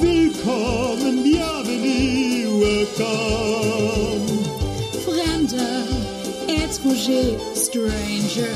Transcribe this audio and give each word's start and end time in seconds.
Willkommen, 0.00 1.22
bienvenue, 1.22 2.58
welcome. 2.58 4.24
Fremder, 5.04 5.84
étranger, 6.48 7.36
stranger. 7.54 8.46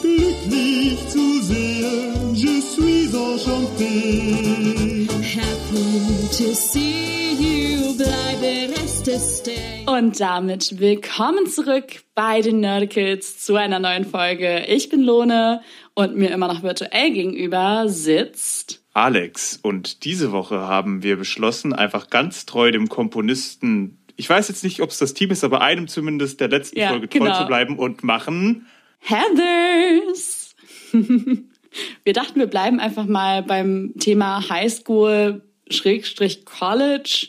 Glücklich 0.00 0.98
zu 1.08 1.42
sehen, 1.42 2.34
je 2.34 2.60
suis 2.62 3.12
enchanté. 3.12 5.06
Happy 5.22 6.28
to 6.38 6.54
see 6.54 7.34
you, 7.38 7.94
bleibe 7.94 8.72
reste 8.72 9.18
stay. 9.18 9.84
Und 9.86 10.18
damit 10.18 10.80
willkommen 10.80 11.46
zurück 11.46 12.02
bei 12.14 12.40
den 12.40 12.60
Nerdkids 12.60 13.44
zu 13.44 13.56
einer 13.56 13.80
neuen 13.80 14.06
Folge. 14.06 14.64
Ich 14.66 14.88
bin 14.88 15.02
Lone 15.02 15.60
und 15.94 16.16
mir 16.16 16.30
immer 16.30 16.48
noch 16.48 16.62
virtuell 16.62 17.10
gegenüber 17.10 17.84
sitzt. 17.88 18.77
Alex. 18.98 19.56
Und 19.62 20.04
diese 20.04 20.32
Woche 20.32 20.58
haben 20.58 21.04
wir 21.04 21.16
beschlossen, 21.16 21.72
einfach 21.72 22.10
ganz 22.10 22.46
treu 22.46 22.72
dem 22.72 22.88
Komponisten, 22.88 23.98
ich 24.16 24.28
weiß 24.28 24.48
jetzt 24.48 24.64
nicht, 24.64 24.80
ob 24.80 24.90
es 24.90 24.98
das 24.98 25.14
Team 25.14 25.30
ist, 25.30 25.44
aber 25.44 25.60
einem 25.60 25.86
zumindest 25.86 26.40
der 26.40 26.48
letzten 26.48 26.80
Ja, 26.80 26.88
Folge 26.88 27.08
treu 27.08 27.20
genau. 27.20 27.38
zu 27.38 27.46
bleiben 27.46 27.78
und 27.78 28.02
machen. 28.02 28.66
Heathers. 28.98 30.56
wir 30.92 32.12
dachten, 32.12 32.40
wir 32.40 32.48
bleiben 32.48 32.80
einfach 32.80 33.06
mal 33.06 33.44
beim 33.44 33.94
Thema 34.00 34.48
Highschool, 34.50 35.42
Schrägstrich 35.70 36.44
College 36.44 37.28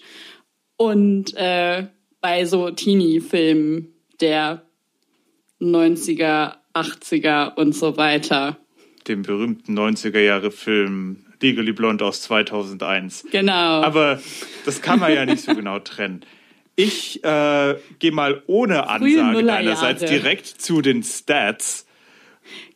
und 0.76 1.35
äh, 1.35 1.85
bei 2.20 2.45
so 2.45 2.71
Teenie-Filmen 2.71 3.93
der 4.21 4.63
90er, 5.62 6.55
80er 6.73 7.55
und 7.55 7.76
so 7.76 7.95
weiter. 7.95 8.57
Dem 9.07 9.21
berühmten 9.21 9.77
90er 9.77 10.20
Jahre 10.20 10.49
Film 10.49 11.26
Legally 11.41 11.73
Blonde 11.73 12.05
aus 12.05 12.21
2001. 12.23 13.25
Genau. 13.31 13.81
Aber 13.81 14.20
das 14.65 14.82
kann 14.82 14.99
man 14.99 15.13
ja 15.13 15.26
nicht 15.26 15.43
so 15.43 15.55
genau 15.55 15.79
trennen. 15.79 16.21
Ich 16.76 17.23
äh, 17.23 17.76
gehe 17.99 18.12
mal 18.12 18.41
ohne 18.48 18.87
Ansage 18.87 19.23
Nullerjahre. 19.23 19.57
einerseits 19.57 20.05
direkt 20.05 20.48
zu 20.48 20.82
den 20.82 21.04
Stats. 21.04 21.85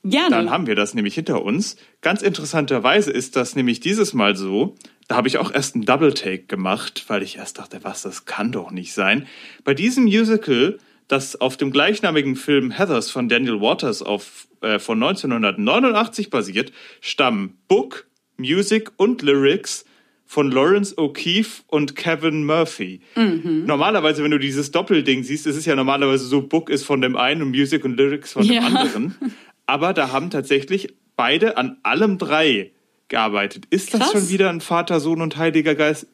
Gerne. 0.04 0.36
Dann 0.36 0.50
haben 0.50 0.68
wir 0.68 0.76
das 0.76 0.94
nämlich 0.94 1.16
hinter 1.16 1.42
uns. 1.44 1.78
Ganz 2.02 2.22
interessanterweise 2.22 3.12
ist 3.12 3.36
das 3.38 3.56
nämlich 3.56 3.80
dieses 3.80 4.14
Mal 4.14 4.36
so. 4.36 4.76
Da 5.08 5.16
habe 5.16 5.28
ich 5.28 5.38
auch 5.38 5.54
erst 5.54 5.76
einen 5.76 5.86
Double 5.86 6.14
Take 6.14 6.44
gemacht, 6.44 7.06
weil 7.08 7.24
ich 7.24 7.38
erst 7.38 7.60
dachte, 7.60 7.80
was, 7.84 8.02
das 8.02 8.26
kann 8.26 8.52
doch 8.52 8.72
nicht 8.72 8.94
sein. 8.94 9.28
Bei 9.64 9.74
diesem 9.74 10.04
Musical, 10.04 10.80
das 11.08 11.40
auf 11.40 11.58
dem 11.58 11.72
gleichnamigen 11.72 12.36
Film 12.36 12.72
Heathers 12.72 13.10
von 13.10 13.30
Daniel 13.30 13.62
Waters 13.62 14.02
auf, 14.02 14.48
äh, 14.62 14.80
von 14.80 15.02
1989 15.02 16.30
basiert, 16.30 16.74
stammen 17.00 17.58
Book, 17.68 18.06
Music 18.44 18.92
und 18.98 19.22
Lyrics 19.22 19.86
von 20.26 20.52
Lawrence 20.52 20.96
O'Keefe 20.98 21.62
und 21.68 21.96
Kevin 21.96 22.46
Murphy. 22.46 23.02
Normalerweise, 23.16 24.24
wenn 24.24 24.32
du 24.32 24.40
dieses 24.40 24.72
Doppelding 24.72 25.24
siehst, 25.24 25.48
ist 25.48 25.56
es 25.56 25.66
ja 25.66 25.76
normalerweise 25.76 26.26
so, 26.26 26.42
Book 26.42 26.70
ist 26.70 26.84
von 26.86 27.02
dem 27.02 27.16
einen 27.16 27.42
und 27.42 27.50
Music 27.50 27.84
und 27.86 27.98
Lyrics 27.98 28.34
von 28.34 28.44
dem 28.44 28.54
Ja. 28.56 28.62
anderen. 28.62 29.16
Aber 29.66 29.94
da 29.94 30.12
haben 30.12 30.30
tatsächlich 30.30 30.94
beide 31.16 31.58
an 31.58 31.78
allem 31.84 32.18
drei 32.18 32.72
gearbeitet. 33.08 33.66
Ist 33.70 33.94
das 33.94 34.02
Krass. 34.02 34.12
schon 34.12 34.30
wieder 34.30 34.50
ein 34.50 34.60
Vater, 34.62 35.00
Sohn 35.00 35.22
und 35.22 35.38
Heiliger 35.38 35.76
Geist? 35.76 36.08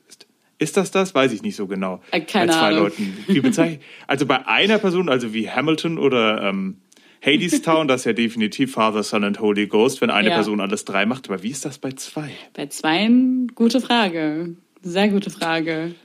Ist 0.58 0.76
das 0.76 0.92
das? 0.92 1.16
Weiß 1.16 1.32
ich 1.32 1.42
nicht 1.42 1.56
so 1.56 1.68
genau. 1.68 2.02
Äh, 2.12 2.22
keine 2.22 2.48
bei 2.48 2.54
zwei 2.54 2.68
Ahnung. 2.68 2.84
Leuten. 2.84 3.80
Also 4.08 4.26
bei 4.26 4.46
einer 4.46 4.78
Person, 4.78 5.08
also 5.08 5.34
wie 5.34 5.50
Hamilton 5.50 5.98
oder 5.98 6.42
ähm, 6.44 6.78
Hadestown, 7.22 7.88
das 7.88 8.02
ist 8.02 8.06
ja 8.06 8.14
definitiv 8.14 8.74
Father, 8.74 9.04
Son 9.04 9.24
and 9.24 9.40
Holy 9.40 9.68
Ghost, 9.68 10.02
wenn 10.02 10.10
eine 10.10 10.30
Ja. 10.30 10.36
Person 10.36 10.62
alles 10.62 10.86
drei 10.86 11.06
macht. 11.06 11.30
Aber 11.30 11.44
wie 11.44 11.50
ist 11.50 11.66
das 11.66 11.78
bei 11.78 11.92
zwei? 11.92 12.32
Bei 12.54 12.68
zweien, 12.68 13.50
gute 13.56 13.82
Frage. 13.82 14.56
Sehr 14.82 15.10
gute 15.10 15.30
Frage. 15.30 15.96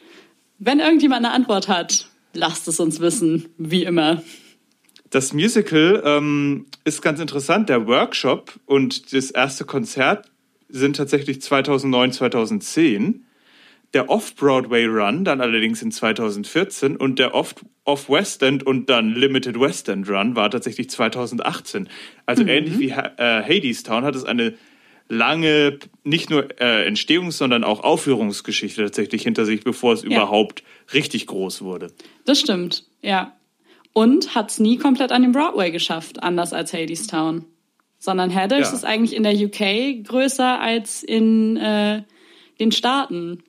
Wenn 0.58 0.80
irgendjemand 0.80 1.24
eine 1.24 1.34
Antwort 1.34 1.68
hat, 1.68 2.08
lasst 2.32 2.66
es 2.68 2.80
uns 2.80 3.00
wissen, 3.00 3.48
wie 3.58 3.84
immer. 3.84 4.22
Das 5.10 5.32
Musical 5.32 6.02
ähm, 6.04 6.66
ist 6.84 7.00
ganz 7.00 7.20
interessant. 7.20 7.68
Der 7.68 7.86
Workshop 7.86 8.58
und 8.66 9.12
das 9.12 9.30
erste 9.30 9.64
Konzert 9.64 10.28
sind 10.68 10.96
tatsächlich 10.96 11.40
2009, 11.40 12.12
2010. 12.12 13.24
Der 13.94 14.10
Off-Broadway-Run 14.10 15.24
dann 15.24 15.40
allerdings 15.40 15.80
in 15.82 15.90
2014 15.92 16.96
und 16.96 17.18
der 17.18 17.34
Off- 17.34 17.54
Off-West 17.84 18.42
End 18.42 18.66
und 18.66 18.90
dann 18.90 19.14
Limited 19.14 19.58
West 19.58 19.88
End 19.88 20.08
Run 20.08 20.36
war 20.36 20.50
tatsächlich 20.50 20.90
2018. 20.90 21.88
Also 22.26 22.44
ähnlich 22.44 22.78
wie 22.78 22.92
ha 22.94 23.12
äh, 23.16 23.42
Hadestown 23.42 24.04
hat 24.04 24.14
es 24.16 24.24
eine 24.24 24.54
lange, 25.08 25.78
nicht 26.02 26.30
nur 26.30 26.48
äh, 26.60 26.88
Entstehungs-, 26.88 27.32
sondern 27.32 27.62
auch 27.62 27.80
Aufführungsgeschichte 27.84 28.82
tatsächlich 28.82 29.22
hinter 29.22 29.44
sich, 29.44 29.62
bevor 29.62 29.92
es 29.92 30.02
überhaupt 30.02 30.62
richtig 30.92 31.26
groß 31.26 31.62
wurde. 31.62 31.92
Das 32.24 32.40
stimmt, 32.40 32.84
ja. 33.02 33.36
Und 33.92 34.34
hat's 34.34 34.58
nie 34.58 34.76
komplett 34.78 35.12
an 35.12 35.22
den 35.22 35.32
Broadway 35.32 35.70
geschafft, 35.70 36.22
anders 36.22 36.52
als 36.52 36.72
Hadestown. 36.72 37.44
Sondern 37.98 38.30
Heathers 38.30 38.70
Ja. 38.70 38.76
ist 38.76 38.84
eigentlich 38.84 39.14
in 39.14 39.22
der 39.22 39.34
UK 39.34 40.02
größer 40.04 40.58
als 40.60 41.02
in 41.02 41.56
äh, 41.56 42.02
den 42.58 42.72
Staaten. 42.72 43.42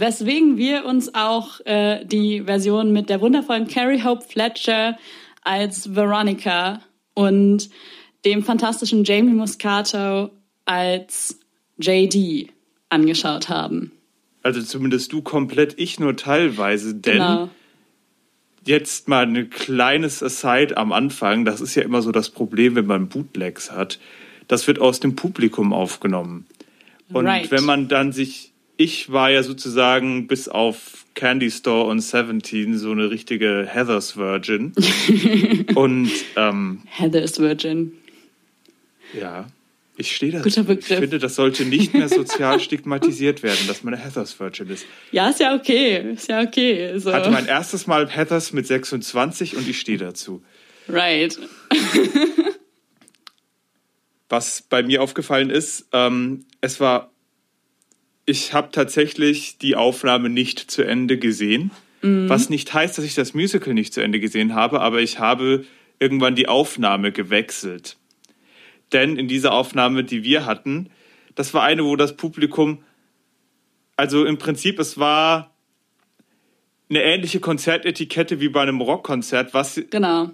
Weswegen 0.00 0.56
wir 0.56 0.84
uns 0.86 1.14
auch 1.14 1.60
äh, 1.66 2.04
die 2.04 2.42
Version 2.42 2.92
mit 2.92 3.08
der 3.10 3.20
wundervollen 3.20 3.68
Carrie 3.68 4.02
Hope 4.02 4.24
Fletcher 4.26 4.98
als 5.42 5.94
Veronica 5.94 6.80
und 7.14 7.70
dem 8.24 8.42
fantastischen 8.42 9.04
Jamie 9.04 9.32
Muscato 9.34 10.30
als 10.64 11.38
JD 11.78 12.48
angeschaut 12.88 13.48
haben. 13.48 13.92
Also 14.42 14.62
zumindest 14.62 15.12
du 15.12 15.22
komplett, 15.22 15.78
ich 15.78 16.00
nur 16.00 16.16
teilweise, 16.16 16.94
denn 16.94 17.18
Genau. 17.18 17.50
jetzt 18.66 19.08
mal 19.08 19.26
ein 19.26 19.48
kleines 19.50 20.22
Aside 20.22 20.76
am 20.76 20.92
Anfang. 20.92 21.44
Das 21.44 21.60
ist 21.60 21.74
ja 21.74 21.82
immer 21.82 22.02
so 22.02 22.10
das 22.12 22.30
Problem, 22.30 22.74
wenn 22.74 22.86
man 22.86 23.08
Bootlegs 23.08 23.70
hat. 23.70 23.98
Das 24.48 24.66
wird 24.66 24.80
aus 24.80 24.98
dem 25.00 25.14
Publikum 25.16 25.72
aufgenommen. 25.72 26.46
Und 27.12 27.26
Right. 27.26 27.50
wenn 27.50 27.64
man 27.64 27.88
dann 27.88 28.12
sich, 28.12 28.52
ich 28.76 29.12
war 29.12 29.30
ja 29.30 29.42
sozusagen 29.42 30.26
bis 30.26 30.48
auf 30.48 31.04
Candy 31.14 31.50
Store 31.50 31.84
und 31.88 32.00
Seventeen 32.00 32.76
so 32.76 32.90
eine 32.90 33.10
richtige 33.10 33.66
Heathers 33.70 34.16
Virgin. 34.16 34.72
und 35.74 36.10
ähm, 36.36 36.82
Heather's 36.86 37.38
Virgin. 37.38 37.92
ja, 39.18 39.46
ich 39.96 40.16
stehe 40.16 40.32
dazu. 40.32 40.42
Guter 40.42 40.60
Ich 40.62 40.66
Begriff. 40.66 40.98
finde, 40.98 41.18
das 41.20 41.36
sollte 41.36 41.64
nicht 41.64 41.94
mehr 41.94 42.08
sozial 42.08 42.58
stigmatisiert 42.58 43.44
werden, 43.44 43.64
dass 43.68 43.84
man 43.84 43.94
eine 43.94 44.02
Heathers 44.02 44.40
Virgin 44.40 44.68
ist. 44.70 44.86
Ja, 45.12 45.28
ist 45.28 45.38
ja 45.38 45.54
okay. 45.54 46.12
Ist 46.14 46.28
ja 46.28 46.40
okay. 46.42 46.98
So. 46.98 47.12
Hatte 47.12 47.30
mein 47.30 47.46
erstes 47.46 47.86
Mal 47.86 48.08
Heathers 48.10 48.52
mit 48.52 48.66
26 48.66 49.56
und 49.56 49.68
ich 49.68 49.78
stehe 49.78 49.98
dazu. 49.98 50.42
right. 50.88 51.38
Was 54.28 54.62
bei 54.62 54.82
mir 54.82 55.00
aufgefallen 55.02 55.50
ist, 55.50 55.86
ähm, 55.92 56.44
es 56.60 56.80
war, 56.80 57.12
ich 58.26 58.52
habe 58.52 58.70
tatsächlich 58.72 59.58
die 59.58 59.76
Aufnahme 59.76 60.28
nicht 60.28 60.58
zu 60.70 60.82
Ende 60.82 61.18
gesehen. 61.18 61.70
Was 62.06 62.50
nicht 62.50 62.74
heißt, 62.74 62.98
dass 62.98 63.04
ich 63.06 63.14
das 63.14 63.32
Musical 63.32 63.72
nicht 63.72 63.94
zu 63.94 64.02
Ende 64.02 64.20
gesehen 64.20 64.54
habe, 64.54 64.82
aber 64.82 65.00
ich 65.00 65.20
habe 65.20 65.64
irgendwann 65.98 66.34
die 66.34 66.48
Aufnahme 66.48 67.12
gewechselt. 67.12 67.96
Denn 68.92 69.16
in 69.16 69.26
dieser 69.26 69.52
Aufnahme, 69.52 70.04
die 70.04 70.22
wir 70.22 70.44
hatten, 70.44 70.90
das 71.34 71.54
war 71.54 71.62
eine, 71.62 71.82
wo 71.82 71.96
das 71.96 72.14
Publikum, 72.14 72.82
also 73.96 74.26
im 74.26 74.36
Prinzip, 74.36 74.78
es 74.78 74.98
war 74.98 75.54
eine 76.90 77.02
ähnliche 77.02 77.40
Konzertetikette 77.40 78.38
wie 78.38 78.50
bei 78.50 78.60
einem 78.60 78.82
Rockkonzert, 78.82 79.54
was 79.54 79.80
Genau. 79.88 80.30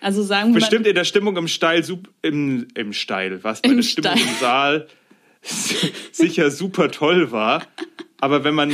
Also 0.00 0.22
sagen 0.22 0.50
wir 0.50 0.60
bestimmt 0.60 0.86
in 0.86 0.94
der 0.94 1.02
Stimmung 1.02 1.36
im 1.36 1.48
Steil, 1.48 1.84
im, 2.22 2.68
im 2.76 2.92
Steil, 2.92 3.42
was 3.42 3.60
bei 3.60 3.74
der 3.74 3.82
Stimmung 3.82 4.16
Steil. 4.16 4.28
im 4.28 4.34
Saal 4.40 4.88
sicher 6.12 6.50
super 6.50 6.90
toll 6.90 7.30
war. 7.32 7.62
Aber 8.20 8.44
wenn 8.44 8.54
man 8.54 8.72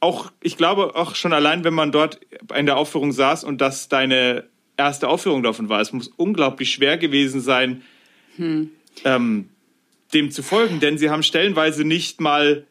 auch, 0.00 0.30
ich 0.42 0.56
glaube 0.56 0.94
auch 0.96 1.14
schon 1.14 1.32
allein, 1.32 1.64
wenn 1.64 1.74
man 1.74 1.92
dort 1.92 2.20
in 2.56 2.66
der 2.66 2.76
Aufführung 2.76 3.12
saß 3.12 3.44
und 3.44 3.60
das 3.60 3.88
deine 3.88 4.44
erste 4.76 5.08
Aufführung 5.08 5.42
davon 5.42 5.68
war, 5.68 5.80
es 5.80 5.92
muss 5.92 6.08
unglaublich 6.08 6.70
schwer 6.70 6.98
gewesen 6.98 7.40
sein, 7.40 7.82
Hm. 8.36 8.70
ähm, 9.04 9.48
dem 10.14 10.30
zu 10.30 10.42
folgen, 10.42 10.78
denn 10.80 10.96
sie 10.96 11.10
haben 11.10 11.22
stellenweise 11.24 11.84
nicht 11.84 12.20
mal, 12.20 12.64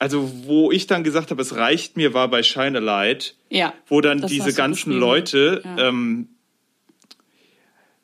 also 0.00 0.30
wo 0.44 0.72
ich 0.72 0.88
dann 0.88 1.04
gesagt 1.04 1.30
habe, 1.30 1.40
es 1.40 1.54
reicht 1.54 1.96
mir, 1.96 2.12
war 2.14 2.26
bei 2.28 2.42
Shine 2.42 2.78
a 2.78 2.80
Light 2.80 3.36
ja. 3.48 3.72
wo 3.86 4.00
dann 4.00 4.26
diese 4.26 4.52
ganzen. 4.52 4.92
Leute 4.92 5.62
Ja. 5.64 5.88
ähm, 5.88 6.28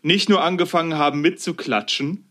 nicht 0.03 0.29
nur 0.29 0.43
angefangen 0.43 0.95
haben 0.95 1.21
mitzuklatschen, 1.21 2.26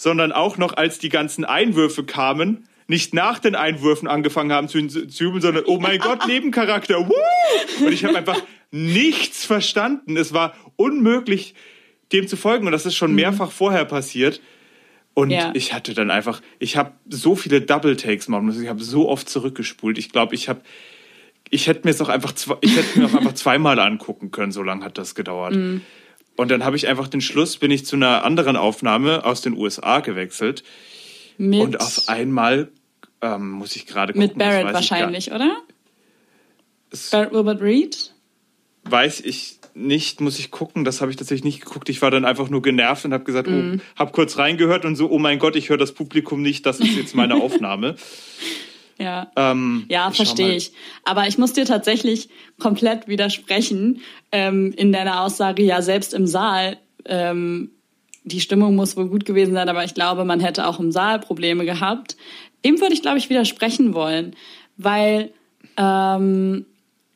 sondern 0.00 0.32
auch 0.32 0.56
noch, 0.56 0.78
als 0.78 0.98
die 0.98 1.10
ganzen 1.10 1.44
Einwürfe 1.44 2.04
kamen, 2.04 2.66
nicht 2.88 3.12
nach 3.12 3.38
den 3.38 3.54
Einwürfen 3.54 4.08
angefangen 4.08 4.50
haben 4.50 4.66
zu, 4.66 4.86
zu 4.88 5.24
jubeln, 5.24 5.42
sondern 5.42 5.64
oh 5.66 5.78
mein 5.78 5.98
Gott, 5.98 6.26
Nebencharakter, 6.26 7.06
woo! 7.06 7.84
Und 7.84 7.92
ich 7.92 8.02
habe 8.06 8.16
einfach 8.16 8.40
nichts 8.70 9.44
verstanden. 9.44 10.16
Es 10.16 10.32
war 10.32 10.54
unmöglich, 10.76 11.54
dem 12.12 12.26
zu 12.28 12.38
folgen. 12.38 12.64
Und 12.64 12.72
das 12.72 12.86
ist 12.86 12.94
Mhm. 12.94 12.96
schon 12.96 13.14
mehrfach 13.14 13.50
vorher 13.52 13.84
passiert. 13.84 14.40
Und 15.12 15.28
Ja. 15.30 15.50
ich 15.54 15.74
hatte 15.74 15.92
dann 15.92 16.10
einfach, 16.10 16.40
ich 16.58 16.78
habe 16.78 16.92
so 17.10 17.36
viele 17.36 17.60
Double 17.60 17.94
Takes 17.96 18.26
machen 18.28 18.46
müssen, 18.46 18.62
ich 18.62 18.70
habe 18.70 18.82
so 18.82 19.06
oft 19.06 19.28
zurückgespult. 19.28 19.98
Ich 19.98 20.10
glaube, 20.12 20.34
ich 20.34 20.48
habe, 20.48 20.62
ich 21.50 21.66
hätte 21.66 21.82
mir 21.84 21.90
es 21.90 22.00
auch 22.00 22.08
einfach, 22.08 22.32
ich 22.62 22.74
hätte 22.74 22.98
mir 22.98 23.04
auch 23.06 23.14
einfach 23.14 23.34
zweimal 23.34 23.78
angucken 23.78 24.30
können, 24.30 24.50
so 24.50 24.62
lange 24.62 24.82
hat 24.82 24.96
das 24.96 25.14
gedauert. 25.14 25.54
Mhm. 25.54 25.82
Und 26.40 26.50
dann 26.50 26.64
habe 26.64 26.74
ich 26.74 26.88
einfach 26.88 27.06
den 27.08 27.20
Schluss, 27.20 27.58
bin 27.58 27.70
ich 27.70 27.84
zu 27.84 27.96
einer 27.96 28.24
anderen 28.24 28.56
Aufnahme 28.56 29.26
aus 29.26 29.42
den 29.42 29.54
USA 29.54 30.00
gewechselt 30.00 30.64
Mit, 31.36 31.60
und 31.60 31.80
auf 31.80 32.08
einmal 32.08 32.70
ähm, 33.20 33.50
muss 33.50 33.76
ich 33.76 33.86
gerade 33.86 34.14
gucken. 34.14 34.26
mit 34.26 34.38
Barrett 34.38 34.72
wahrscheinlich, 34.72 35.32
oder? 35.32 35.54
Das 36.90 37.10
Barrett 37.10 37.32
Wilbert 37.32 37.60
Reed? 37.60 38.14
weiß 38.84 39.20
ich 39.20 39.58
nicht, 39.74 40.22
muss 40.22 40.38
ich 40.38 40.50
gucken. 40.50 40.84
Das 40.86 41.02
habe 41.02 41.10
ich 41.10 41.18
tatsächlich 41.18 41.44
nicht 41.44 41.60
geguckt. 41.62 41.90
Ich 41.90 42.00
war 42.00 42.10
dann 42.10 42.24
einfach 42.24 42.48
nur 42.48 42.62
genervt 42.62 43.04
und 43.04 43.12
habe 43.12 43.24
gesagt, 43.24 43.46
Mhm. 43.46 43.82
oh, 43.82 43.98
habe 44.00 44.12
kurz 44.12 44.38
reingehört 44.38 44.86
und 44.86 44.96
so, 44.96 45.10
oh 45.10 45.18
mein 45.18 45.38
Gott, 45.38 45.56
ich 45.56 45.68
höre 45.68 45.76
das 45.76 45.92
Publikum 45.92 46.40
nicht, 46.40 46.64
das 46.64 46.80
ist 46.80 46.96
jetzt 46.96 47.14
meine 47.14 47.34
Aufnahme. 47.42 47.96
Ja. 49.00 49.32
Ähm, 49.34 49.86
Ja, 49.88 50.10
verstehe 50.10 50.54
ich. 50.54 50.72
Aber 51.04 51.26
ich 51.26 51.38
muss 51.38 51.54
dir 51.54 51.64
tatsächlich 51.64 52.28
komplett 52.58 53.08
widersprechen 53.08 54.02
ähm, 54.30 54.74
in 54.76 54.92
deiner 54.92 55.22
Aussage, 55.22 55.62
ja, 55.62 55.80
selbst 55.80 56.12
im 56.12 56.26
Saal, 56.26 56.76
ähm, 57.06 57.70
die 58.24 58.40
Stimmung 58.40 58.76
muss 58.76 58.98
wohl 58.98 59.08
gut 59.08 59.24
gewesen 59.24 59.54
sein, 59.54 59.70
aber 59.70 59.82
ich 59.84 59.94
glaube, 59.94 60.26
man 60.26 60.40
hätte 60.40 60.66
auch 60.66 60.78
im 60.78 60.92
Saal 60.92 61.18
Probleme 61.18 61.64
gehabt. 61.64 62.18
Dem 62.64 62.78
würde 62.80 62.92
ich, 62.92 63.00
glaube 63.00 63.16
ich, 63.16 63.30
widersprechen 63.30 63.94
wollen, 63.94 64.36
weil 64.76 65.32
ähm, 65.78 66.66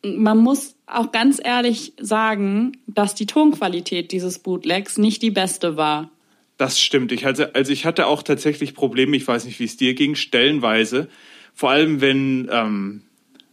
man 0.02 0.38
muss 0.38 0.76
auch 0.86 1.12
ganz 1.12 1.38
ehrlich 1.42 1.92
sagen, 2.00 2.78
dass 2.86 3.14
die 3.14 3.26
Tonqualität 3.26 4.10
dieses 4.10 4.38
Bootlegs 4.38 4.96
nicht 4.96 5.20
die 5.20 5.30
beste 5.30 5.76
war. 5.76 6.10
Das 6.56 6.80
stimmt. 6.80 7.12
Ich 7.12 7.24
hatte, 7.24 7.54
also 7.54 7.72
ich 7.72 7.84
hatte 7.84 8.06
auch 8.06 8.22
tatsächlich 8.22 8.74
Probleme, 8.74 9.16
ich 9.16 9.26
weiß 9.26 9.44
nicht, 9.44 9.58
wie 9.58 9.64
es 9.64 9.76
dir 9.76 9.94
ging, 9.94 10.14
stellenweise. 10.14 11.08
Vor 11.54 11.70
allem, 11.70 12.00
wenn, 12.00 12.48
ähm, 12.50 13.02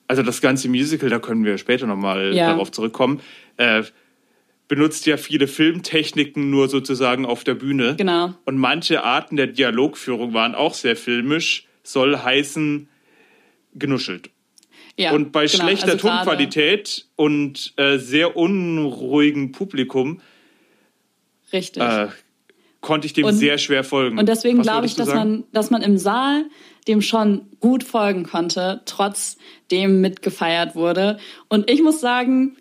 also 0.07 0.23
das 0.23 0.41
ganze 0.41 0.67
Musical, 0.69 1.09
da 1.09 1.19
können 1.19 1.45
wir 1.45 1.57
später 1.57 1.85
nochmal 1.87 2.33
Ja. 2.35 2.47
darauf 2.51 2.71
zurückkommen, 2.71 3.21
äh, 3.57 3.83
benutzt 4.67 5.05
ja 5.05 5.17
viele 5.17 5.47
Filmtechniken 5.47 6.49
nur 6.49 6.69
sozusagen 6.69 7.25
auf 7.25 7.43
der 7.43 7.55
Bühne. 7.55 7.95
Genau. 7.97 8.33
Und 8.45 8.57
manche 8.57 9.03
Arten 9.03 9.35
der 9.35 9.47
Dialogführung 9.47 10.33
waren 10.33 10.55
auch 10.55 10.73
sehr 10.73 10.95
filmisch, 10.95 11.67
soll 11.83 12.17
heißen 12.17 12.87
genuschelt. 13.75 14.29
Ja, 14.97 15.11
und 15.13 15.31
bei 15.31 15.45
genau. 15.45 15.63
schlechter 15.63 15.93
Also 15.93 16.07
Tonqualität 16.09 17.07
und 17.15 17.73
äh, 17.77 17.97
sehr 17.97 18.35
unruhigem 18.37 19.51
Publikum 19.51 20.21
Richtig. 21.53 21.81
äh, 21.83 22.07
konnte 22.81 23.07
ich 23.07 23.13
dem 23.13 23.25
Und- 23.25 23.33
sehr 23.35 23.57
schwer 23.57 23.83
folgen. 23.83 24.17
Und 24.19 24.27
deswegen 24.29 24.61
glaube 24.61 24.85
ich, 24.85 24.95
dass 24.95 25.07
sagen? 25.09 25.31
man, 25.31 25.43
dass 25.51 25.69
man 25.69 25.81
im 25.81 25.97
Saal 25.97 26.45
dem 26.87 27.01
schon 27.01 27.47
gut 27.59 27.83
folgen 27.83 28.23
konnte, 28.23 28.81
trotzdem 28.85 30.01
mitgefeiert 30.01 30.75
wurde. 30.75 31.19
Und 31.47 31.69
ich 31.69 31.81
muss 31.81 32.01
sagen, 32.01 32.57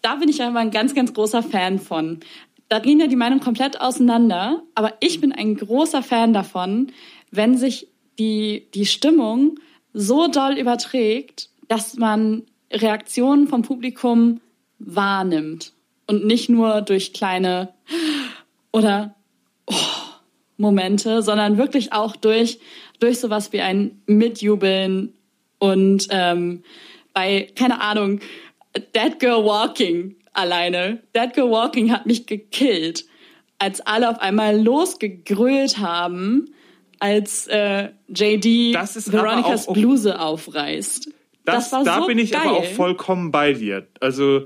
da 0.00 0.16
bin 0.16 0.28
ich 0.28 0.42
einfach 0.42 0.60
ein 0.60 0.70
ganz, 0.70 0.94
ganz 0.94 1.12
großer 1.12 1.42
Fan 1.42 1.78
von. 1.78 2.20
Da 2.68 2.78
gehen 2.78 3.00
ja 3.00 3.06
die 3.06 3.16
Meinungen 3.16 3.42
komplett 3.42 3.80
auseinander, 3.80 4.62
aber 4.74 4.94
ich 5.00 5.20
bin 5.20 5.32
ein 5.32 5.56
großer 5.56 6.02
Fan 6.02 6.32
davon, 6.32 6.92
wenn 7.30 7.56
sich 7.56 7.88
die, 8.18 8.68
die 8.74 8.86
Stimmung 8.86 9.58
so 9.92 10.28
doll 10.28 10.58
überträgt, 10.58 11.50
dass 11.68 11.96
man 11.96 12.42
Reaktionen 12.72 13.46
vom 13.48 13.62
Publikum 13.62 14.40
wahrnimmt 14.78 15.72
und 16.06 16.24
nicht 16.24 16.48
nur 16.48 16.82
durch 16.82 17.12
kleine 17.12 17.72
oder 18.72 19.14
Momente, 20.56 21.22
sondern 21.22 21.58
wirklich 21.58 21.92
auch 21.92 22.16
durch, 22.16 22.58
durch 23.00 23.18
sowas 23.20 23.52
wie 23.52 23.60
ein 23.60 24.02
Mitjubeln 24.06 25.12
und 25.58 26.06
ähm, 26.10 26.62
bei, 27.12 27.48
keine 27.56 27.80
Ahnung, 27.80 28.20
Dead 28.94 29.18
Girl 29.18 29.44
Walking 29.44 30.16
alleine. 30.32 31.02
Dead 31.14 31.32
Girl 31.34 31.50
Walking 31.50 31.92
hat 31.92 32.06
mich 32.06 32.26
gekillt, 32.26 33.04
als 33.58 33.80
alle 33.80 34.08
auf 34.10 34.18
einmal 34.20 34.60
losgegrölt 34.60 35.78
haben, 35.78 36.50
als 36.98 37.46
äh, 37.48 37.88
JD 38.08 38.74
Das 38.74 38.96
ist 38.96 39.12
Veronicas 39.12 39.66
auch- 39.66 39.70
auch- 39.70 39.74
Bluse 39.74 40.18
aufreißt. 40.20 41.10
Das, 41.44 41.70
das 41.70 41.72
war 41.72 41.84
da 41.84 42.00
so 42.02 42.06
bin 42.06 42.18
ich 42.18 42.30
geil. 42.30 42.40
aber 42.44 42.58
auch 42.58 42.64
vollkommen 42.64 43.32
bei 43.32 43.52
dir. 43.52 43.88
Also, 44.00 44.44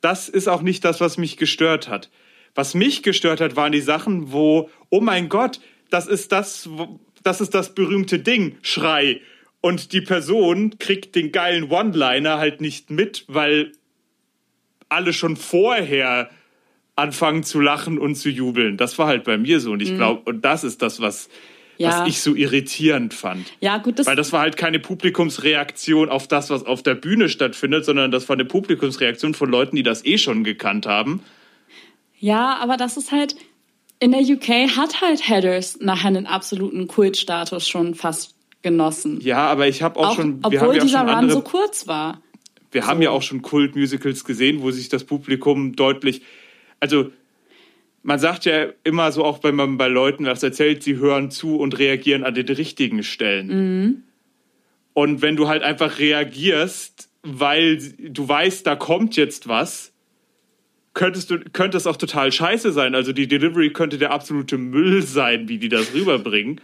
das 0.00 0.28
ist 0.30 0.48
auch 0.48 0.62
nicht 0.62 0.82
das, 0.84 1.00
was 1.00 1.18
mich 1.18 1.36
gestört 1.36 1.88
hat. 1.88 2.10
Was 2.54 2.72
mich 2.74 3.02
gestört 3.02 3.40
hat, 3.42 3.56
waren 3.56 3.72
die 3.72 3.80
Sachen, 3.82 4.32
wo, 4.32 4.70
oh 4.88 5.00
mein 5.00 5.28
Gott, 5.28 5.60
das 5.90 6.06
ist 6.06 6.32
das, 6.32 6.68
wo- 6.70 6.98
das 7.24 7.40
ist 7.40 7.54
das 7.54 7.74
berühmte 7.74 8.20
Ding, 8.20 8.56
Schrei. 8.62 9.20
Und 9.60 9.92
die 9.92 10.02
Person 10.02 10.78
kriegt 10.78 11.14
den 11.16 11.32
geilen 11.32 11.70
One-Liner 11.70 12.38
halt 12.38 12.60
nicht 12.60 12.90
mit, 12.90 13.24
weil 13.28 13.72
alle 14.88 15.12
schon 15.12 15.36
vorher 15.36 16.30
anfangen 16.96 17.42
zu 17.42 17.60
lachen 17.60 17.98
und 17.98 18.14
zu 18.14 18.28
jubeln. 18.30 18.76
Das 18.76 18.98
war 18.98 19.06
halt 19.08 19.24
bei 19.24 19.36
mir 19.36 19.58
so. 19.60 19.72
Und 19.72 19.82
ich 19.82 19.96
glaube, 19.96 20.22
und 20.30 20.44
das 20.44 20.62
ist 20.62 20.80
das, 20.82 21.00
was, 21.00 21.28
Mhm. 21.28 21.32
Ja. 21.78 21.88
was 22.02 22.08
ich 22.08 22.20
so 22.20 22.36
irritierend 22.36 23.14
fand. 23.14 23.52
Ja, 23.60 23.78
gut, 23.78 23.98
das, 23.98 24.06
Weil 24.06 24.14
das 24.14 24.32
war 24.32 24.42
halt 24.42 24.56
keine 24.56 24.78
Publikumsreaktion 24.78 26.08
auf 26.08 26.28
das, 26.28 26.50
was 26.50 26.64
auf 26.64 26.84
der 26.84 26.94
Bühne 26.94 27.28
stattfindet, 27.28 27.84
sondern 27.84 28.12
das 28.12 28.28
war 28.28 28.34
eine 28.36 28.44
Publikumsreaktion 28.44 29.34
von 29.34 29.50
Leuten, 29.50 29.74
die 29.74 29.82
das 29.82 30.04
eh 30.04 30.18
schon 30.18 30.44
gekannt 30.44 30.86
haben. 30.86 31.20
Ja, 32.20 32.58
aber 32.60 32.76
das 32.76 32.96
ist 32.96 33.10
halt, 33.10 33.34
in 34.00 34.12
der 34.12 34.20
UK 34.20 34.76
hat 34.76 35.00
halt 35.00 35.28
Headers 35.28 35.78
nachher 35.80 36.08
einen 36.08 36.26
absoluten 36.26 36.86
Kultstatus 36.88 37.68
schon 37.68 37.94
fast 37.94 38.34
genossen. 38.62 39.20
Ja, 39.20 39.46
aber 39.46 39.68
ich 39.68 39.82
habe 39.82 39.98
auch, 40.00 40.10
auch, 40.10 40.16
schon, 40.16 40.40
obwohl 40.42 40.76
ja 40.76 40.82
dieser 40.82 40.98
schon 40.98 41.08
Run 41.08 41.16
andere, 41.16 41.38
so 41.38 41.42
kurz 41.42 41.86
war. 41.86 42.20
wir 42.72 42.86
haben 42.86 43.00
ja 43.02 43.10
auch 43.10 43.22
schon 43.22 43.42
Kult-Musicals 43.42 44.24
gesehen, 44.24 44.62
wo 44.62 44.70
sich 44.70 44.88
das 44.88 45.04
Publikum 45.04 45.76
deutlich, 45.76 46.22
also 46.80 47.10
man 48.02 48.18
sagt 48.18 48.44
ja 48.44 48.66
immer 48.84 49.12
so 49.12 49.24
auch, 49.24 49.42
wenn 49.42 49.54
man 49.54 49.78
bei 49.78 49.88
Leuten 49.88 50.26
was 50.26 50.42
erzählt, 50.42 50.82
sie 50.82 50.96
hören 50.96 51.30
zu 51.30 51.56
und 51.56 51.78
reagieren 51.78 52.24
an 52.24 52.34
den 52.34 52.46
richtigen 52.46 53.02
Stellen. 53.02 53.46
Mhm. 53.46 54.02
Und 54.92 55.22
wenn 55.22 55.36
du 55.36 55.48
halt 55.48 55.62
einfach 55.62 55.98
reagierst, 55.98 57.08
weil 57.22 57.78
du 57.98 58.28
weißt, 58.28 58.66
da 58.66 58.76
kommt 58.76 59.16
jetzt 59.16 59.48
was, 59.48 59.93
könntest 60.94 61.30
du, 61.30 61.38
könnte 61.52 61.76
es 61.76 61.86
auch 61.86 61.96
total 61.96 62.32
scheiße 62.32 62.72
sein. 62.72 62.94
Also 62.94 63.12
die 63.12 63.26
Delivery 63.28 63.72
könnte 63.72 63.98
der 63.98 64.12
absolute 64.12 64.56
Müll 64.58 65.02
sein, 65.02 65.48
wie 65.48 65.58
die 65.58 65.68
das 65.68 65.92
rüberbringen. 65.94 66.60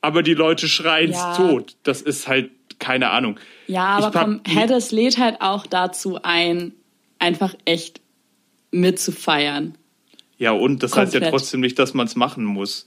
Aber 0.00 0.22
die 0.22 0.34
Leute 0.34 0.68
schreien 0.68 1.12
Ja. 1.12 1.36
tot. 1.36 1.76
Das 1.82 2.02
ist 2.02 2.26
halt 2.28 2.50
keine 2.78 3.10
Ahnung. 3.10 3.38
Ja, 3.68 3.98
Ich 3.98 4.04
aber 4.04 4.18
hab- 4.20 4.24
komm, 4.26 4.40
Headers 4.46 4.90
lädt 4.90 5.18
halt 5.18 5.40
auch 5.40 5.66
dazu 5.66 6.18
ein, 6.22 6.72
einfach 7.18 7.54
echt 7.64 8.00
mitzufeiern. 8.72 9.76
Ja, 10.38 10.50
und 10.52 10.82
das 10.82 10.96
heißt 10.96 11.14
ja 11.14 11.20
Komplett. 11.20 11.30
trotzdem 11.40 11.60
nicht, 11.60 11.78
dass 11.78 11.94
man 11.94 12.06
es 12.06 12.16
machen 12.16 12.44
muss. 12.44 12.86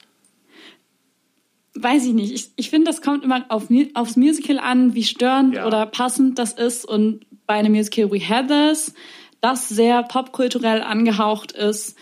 Weiß 1.75 2.05
ich 2.05 2.13
nicht. 2.13 2.33
Ich, 2.33 2.49
ich 2.55 2.69
finde, 2.69 2.87
das 2.89 3.01
kommt 3.01 3.23
immer 3.23 3.45
auf, 3.49 3.67
aufs 3.93 4.15
Musical 4.15 4.59
an, 4.59 4.93
wie 4.95 5.03
störend 5.03 5.55
Ja. 5.55 5.67
oder 5.67 5.85
passend 5.85 6.39
das 6.39 6.53
ist. 6.53 6.85
Und 6.85 7.25
bei 7.47 7.55
einem 7.55 7.73
Musical 7.73 8.11
wie 8.11 8.19
Heathers, 8.19 8.93
das 9.41 9.69
sehr 9.69 10.03
popkulturell 10.03 10.81
angehaucht 10.81 11.51
ist, 11.51 11.97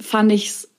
fand 0.00 0.32
ich's 0.32 0.70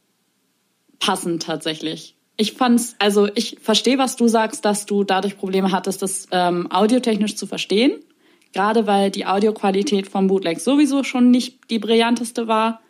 passend 0.99 1.43
tatsächlich. 1.43 2.15
Ich 2.37 2.53
fand's, 2.53 2.95
also 2.99 3.29
ich 3.33 3.57
verstehe, 3.61 3.97
was 3.97 4.15
du 4.15 4.27
sagst, 4.27 4.65
dass 4.65 4.85
du 4.85 5.03
dadurch 5.03 5.37
Probleme 5.37 5.71
hattest, 5.71 6.01
das 6.01 6.27
ähm, 6.31 6.69
audiotechnisch 6.71 7.35
zu 7.35 7.47
verstehen. 7.47 8.03
Gerade 8.51 8.87
weil 8.87 9.11
die 9.11 9.25
Audioqualität 9.25 10.07
vom 10.07 10.27
Bootleg 10.27 10.59
sowieso 10.59 11.03
schon 11.03 11.29
nicht 11.29 11.69
die 11.69 11.79
brillanteste 11.79 12.47
war. 12.47 12.81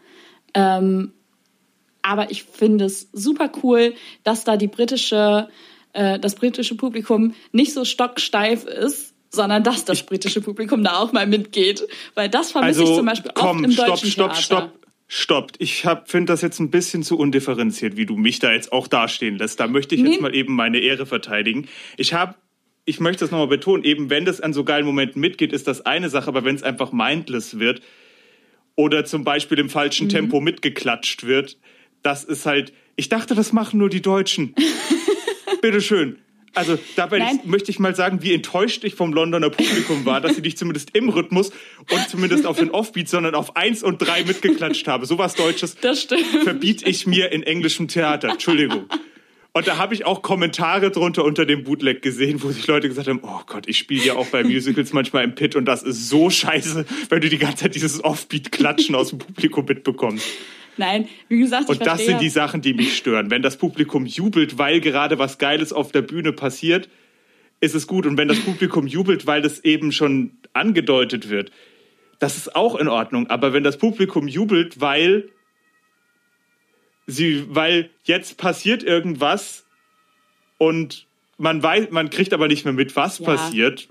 Ähm, 0.53 1.13
aber 2.01 2.29
ich 2.29 2.43
finde 2.43 2.85
es 2.85 3.09
super 3.13 3.51
cool, 3.63 3.95
dass 4.23 4.43
da 4.43 4.57
die 4.57 4.67
britische, 4.67 5.49
äh, 5.93 6.19
das 6.19 6.35
britische 6.35 6.75
Publikum 6.75 7.33
nicht 7.51 7.73
so 7.73 7.83
stocksteif 7.83 8.65
ist, 8.65 9.14
sondern 9.35 9.63
dass 9.63 9.85
das 9.85 10.03
britische 10.03 10.41
Publikum 10.41 10.83
da 10.83 10.97
auch 10.97 11.11
mal 11.13 11.27
mitgeht. 11.27 11.87
Weil 12.15 12.29
das 12.29 12.51
vermisse 12.51 12.79
Also 12.79 12.91
ich 12.91 12.97
zum 12.97 13.05
Beispiel 13.05 13.31
komm, 13.35 13.57
oft 13.57 13.65
im 13.65 13.71
stopp, 13.71 13.85
deutschen 13.87 14.09
stopp, 14.09 14.29
Theater. 14.33 14.41
stopp, 14.41 14.71
stopp. 15.07 15.51
Ich 15.59 15.85
finde 16.05 16.31
das 16.33 16.41
jetzt 16.41 16.59
ein 16.59 16.71
bisschen 16.71 17.03
zu 17.03 17.17
undifferenziert, 17.19 17.97
wie 17.97 18.05
du 18.07 18.15
mich 18.17 18.39
da 18.39 18.51
jetzt 18.51 18.71
auch 18.71 18.87
dastehen 18.87 19.37
lässt. 19.37 19.59
Da 19.59 19.67
möchte 19.67 19.93
ich 19.95 20.01
Nee. 20.01 20.11
jetzt 20.13 20.21
mal 20.21 20.33
eben 20.33 20.55
meine 20.55 20.79
Ehre 20.79 21.05
verteidigen. 21.05 21.67
Ich 21.97 22.13
habe 22.13 22.35
ich 22.87 22.99
möchte 22.99 23.21
das 23.25 23.31
nochmal 23.31 23.47
betonen, 23.47 23.83
eben 23.83 24.11
wenn 24.11 24.25
das 24.25 24.41
an 24.41 24.53
so 24.53 24.63
geilen 24.63 24.85
Momenten 24.85 25.19
mitgeht, 25.19 25.51
ist 25.53 25.67
das 25.67 25.87
eine 25.87 26.09
Sache, 26.11 26.27
aber 26.27 26.45
wenn 26.45 26.55
es 26.55 26.61
einfach 26.61 26.91
mindless 26.91 27.57
wird 27.57 27.81
oder 28.75 29.05
zum 29.05 29.23
Beispiel 29.23 29.57
im 29.57 29.65
Mhm. 29.65 29.69
falschen 29.71 30.07
Tempo 30.07 30.39
mitgeklatscht 30.39 31.25
wird, 31.25 31.57
das 32.03 32.23
ist 32.23 32.45
halt, 32.45 32.73
ich 32.95 33.09
dachte, 33.09 33.33
das 33.33 33.53
machen 33.53 33.79
nur 33.79 33.89
die 33.89 34.03
Deutschen. 34.03 34.53
Bitteschön. 35.61 36.19
Also 36.55 36.79
dabei 36.95 37.19
Nein. 37.19 37.39
möchte 37.43 37.69
ich 37.69 37.79
mal 37.79 37.95
sagen, 37.95 38.21
wie 38.21 38.33
enttäuscht 38.33 38.83
ich 38.83 38.95
vom 38.95 39.13
Londoner 39.13 39.49
Publikum 39.49 40.05
war, 40.05 40.21
dass 40.21 40.35
sie 40.35 40.41
nicht 40.41 40.57
zumindest 40.57 40.95
im 40.95 41.09
Rhythmus 41.09 41.51
und 41.91 42.09
zumindest 42.09 42.45
auf 42.45 42.57
den 42.57 42.71
Offbeat, 42.71 43.09
sondern 43.09 43.35
auf 43.35 43.55
eins 43.55 43.83
und 43.83 43.99
drei 43.99 44.23
mitgeklatscht 44.23 44.87
habe. 44.87 45.05
Sowas 45.05 45.35
Deutsches 45.35 45.75
Das 45.75 46.01
stimmt. 46.01 46.25
verbiete 46.43 46.89
ich 46.89 47.05
mir 47.05 47.31
in 47.31 47.43
englischem 47.43 47.87
Theater. 47.87 48.29
Entschuldigung. 48.29 48.85
Und 49.53 49.67
da 49.67 49.77
habe 49.77 49.93
ich 49.93 50.05
auch 50.05 50.21
Kommentare 50.21 50.91
drunter 50.91 51.23
unter 51.23 51.45
dem 51.45 51.63
Bootleg 51.63 52.01
gesehen, 52.01 52.43
wo 52.43 52.51
sich 52.51 52.67
Leute 52.67 52.89
gesagt 52.89 53.07
haben, 53.07 53.21
oh 53.23 53.39
Gott, 53.47 53.67
ich 53.67 53.77
spiele 53.77 54.03
ja 54.03 54.15
auch 54.15 54.27
bei 54.27 54.43
Musicals 54.43 54.91
manchmal 54.91 55.23
im 55.23 55.33
Pit 55.33 55.55
und 55.55 55.63
das 55.63 55.81
ist 55.81 56.09
so 56.09 56.29
scheiße, 56.29 56.85
wenn 57.09 57.21
du 57.21 57.29
die 57.29 57.37
ganze 57.37 57.63
Zeit 57.63 57.75
dieses 57.75 58.03
Offbeat-Klatschen 58.03 58.95
aus 58.95 59.09
dem 59.11 59.19
Publikum 59.19 59.63
mitbekommst. 59.65 60.25
Nein, 60.77 61.07
wie 61.29 61.39
gesagt, 61.39 61.69
Und 61.69 61.85
das 61.85 62.05
sind 62.05 62.21
die 62.21 62.29
Sachen, 62.29 62.61
die 62.61 62.73
mich 62.73 62.97
stören. 62.97 63.31
Wenn 63.31 63.41
das 63.41 63.57
Publikum 63.57 64.05
jubelt, 64.05 64.57
weil 64.57 64.81
gerade 64.81 65.17
was 65.19 65.37
Geiles 65.37 65.71
auf 65.73 65.91
der 65.91 66.01
Bühne 66.01 66.33
passiert, 66.33 66.89
ist 67.61 67.75
es 67.75 67.87
gut. 67.87 68.05
Und 68.05 68.17
wenn 68.17 68.27
das 68.27 68.39
Publikum 68.39 68.87
jubelt, 68.87 69.25
weil 69.25 69.41
das 69.41 69.63
eben 69.63 69.91
schon 69.91 70.37
angedeutet 70.53 71.29
wird, 71.29 71.51
das 72.19 72.37
ist 72.37 72.55
auch 72.55 72.75
in 72.75 72.87
Ordnung. 72.87 73.27
Aber 73.27 73.53
wenn 73.53 73.63
das 73.63 73.77
Publikum 73.77 74.27
jubelt, 74.27 74.81
weil 74.81 75.29
sie, 77.07 77.45
weil 77.49 77.89
jetzt 78.03 78.37
passiert 78.37 78.83
irgendwas 78.83 79.65
und 80.57 81.07
man 81.37 81.61
weiß, 81.61 81.91
man 81.91 82.09
kriegt 82.09 82.33
aber 82.33 82.47
nicht 82.47 82.65
mehr 82.65 82.73
mit, 82.73 82.95
was 82.95 83.19
Ja. 83.19 83.25
passiert. 83.25 83.87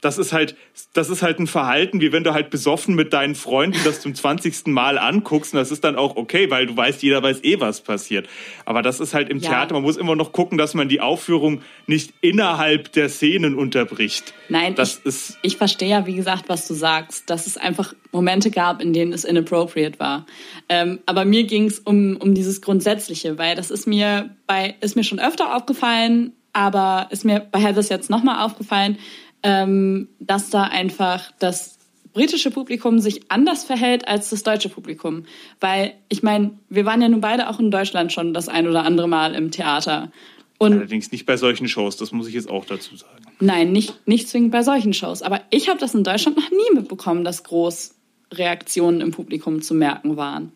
Das 0.00 0.18
ist 0.18 0.32
halt, 0.32 0.56
das 0.92 1.08
ist 1.08 1.22
halt 1.22 1.38
ein 1.38 1.46
Verhalten, 1.46 2.00
wie 2.00 2.12
wenn 2.12 2.22
du 2.22 2.34
halt 2.34 2.50
besoffen 2.50 2.94
mit 2.94 3.12
deinen 3.12 3.34
Freunden 3.34 3.78
das 3.84 4.00
zum 4.00 4.14
20. 4.14 4.66
Mal 4.66 4.98
anguckst 4.98 5.54
und 5.54 5.58
das 5.58 5.70
ist 5.70 5.84
dann 5.84 5.96
auch 5.96 6.16
okay, 6.16 6.50
weil 6.50 6.66
du 6.66 6.76
weißt, 6.76 7.02
jeder 7.02 7.22
weiß 7.22 7.44
eh, 7.44 7.60
was 7.60 7.80
passiert. 7.80 8.28
Aber 8.64 8.82
das 8.82 9.00
ist 9.00 9.14
halt 9.14 9.28
im 9.28 9.38
Ja. 9.38 9.50
Theater, 9.50 9.74
man 9.74 9.82
muss 9.82 9.96
immer 9.96 10.16
noch 10.16 10.32
gucken, 10.32 10.58
dass 10.58 10.74
man 10.74 10.88
die 10.88 11.00
Aufführung 11.00 11.62
nicht 11.86 12.12
innerhalb 12.20 12.92
der 12.92 13.08
Szenen 13.08 13.54
unterbricht. 13.54 14.34
Nein, 14.48 14.74
das 14.74 14.98
ich, 14.98 15.06
ist, 15.06 15.38
ich 15.42 15.56
verstehe 15.56 15.88
ja, 15.88 16.06
wie 16.06 16.14
gesagt, 16.14 16.48
was 16.48 16.68
du 16.68 16.74
sagst, 16.74 17.30
dass 17.30 17.46
es 17.46 17.56
einfach 17.56 17.94
Momente 18.12 18.50
gab, 18.50 18.82
in 18.82 18.92
denen 18.92 19.12
es 19.12 19.24
inappropriate 19.24 19.98
war. 19.98 20.26
Ähm, 20.68 21.00
aber 21.06 21.24
mir 21.24 21.44
ging 21.44 21.66
es 21.66 21.78
um, 21.78 22.16
um 22.16 22.34
dieses 22.34 22.60
Grundsätzliche, 22.60 23.38
weil 23.38 23.56
das 23.56 23.70
ist 23.70 23.86
mir 23.86 24.30
bei, 24.46 24.74
ist 24.80 24.96
mir 24.96 25.04
schon 25.04 25.18
öfter 25.18 25.54
aufgefallen, 25.54 26.32
aber 26.52 27.08
ist 27.10 27.24
mir 27.24 27.40
bei 27.40 27.58
Heathers 27.60 27.90
jetzt 27.90 28.08
nochmal 28.08 28.44
aufgefallen, 28.44 28.98
ähm, 29.42 30.08
dass 30.18 30.50
da 30.50 30.64
einfach 30.64 31.30
das 31.38 31.78
britische 32.12 32.50
Publikum 32.50 32.98
sich 32.98 33.30
anders 33.30 33.64
verhält 33.64 34.08
als 34.08 34.30
das 34.30 34.42
deutsche 34.42 34.70
Publikum. 34.70 35.26
Weil, 35.60 35.92
ich 36.08 36.22
meine, 36.22 36.58
wir 36.70 36.86
waren 36.86 37.02
ja 37.02 37.08
nun 37.08 37.20
beide 37.20 37.50
auch 37.50 37.60
in 37.60 37.70
Deutschland 37.70 38.10
schon 38.10 38.32
das 38.32 38.48
ein 38.48 38.66
oder 38.66 38.84
andere 38.84 39.06
Mal 39.06 39.34
im 39.34 39.50
Theater. 39.50 40.10
Und 40.56 40.72
allerdings 40.72 41.12
nicht 41.12 41.26
bei 41.26 41.36
solchen 41.36 41.68
Shows, 41.68 41.98
das 41.98 42.12
muss 42.12 42.26
ich 42.26 42.34
jetzt 42.34 42.48
auch 42.48 42.64
dazu 42.64 42.96
sagen. 42.96 43.22
Nein, 43.40 43.70
nicht, 43.70 44.06
nicht 44.08 44.28
zwingend 44.28 44.50
bei 44.50 44.62
solchen 44.62 44.94
Shows. 44.94 45.20
Aber 45.20 45.42
ich 45.50 45.68
habe 45.68 45.78
das 45.78 45.94
in 45.94 46.04
Deutschland 46.04 46.38
noch 46.38 46.50
nie 46.50 46.74
mitbekommen, 46.74 47.22
dass 47.22 47.44
groß 47.44 47.94
Reaktionen 48.32 49.02
im 49.02 49.10
Publikum 49.10 49.60
zu 49.60 49.74
merken 49.74 50.16
waren. 50.16 50.52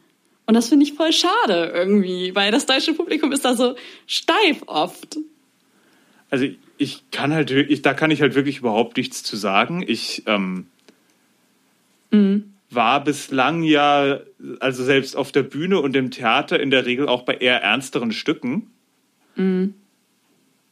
Und 0.46 0.54
das 0.54 0.68
finde 0.68 0.84
ich 0.84 0.94
voll 0.94 1.12
schade 1.12 1.72
irgendwie, 1.75 2.34
weil 2.34 2.50
das 2.50 2.66
deutsche 2.66 2.94
Publikum 2.94 3.32
ist 3.32 3.44
da 3.44 3.54
so 3.54 3.75
steif 4.06 4.62
oft. 4.66 5.18
Also 6.30 6.46
ich 6.80 7.10
kann 7.10 7.34
halt 7.34 7.50
wirklich, 7.50 7.82
da 7.82 7.92
kann 7.92 8.10
ich 8.10 8.22
halt 8.22 8.34
wirklich 8.34 8.60
überhaupt 8.60 8.96
nichts 8.96 9.22
zu 9.22 9.37
sagen. 9.37 9.84
Ich 9.87 10.22
ähm, 10.26 10.66
war 12.70 13.04
bislang 13.04 13.62
ja, 13.62 14.20
also 14.60 14.82
selbst 14.82 15.14
auf 15.14 15.30
der 15.30 15.42
Bühne 15.42 15.78
und 15.78 15.94
im 15.94 16.10
Theater 16.10 16.58
in 16.58 16.70
der 16.70 16.87
Regel 16.87 17.06
auch 17.06 17.25
bei 17.25 17.34
eher 17.34 17.62
ernsteren 17.62 18.12
Stücken. 18.12 18.70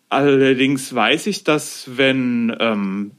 Allerdings 0.09 0.95
weiß 0.95 1.27
ich, 1.27 1.45
dass 1.45 1.99
wenn, 1.99 2.57
ähm, 2.59 3.11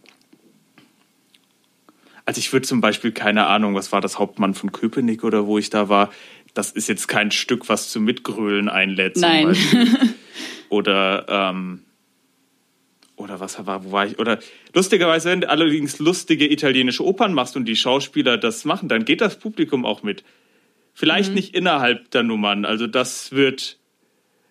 also 2.26 2.40
ich 2.40 2.52
würde 2.52 2.66
zum 2.66 2.82
Beispiel, 2.82 3.12
keine 3.12 3.46
Ahnung, 3.46 3.76
was 3.76 3.92
war 3.92 4.02
das 4.02 4.18
Hauptmann 4.18 4.56
von 4.56 4.72
Köpenick 4.72 5.24
oder 5.24 5.46
wo 5.46 5.60
ich 5.60 5.70
da 5.70 5.90
war, 5.90 6.10
das 6.56 6.72
ist 6.72 6.90
jetzt 6.90 7.08
kein 7.08 7.30
Stück, 7.30 7.70
was 7.70 7.92
zum 7.92 8.04
Mitgrölen 8.04 8.68
einlädt. 8.68 9.16
Nein. 9.18 9.46
Beispiel. 9.46 9.88
Oder, 10.70 11.26
ähm, 11.28 11.84
oder 13.30 13.40
was 13.40 13.64
war, 13.66 13.86
wo 13.86 13.92
war 13.92 14.08
ich? 14.08 14.20
Oder 14.20 14.40
lustigerweise, 14.74 15.30
wenn 15.30 15.42
du 15.42 15.50
allerdings 15.50 16.00
lustige 16.00 16.52
italienische 16.52 17.06
Opern 17.06 17.34
machst 17.34 17.56
und 17.56 17.66
die 17.66 17.76
Schauspieler 17.76 18.38
das 18.38 18.66
machen, 18.66 18.90
dann 18.90 19.06
geht 19.06 19.22
das 19.22 19.38
Publikum 19.38 19.86
auch 19.86 20.04
mit. 20.04 20.24
Vielleicht 20.94 21.34
nicht 21.34 21.56
innerhalb 21.56 22.12
der 22.12 22.24
Nummern. 22.24 22.66
Also 22.66 22.88
das 22.88 23.32
wird, 23.32 23.78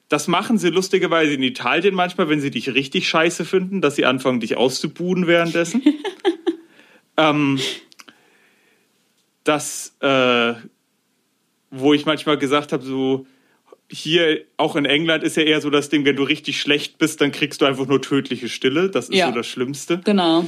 das 0.08 0.28
machen 0.28 0.58
sie 0.58 0.70
lustigerweise 0.70 1.35
in 1.35 1.42
Italien 1.42 1.94
manchmal, 1.94 2.28
wenn 2.28 2.40
sie 2.40 2.50
dich 2.50 2.73
richtig 2.73 3.08
scheiße 3.08 3.44
finden, 3.44 3.80
dass 3.80 3.97
sie 3.97 4.06
anfangen, 4.06 4.40
dich 4.40 4.56
auszubuhen 4.56 5.26
währenddessen. 5.26 5.82
ähm, 7.16 7.58
das, 9.44 9.97
äh, 10.00 10.54
wo 11.70 11.92
ich 11.92 12.06
manchmal 12.06 12.38
gesagt 12.38 12.73
habe, 12.73 12.85
so 12.85 13.26
hier 13.90 14.45
auch 14.57 14.76
in 14.76 14.85
England 14.85 15.25
ist 15.25 15.37
ja 15.37 15.42
eher 15.45 15.61
so 15.61 15.71
das 15.71 15.88
Ding, 15.88 16.04
wenn 16.04 16.16
du 16.16 16.23
richtig 16.23 16.61
schlecht 16.61 16.99
bist, 16.99 17.21
dann 17.21 17.33
kriegst 17.33 17.61
du 17.61 17.64
einfach 17.64 17.87
nur 17.87 18.02
tödliche 18.02 18.49
Stille. 18.49 18.90
Das 18.90 19.09
ist 19.09 19.14
Ja. 19.16 19.28
so 19.28 19.35
das 19.35 19.47
Schlimmste. 19.47 20.00
Genau. 20.04 20.45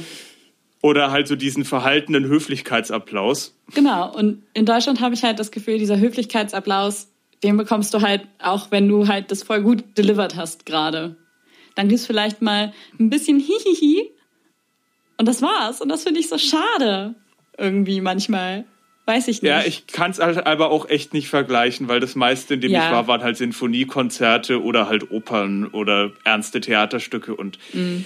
Oder 0.83 1.11
halt 1.11 1.27
so 1.27 1.35
diesen 1.35 1.65
verhaltenen 1.65 2.25
Höflichkeitsapplaus. 2.25 3.55
Genau. 3.73 4.13
Und 4.15 4.43
in 4.53 4.65
Deutschland 4.65 4.99
habe 5.01 5.13
ich 5.15 5.23
halt 5.23 5.39
das 5.39 5.51
Gefühl, 5.51 5.77
dieser 5.77 5.99
Höflichkeitsapplaus, 5.99 7.07
den 7.43 7.57
bekommst 7.57 7.93
du 7.93 8.01
halt 8.01 8.21
auch, 8.39 8.69
wenn 8.71 8.87
du 8.87 9.07
halt 9.07 9.31
das 9.31 9.43
voll 9.43 9.61
gut 9.61 9.83
delivered 9.97 10.35
hast 10.35 10.65
gerade. 10.65 11.15
Dann 11.75 11.87
gibt's 11.87 12.05
vielleicht 12.05 12.41
mal 12.41 12.73
ein 12.99 13.09
bisschen 13.09 13.39
Hihihi. 13.39 14.09
Und 15.17 15.27
das 15.27 15.41
war's. 15.41 15.81
Und 15.81 15.89
das 15.89 16.03
finde 16.03 16.19
ich 16.19 16.29
so 16.29 16.37
schade. 16.37 17.15
Irgendwie 17.57 18.01
manchmal. 18.01 18.65
Weiß 19.05 19.27
ich 19.27 19.41
nicht. 19.41 19.49
Ja, 19.49 19.63
ich 19.65 19.87
kann 19.87 20.11
es 20.11 20.19
halt 20.19 20.45
aber 20.45 20.69
auch 20.71 20.87
echt 20.89 21.13
nicht 21.13 21.27
vergleichen, 21.27 21.87
weil 21.87 21.99
das 21.99 22.15
meiste, 22.15 22.53
in 22.53 22.61
dem 22.61 22.71
Ja. 22.71 22.85
ich 22.85 22.91
war, 22.91 23.07
waren 23.07 23.23
halt 23.23 23.35
Sinfoniekonzerte 23.37 24.61
oder 24.61 24.87
halt 24.87 25.11
Opern 25.11 25.65
oder 25.67 26.11
ernste 26.23 26.61
Theaterstücke 26.61 27.35
und 27.35 27.57
Mhm. 27.73 28.05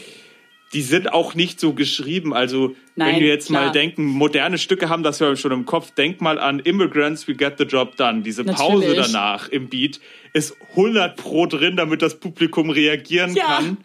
die 0.73 0.81
sind 0.81 1.11
auch 1.13 1.35
nicht 1.35 1.59
so 1.59 1.73
geschrieben. 1.73 2.33
Also 2.33 2.69
wenn 2.95 3.07
Nein, 3.13 3.19
wir 3.21 3.27
jetzt 3.27 3.49
mal 3.49 3.59
klar. 3.63 3.71
denken, 3.73 4.05
moderne 4.05 4.57
Stücke 4.57 4.87
haben 4.89 5.03
das 5.03 5.19
ja 5.19 5.35
schon 5.35 5.51
im 5.51 5.65
Kopf, 5.65 5.91
denk 5.91 6.21
mal 6.21 6.39
an 6.39 6.59
Immigrants, 6.59 7.27
We 7.27 7.35
Get 7.35 7.55
the 7.57 7.65
Job 7.65 7.97
Done. 7.97 8.21
Diese 8.21 8.43
Pause 8.45 8.87
Natürlich. 8.87 9.11
danach 9.11 9.49
im 9.49 9.67
Beat 9.69 9.99
ist 10.33 10.55
100 10.75 11.17
pro 11.17 11.45
drin, 11.45 11.75
damit 11.75 12.01
das 12.01 12.19
Publikum 12.19 12.69
reagieren 12.69 13.35
Ja. 13.35 13.43
kann, 13.57 13.77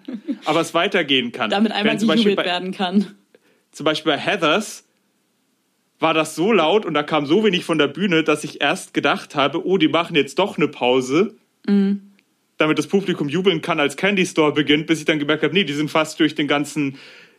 aber 0.44 0.60
es 0.60 0.74
weitergehen 0.74 1.32
kann. 1.32 1.50
damit 1.50 1.72
einmal 1.72 2.00
Wenn 2.00 2.06
gejubelt 2.08 2.38
werden 2.38 2.70
kann. 2.72 3.14
zum 3.72 3.84
Beispiel 3.84 4.12
bei 4.12 4.18
Heathers 4.18 4.84
war 6.00 6.14
das 6.14 6.34
so 6.34 6.50
laut 6.50 6.86
und 6.86 6.94
da 6.94 7.02
kam 7.02 7.26
so 7.26 7.44
wenig 7.44 7.64
von 7.64 7.78
der 7.78 7.86
Bühne, 7.86 8.24
dass 8.24 8.42
ich 8.42 8.60
erst 8.60 8.94
gedacht 8.94 9.36
habe, 9.36 9.64
oh, 9.66 9.76
die 9.76 9.88
machen 9.88 10.16
jetzt 10.16 10.38
doch 10.38 10.56
eine 10.56 10.66
Pause, 10.66 11.36
damit 12.56 12.78
das 12.78 12.86
Publikum 12.86 13.28
jubeln 13.28 13.60
kann, 13.60 13.78
als 13.78 13.96
Candy 13.96 14.26
Store 14.26 14.52
beginnt, 14.52 14.86
bis 14.86 14.98
ich 14.98 15.04
dann 15.04 15.18
gemerkt 15.18 15.42
habe, 15.42 15.54
nee, 15.54 15.64
die 15.64 15.74
sind 15.74 15.90
fast 15.90 16.18
durch 16.18 16.34
den 16.34 16.48
ganzen 16.48 16.96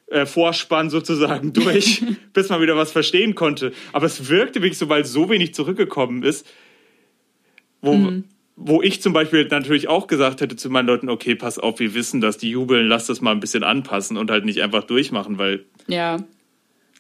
äh, 0.07 0.25
Vorspann 0.25 0.89
sozusagen 0.89 1.53
durch, 1.53 2.03
bis 2.33 2.49
man 2.49 2.61
wieder 2.61 2.77
was 2.77 2.91
verstehen 2.91 3.33
konnte. 3.33 3.73
Aber 3.93 4.05
es 4.05 4.29
wirkte 4.29 4.61
wirklich 4.61 4.77
so, 4.77 4.89
weil 4.89 5.05
so 5.05 5.29
wenig 5.29 5.53
zurückgekommen 5.55 6.23
ist, 6.23 6.47
wo, 7.81 8.11
wo 8.55 8.81
ich 8.83 9.01
zum 9.01 9.13
Beispiel 9.13 9.47
natürlich 9.47 9.87
auch 9.87 10.05
gesagt 10.05 10.41
hätte 10.41 10.55
zu 10.55 10.69
meinen 10.69 10.85
Leuten, 10.85 11.09
okay, 11.09 11.33
pass 11.33 11.57
auf, 11.57 11.79
wir 11.79 11.95
wissen, 11.95 12.21
dass 12.21 12.37
die 12.37 12.51
jubeln, 12.51 12.87
lass 12.87 13.07
das 13.07 13.21
mal 13.21 13.31
ein 13.31 13.39
bisschen 13.39 13.63
anpassen 13.63 14.17
und 14.17 14.29
halt 14.29 14.45
nicht 14.45 14.61
einfach 14.61 14.83
durchmachen, 14.83 15.39
weil 15.39 15.65
Ja. 15.87 16.17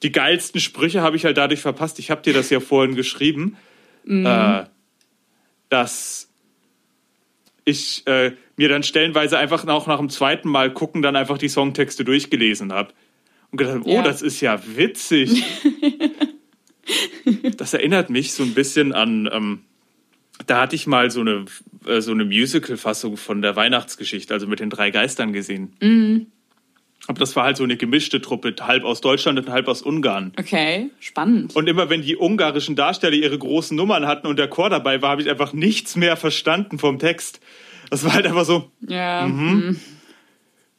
Die 0.03 0.11
geilsten 0.11 0.59
Sprüche 0.59 1.01
habe 1.01 1.15
ich 1.15 1.25
halt 1.25 1.37
dadurch 1.37 1.61
verpasst. 1.61 1.99
Ich 1.99 2.09
habe 2.11 2.21
dir 2.21 2.33
das 2.33 2.49
ja 2.49 2.59
vorhin 2.59 2.95
geschrieben, 2.95 3.57
äh, 4.07 4.63
dass 5.69 6.29
ich 7.65 8.05
äh, 8.07 8.33
mir 8.57 8.69
dann 8.69 8.83
stellenweise 8.83 9.37
einfach 9.37 9.65
auch 9.67 9.87
nach 9.87 9.97
dem 9.99 10.09
zweiten 10.09 10.49
Mal 10.49 10.73
gucken 10.73 11.01
dann 11.01 11.15
einfach 11.15 11.37
die 11.37 11.49
Songtexte 11.49 12.03
durchgelesen 12.03 12.73
habe 12.73 12.93
und 13.51 13.57
gedacht, 13.57 13.75
hab, 13.77 13.85
oh, 13.85 13.91
Ja. 13.91 14.01
das 14.01 14.21
ist 14.21 14.41
ja 14.41 14.59
witzig. 14.75 15.43
das 17.57 17.73
erinnert 17.73 18.09
mich 18.09 18.33
so 18.33 18.43
ein 18.43 18.53
bisschen 18.53 18.93
an, 18.93 19.29
ähm, 19.31 19.61
da 20.47 20.61
hatte 20.61 20.75
ich 20.75 20.87
mal 20.87 21.11
so 21.11 21.21
eine 21.21 21.45
äh, 21.85 22.01
so 22.01 22.11
eine 22.11 22.25
Musical-Fassung 22.25 23.17
von 23.17 23.41
der 23.43 23.55
Weihnachtsgeschichte, 23.55 24.33
also 24.33 24.47
mit 24.47 24.59
den 24.59 24.71
drei 24.71 24.89
Geistern 24.89 25.33
gesehen. 25.33 25.73
Aber 27.11 27.19
das 27.19 27.35
war 27.35 27.43
halt 27.43 27.57
so 27.57 27.65
eine 27.65 27.75
gemischte 27.75 28.21
Truppe, 28.21 28.55
halb 28.61 28.85
aus 28.85 29.01
Deutschland 29.01 29.37
und 29.37 29.49
halb 29.49 29.67
aus 29.67 29.81
Ungarn. 29.81 30.31
Okay, 30.39 30.91
spannend. 31.01 31.53
Und 31.57 31.67
immer 31.67 31.89
wenn 31.89 32.01
die 32.03 32.15
ungarischen 32.15 32.77
Darsteller 32.77 33.15
ihre 33.15 33.37
großen 33.37 33.75
Nummern 33.75 34.07
hatten 34.07 34.27
und 34.27 34.39
der 34.39 34.47
Chor 34.47 34.69
dabei 34.69 35.01
war, 35.01 35.09
habe 35.09 35.21
ich 35.21 35.29
einfach 35.29 35.51
nichts 35.51 35.97
mehr 35.97 36.15
verstanden 36.15 36.79
vom 36.79 36.99
Text. 36.99 37.41
Das 37.89 38.05
war 38.05 38.13
halt 38.13 38.25
einfach 38.27 38.45
so, 38.45 38.71
ja. 38.87 39.27
Mhm. 39.27 39.77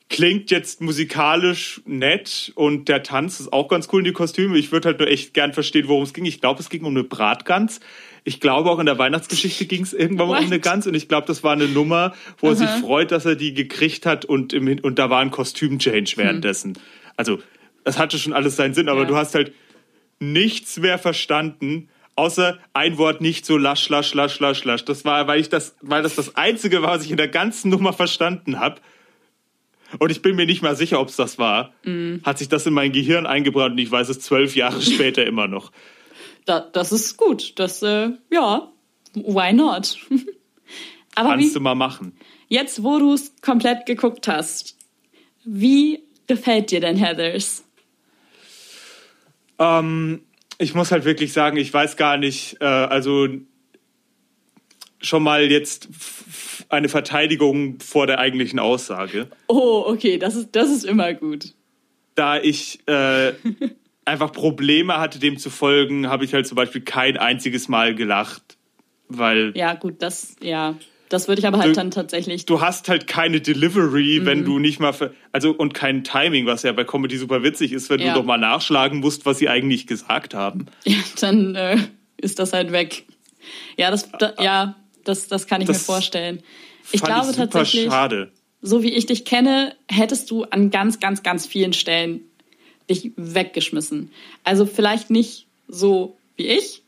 klingt 0.09 0.51
jetzt 0.51 0.81
musikalisch 0.81 1.83
nett 1.85 2.51
und 2.55 2.89
der 2.89 3.03
Tanz 3.03 3.39
ist 3.39 3.53
auch 3.53 3.69
ganz 3.69 3.91
cool 3.93 4.01
in 4.01 4.07
die 4.07 4.13
Kostüme. 4.13 4.57
Ich 4.57 4.73
würde 4.73 4.89
halt 4.89 5.01
nur 5.01 5.09
echt 5.09 5.35
gern 5.35 5.53
verstehen, 5.53 5.87
worum 5.87 6.05
es 6.05 6.15
ging. 6.15 6.25
Ich 6.25 6.41
glaube, 6.41 6.61
es 6.61 6.71
ging 6.71 6.85
um 6.85 6.97
eine 6.97 7.05
Bratgans. 7.05 7.81
Ich 8.25 8.39
glaube, 8.41 8.71
auch 8.71 8.79
in 8.79 8.87
der 8.87 8.99
Weihnachtsgeschichte 8.99 9.67
ging 9.67 9.83
es 9.83 9.93
irgendwann 9.93 10.29
mal 10.29 10.39
um 10.39 10.47
eine 10.47 10.61
Gans 10.61 10.87
und 10.87 10.95
ich 10.95 11.09
glaube, 11.09 11.27
das 11.27 11.43
war 11.43 11.53
eine 11.53 11.67
Nummer, 11.67 12.15
wo 12.39 12.49
er 12.51 12.55
sich 12.57 12.69
freut, 12.69 13.11
dass 13.11 13.25
er 13.25 13.35
die 13.35 13.53
gekriegt 13.53 14.07
hat 14.07 14.25
und, 14.25 14.53
im, 14.53 14.79
und 14.83 14.99
da 14.99 15.11
war 15.11 15.21
ein 15.21 15.31
Kostüm-Change 15.33 16.13
währenddessen. 16.17 16.79
Also, 17.17 17.41
das 17.85 17.99
hatte 17.99 18.19
schon 18.19 18.33
alles 18.33 18.55
seinen 18.57 18.75
Sinn, 18.75 18.89
aber 18.89 19.01
Ja. 19.03 19.07
du 19.09 19.17
hast 19.17 19.35
halt 19.35 19.53
nichts 20.21 20.79
mehr 20.79 20.99
verstanden, 20.99 21.89
außer 22.15 22.59
ein 22.75 22.97
Wort 22.97 23.21
nicht 23.21 23.45
so 23.45 23.57
lasch, 23.57 23.89
lasch, 23.89 24.15
lasch, 24.15 24.39
lasch, 24.39 24.65
lasch. 24.65 24.85
Das 24.85 25.05
war, 25.05 25.27
weil 25.27 25.41
ich 25.41 25.49
das, 25.49 25.75
weil 25.81 26.03
das 26.05 26.15
das 26.15 26.37
Einzige 26.37 26.81
war, 26.83 26.91
was 26.91 27.05
ich 27.05 27.11
in 27.11 27.17
der 27.17 27.29
ganzen 27.29 27.71
Nummer 27.71 27.93
verstanden 27.93 28.61
habe. 28.61 28.81
Und 29.99 30.11
ich 30.13 30.23
bin 30.23 30.37
mir 30.37 30.47
nicht 30.47 30.63
mal 30.63 30.77
sicher, 30.77 31.01
ob 31.01 31.09
es 31.09 31.17
das 31.17 31.39
war. 31.39 31.73
Hat 32.23 32.39
sich 32.39 32.49
das 32.49 32.67
in 32.67 32.73
mein 32.73 32.93
Gehirn 32.93 33.27
eingebrannt 33.27 33.73
und 33.73 33.79
ich 33.79 33.91
weiß 33.91 34.09
es 34.11 34.21
zwölf 34.21 34.55
Jahre 34.57 34.81
später 34.83 35.27
immer 35.27 35.49
noch. 35.49 35.73
Da, 36.45 36.61
das 36.61 36.93
ist 36.93 37.17
gut. 37.17 37.59
Das, 37.59 37.83
äh, 37.83 38.11
ja, 38.31 38.73
why 39.15 39.53
not? 39.53 39.97
Aber 41.15 41.31
Kannst 41.31 41.51
wie, 41.51 41.55
du 41.55 41.61
mal 41.61 41.75
machen. 41.75 42.17
jetzt, 42.49 42.83
wo 42.83 42.99
du 42.99 43.13
es 43.13 43.33
komplett 43.43 43.87
geguckt 43.87 44.29
hast, 44.29 44.77
wie 45.45 46.03
gefällt 46.27 46.71
dir 46.71 46.81
denn 46.81 46.97
Heathers? 46.97 47.65
Ähm, 49.59 50.23
ich 50.59 50.75
muss 50.75 50.91
halt 50.93 51.05
wirklich 51.05 51.33
sagen, 51.33 51.57
ich 51.57 51.73
weiß 51.73 51.97
gar 51.97 52.17
nicht, 52.17 52.57
äh, 52.61 52.65
also 52.65 53.29
schon 55.01 55.23
mal 55.23 55.51
jetzt 55.51 55.89
eine 56.69 56.89
Verteidigung 56.89 57.79
vor 57.81 58.07
der 58.07 58.19
eigentlichen 58.19 58.59
Aussage. 58.59 59.29
Oh, 59.49 59.85
okay, 59.87 60.17
das 60.19 60.35
ist, 60.37 60.51
das 60.53 60.71
ist 60.71 60.85
immer 60.85 61.13
gut. 61.13 61.55
da 62.15 62.39
ich 62.39 62.81
äh, 62.87 63.33
einfach 64.05 64.33
Probleme 64.33 64.99
hatte, 64.99 65.19
dem 65.19 65.37
zu 65.39 65.51
folgen, 65.51 66.09
habe 66.09 66.25
ich 66.25 66.35
halt 66.35 66.47
zum 66.47 66.57
Beispiel 66.57 66.81
kein 66.81 67.17
einziges 67.17 67.69
Mal 67.69 67.95
gelacht, 67.95 68.57
weil 69.09 69.53
Ja, 69.57 69.75
gut, 69.75 70.03
das, 70.03 70.37
ja. 70.43 70.75
Das 71.09 71.29
würde 71.29 71.41
ich 71.41 71.47
aber 71.47 71.59
halt 71.59 71.73
Du- 71.73 71.75
dann 71.75 71.91
tatsächlich. 71.91 72.47
du 72.47 72.63
hast 72.63 72.89
halt 72.89 73.07
keine 73.07 73.43
Delivery, 73.43 74.21
Mhm. 74.23 74.27
wenn 74.27 74.45
du 74.47 74.59
nicht 74.59 74.81
mal, 74.81 74.93
ver 74.95 75.13
also 75.31 75.51
und 75.53 75.75
kein 75.75 76.05
Timing, 76.05 76.47
was 76.47 76.63
ja 76.63 76.73
bei 76.73 76.85
Comedy 76.85 77.19
super 77.19 77.43
witzig 77.43 77.73
ist, 77.73 77.91
wenn 77.91 78.01
Ja. 78.01 78.15
du 78.15 78.21
doch 78.21 78.25
mal 78.27 78.39
nachschlagen 78.39 79.01
musst, 79.01 79.27
was 79.27 79.39
sie 79.39 79.49
eigentlich 79.51 79.87
gesagt 79.87 80.33
haben. 80.35 80.67
Ja, 80.87 80.97
dann 81.21 81.55
äh, 81.55 81.77
ist 82.17 82.39
das 82.39 82.55
halt 82.55 82.73
weg. 82.73 83.05
Ja, 83.77 83.91
das, 83.91 84.11
da, 84.13 84.33
ja, 84.41 84.77
das, 85.05 85.29
das 85.29 85.47
kann 85.47 85.61
ich 85.61 85.67
Das 85.67 85.81
mir 85.81 85.85
vorstellen. 85.85 86.43
Ich 86.93 87.03
glaube 87.03 87.31
ich 87.31 87.37
tatsächlich, 87.37 87.85
schade. 87.87 88.33
so 88.63 88.83
wie 88.83 88.93
ich 88.95 89.05
dich 89.05 89.25
kenne, 89.27 89.77
hättest 89.91 90.31
du 90.31 90.45
an 90.45 90.71
ganz, 90.71 90.99
ganz, 90.99 91.23
ganz 91.23 91.45
vielen 91.47 91.75
Stellen 91.75 92.23
dich 92.91 93.13
weggeschmissen. 93.17 94.11
Also 94.45 94.67
vielleicht 94.67 95.11
nicht 95.11 95.47
so 95.69 96.17
wie 96.37 96.47
ich, 96.47 96.83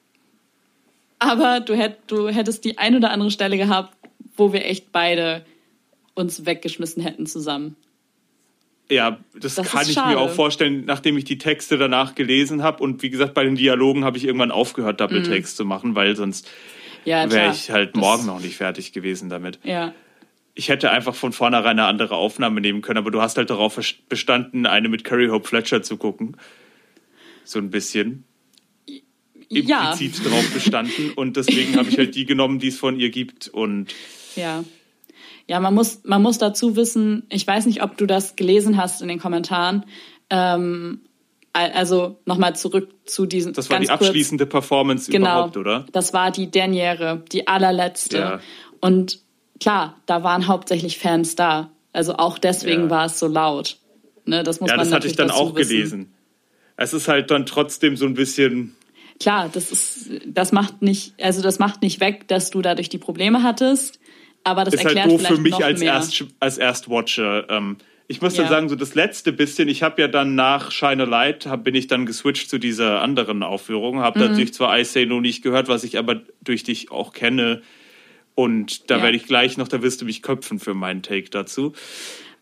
aber 1.18 1.60
du, 1.60 1.74
hätt, 1.74 1.98
du 2.06 2.28
hättest 2.28 2.64
die 2.64 2.78
ein 2.78 2.96
oder 2.96 3.10
andere 3.10 3.30
Stelle 3.30 3.56
gehabt, 3.56 3.96
wo 4.36 4.52
wir 4.52 4.64
echt 4.66 4.92
beide 4.92 5.44
uns 6.14 6.44
weggeschmissen 6.46 7.02
hätten 7.02 7.26
zusammen. 7.26 7.76
Ja, 8.90 9.18
das, 9.34 9.54
Das 9.54 9.70
kann 9.70 9.86
ich 9.86 9.94
schade. 9.94 10.14
mir 10.14 10.20
auch 10.20 10.30
vorstellen, 10.30 10.84
nachdem 10.84 11.16
ich 11.16 11.24
die 11.24 11.38
Texte 11.38 11.78
danach 11.78 12.14
gelesen 12.14 12.62
habe. 12.62 12.82
Und 12.82 13.02
wie 13.02 13.08
gesagt, 13.08 13.32
bei 13.32 13.42
den 13.44 13.54
Dialogen 13.56 14.04
habe 14.04 14.18
ich 14.18 14.24
irgendwann 14.24 14.50
aufgehört, 14.50 15.00
Doppeltext 15.00 15.56
zu 15.56 15.64
machen, 15.64 15.94
weil 15.94 16.14
sonst 16.16 16.48
Ja, 17.06 17.30
wäre 17.30 17.50
ich 17.52 17.70
halt 17.70 17.94
Das- 17.96 18.00
morgen 18.00 18.26
noch 18.26 18.40
nicht 18.40 18.56
fertig 18.56 18.92
gewesen 18.92 19.30
damit. 19.30 19.58
Ja. 19.64 19.94
Ich 20.54 20.68
hätte 20.68 20.90
einfach 20.90 21.14
von 21.14 21.32
vornherein 21.32 21.78
eine 21.78 21.86
andere 21.86 22.16
Aufnahme 22.16 22.60
nehmen 22.60 22.80
können, 22.80 22.98
aber 22.98 23.10
du 23.10 23.20
hast 23.20 23.36
halt 23.36 23.50
darauf 23.50 23.78
bestanden, 24.08 24.66
eine 24.66 24.88
mit 24.88 25.04
Carrie 25.04 25.28
Hope 25.28 25.48
Fletcher 25.48 25.82
zu 25.82 25.96
gucken. 25.96 26.36
So 27.44 27.58
ein 27.58 27.70
bisschen. 27.70 28.24
Ja. 29.50 29.90
Implizit 29.92 30.24
darauf 30.24 30.48
bestanden. 30.54 31.12
Und 31.14 31.36
deswegen 31.36 31.76
habe 31.76 31.90
ich 31.90 31.98
halt 31.98 32.14
die 32.14 32.24
genommen, 32.24 32.58
die 32.58 32.68
es 32.68 32.78
von 32.78 32.98
ihr 32.98 33.10
gibt. 33.10 33.48
Und 33.48 33.92
Ja. 34.36 34.64
Ja, 35.46 35.60
man 35.60 35.74
muss, 35.74 36.00
man 36.04 36.22
muss 36.22 36.38
dazu 36.38 36.74
wissen, 36.74 37.26
ich 37.28 37.46
weiß 37.46 37.66
nicht, 37.66 37.82
ob 37.82 37.98
du 37.98 38.06
das 38.06 38.34
gelesen 38.34 38.78
hast 38.78 39.02
in 39.02 39.08
den 39.08 39.18
Kommentaren. 39.18 39.84
Ähm, 40.30 41.00
al- 41.52 41.72
also 41.72 42.18
nochmal 42.24 42.56
zurück 42.56 42.88
zu 43.04 43.26
diesen. 43.26 43.52
das 43.52 43.68
war 43.68 43.78
die 43.78 43.90
abschließende 43.90 44.46
Performance 44.46 45.04
Kurz, 45.04 45.12
genau, 45.12 45.30
überhaupt, 45.32 45.56
oder? 45.58 45.84
Das 45.92 46.14
war 46.14 46.30
die 46.30 46.50
Derniere, 46.50 47.22
die 47.30 47.46
allerletzte. 47.46 48.18
Ja. 48.18 48.40
Und 48.80 49.20
klar, 49.60 50.00
da 50.06 50.22
waren 50.22 50.46
hauptsächlich 50.46 50.98
Fans 50.98 51.36
da. 51.36 51.70
Also 51.92 52.14
auch 52.16 52.38
deswegen 52.38 52.84
Ja. 52.84 52.90
war 52.90 53.04
es 53.06 53.18
so 53.18 53.26
laut. 53.26 53.78
Ne, 54.26 54.42
das 54.42 54.60
muss 54.60 54.70
Ja, 54.70 54.76
man 54.76 54.86
das 54.86 54.92
hatte 54.94 55.06
ich 55.06 55.16
dann 55.16 55.30
auch 55.30 55.54
wissen. 55.54 55.70
gelesen. 55.76 56.14
Es 56.76 56.92
ist 56.92 57.08
halt 57.08 57.30
dann 57.30 57.46
trotzdem 57.46 57.96
so 57.96 58.06
ein 58.06 58.14
bisschen. 58.14 58.74
Klar, 59.20 59.48
das 59.52 59.70
ist, 59.70 60.10
das 60.26 60.50
macht 60.50 60.82
nicht, 60.82 61.14
also 61.22 61.40
das 61.40 61.58
macht 61.60 61.82
nicht 61.82 62.00
weg, 62.00 62.26
dass 62.26 62.50
du 62.50 62.62
dadurch 62.62 62.88
die 62.88 62.98
Probleme 62.98 63.42
hattest. 63.42 64.00
Aber 64.42 64.64
das 64.64 64.74
ist 64.74 64.80
erklärt 64.80 65.04
halt 65.04 65.12
doof 65.12 65.20
vielleicht 65.20 65.36
für 65.36 65.40
mich 65.40 65.64
als, 65.64 65.80
mehr. 65.80 65.92
Erst, 65.92 66.24
als 66.40 66.58
Erstwatcher. 66.58 67.48
Ähm, 67.48 67.76
ich 68.08 68.20
muss 68.20 68.34
dann 68.34 68.46
Ja. 68.46 68.50
sagen, 68.50 68.68
so 68.68 68.74
das 68.76 68.94
letzte 68.94 69.32
bisschen, 69.32 69.68
ich 69.68 69.82
habe 69.82 70.02
ja 70.02 70.08
dann 70.08 70.34
nach 70.34 70.70
Shine 70.72 71.04
a 71.04 71.06
Light, 71.06 71.46
hab, 71.46 71.64
bin 71.64 71.74
ich 71.74 71.86
dann 71.86 72.04
geswitcht 72.06 72.50
zu 72.50 72.58
dieser 72.58 73.00
anderen 73.02 73.42
Aufführung, 73.42 74.00
habe 74.00 74.18
Mhm. 74.18 74.26
natürlich 74.26 74.52
zwar 74.52 74.76
I 74.78 74.84
Say 74.84 75.06
No 75.06 75.20
nicht 75.20 75.42
gehört, 75.42 75.68
was 75.68 75.84
ich 75.84 75.96
aber 75.96 76.20
durch 76.42 76.64
dich 76.64 76.90
auch 76.90 77.12
kenne. 77.12 77.62
Und 78.34 78.90
da 78.90 78.96
Ja. 78.98 79.02
werde 79.04 79.16
ich 79.16 79.26
gleich 79.26 79.56
noch, 79.56 79.68
da 79.68 79.82
wirst 79.82 80.00
du 80.00 80.04
mich 80.04 80.22
köpfen 80.22 80.58
für 80.58 80.74
meinen 80.74 81.02
Take 81.02 81.30
dazu. 81.30 81.72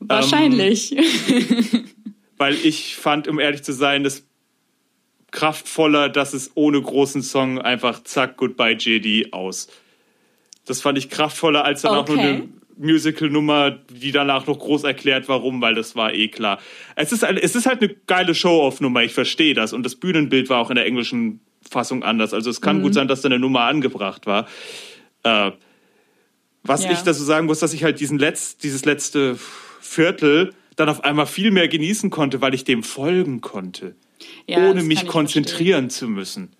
Wahrscheinlich. 0.00 0.96
Weil 2.38 2.54
ich 2.54 2.96
fand, 2.96 3.28
um 3.28 3.38
ehrlich 3.38 3.62
zu 3.62 3.72
sein, 3.72 4.02
das 4.04 4.26
kraftvoller, 5.30 6.08
dass 6.08 6.34
es 6.34 6.50
ohne 6.54 6.80
großen 6.80 7.22
Song 7.22 7.58
einfach 7.60 8.02
zack, 8.04 8.36
goodbye 8.36 8.72
JD 8.76 9.32
aus. 9.32 9.68
Das 10.66 10.80
fand 10.82 10.98
ich 10.98 11.08
kraftvoller 11.10 11.64
als 11.64 11.82
dann 11.82 11.92
auch 11.94 12.06
nur 12.08 12.18
Okay. 12.18 12.28
eine 12.28 12.48
Musical-Nummer, 12.78 13.70
die 13.90 14.12
danach 14.12 14.46
noch 14.46 14.58
groß 14.58 14.84
erklärt, 14.84 15.28
warum, 15.28 15.60
weil 15.60 15.74
das 15.74 15.94
war 15.96 16.12
eh 16.14 16.28
klar. 16.28 16.58
Es 16.96 17.12
ist, 17.12 17.22
es 17.22 17.54
ist 17.54 17.66
halt 17.66 17.82
eine 17.82 17.94
geile 18.06 18.34
Show-Off-Nummer, 18.34 19.02
ich 19.04 19.12
verstehe 19.12 19.54
das. 19.54 19.72
Und 19.72 19.84
das 19.84 19.94
Bühnenbild 19.96 20.48
war 20.48 20.58
auch 20.58 20.70
in 20.70 20.76
der 20.76 20.86
englischen 20.86 21.40
Fassung 21.68 22.02
anders. 22.02 22.34
Also 22.34 22.50
es 22.50 22.60
kann 22.60 22.78
Mhm. 22.78 22.82
gut 22.82 22.94
sein, 22.94 23.08
dass 23.08 23.20
da 23.22 23.28
eine 23.28 23.38
Nummer 23.38 23.60
angebracht 23.62 24.26
war. 24.26 24.46
Äh, 25.22 25.52
was 26.62 26.84
Ja. 26.84 26.92
ich 26.92 27.00
dazu 27.00 27.22
sagen 27.22 27.46
muss, 27.46 27.60
dass 27.60 27.72
ich 27.72 27.84
halt 27.84 28.00
diesen 28.00 28.18
Letz-, 28.18 28.56
dieses 28.58 28.84
letzte 28.84 29.38
Viertel 29.80 30.54
dann 30.76 30.88
auf 30.88 31.04
einmal 31.04 31.26
viel 31.26 31.50
mehr 31.50 31.68
genießen 31.68 32.10
konnte, 32.10 32.40
weil 32.40 32.54
ich 32.54 32.64
dem 32.64 32.82
folgen 32.82 33.40
konnte, 33.40 33.94
Ja, 34.46 34.58
ohne 34.68 34.82
mich 34.82 35.06
konzentrieren 35.06 35.90
zu 35.90 36.08
müssen. 36.08 36.50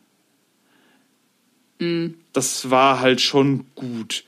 Mhm. 1.79 2.15
Das 2.33 2.71
war 2.71 3.01
halt 3.01 3.21
schon 3.21 3.67
gut. 3.75 4.25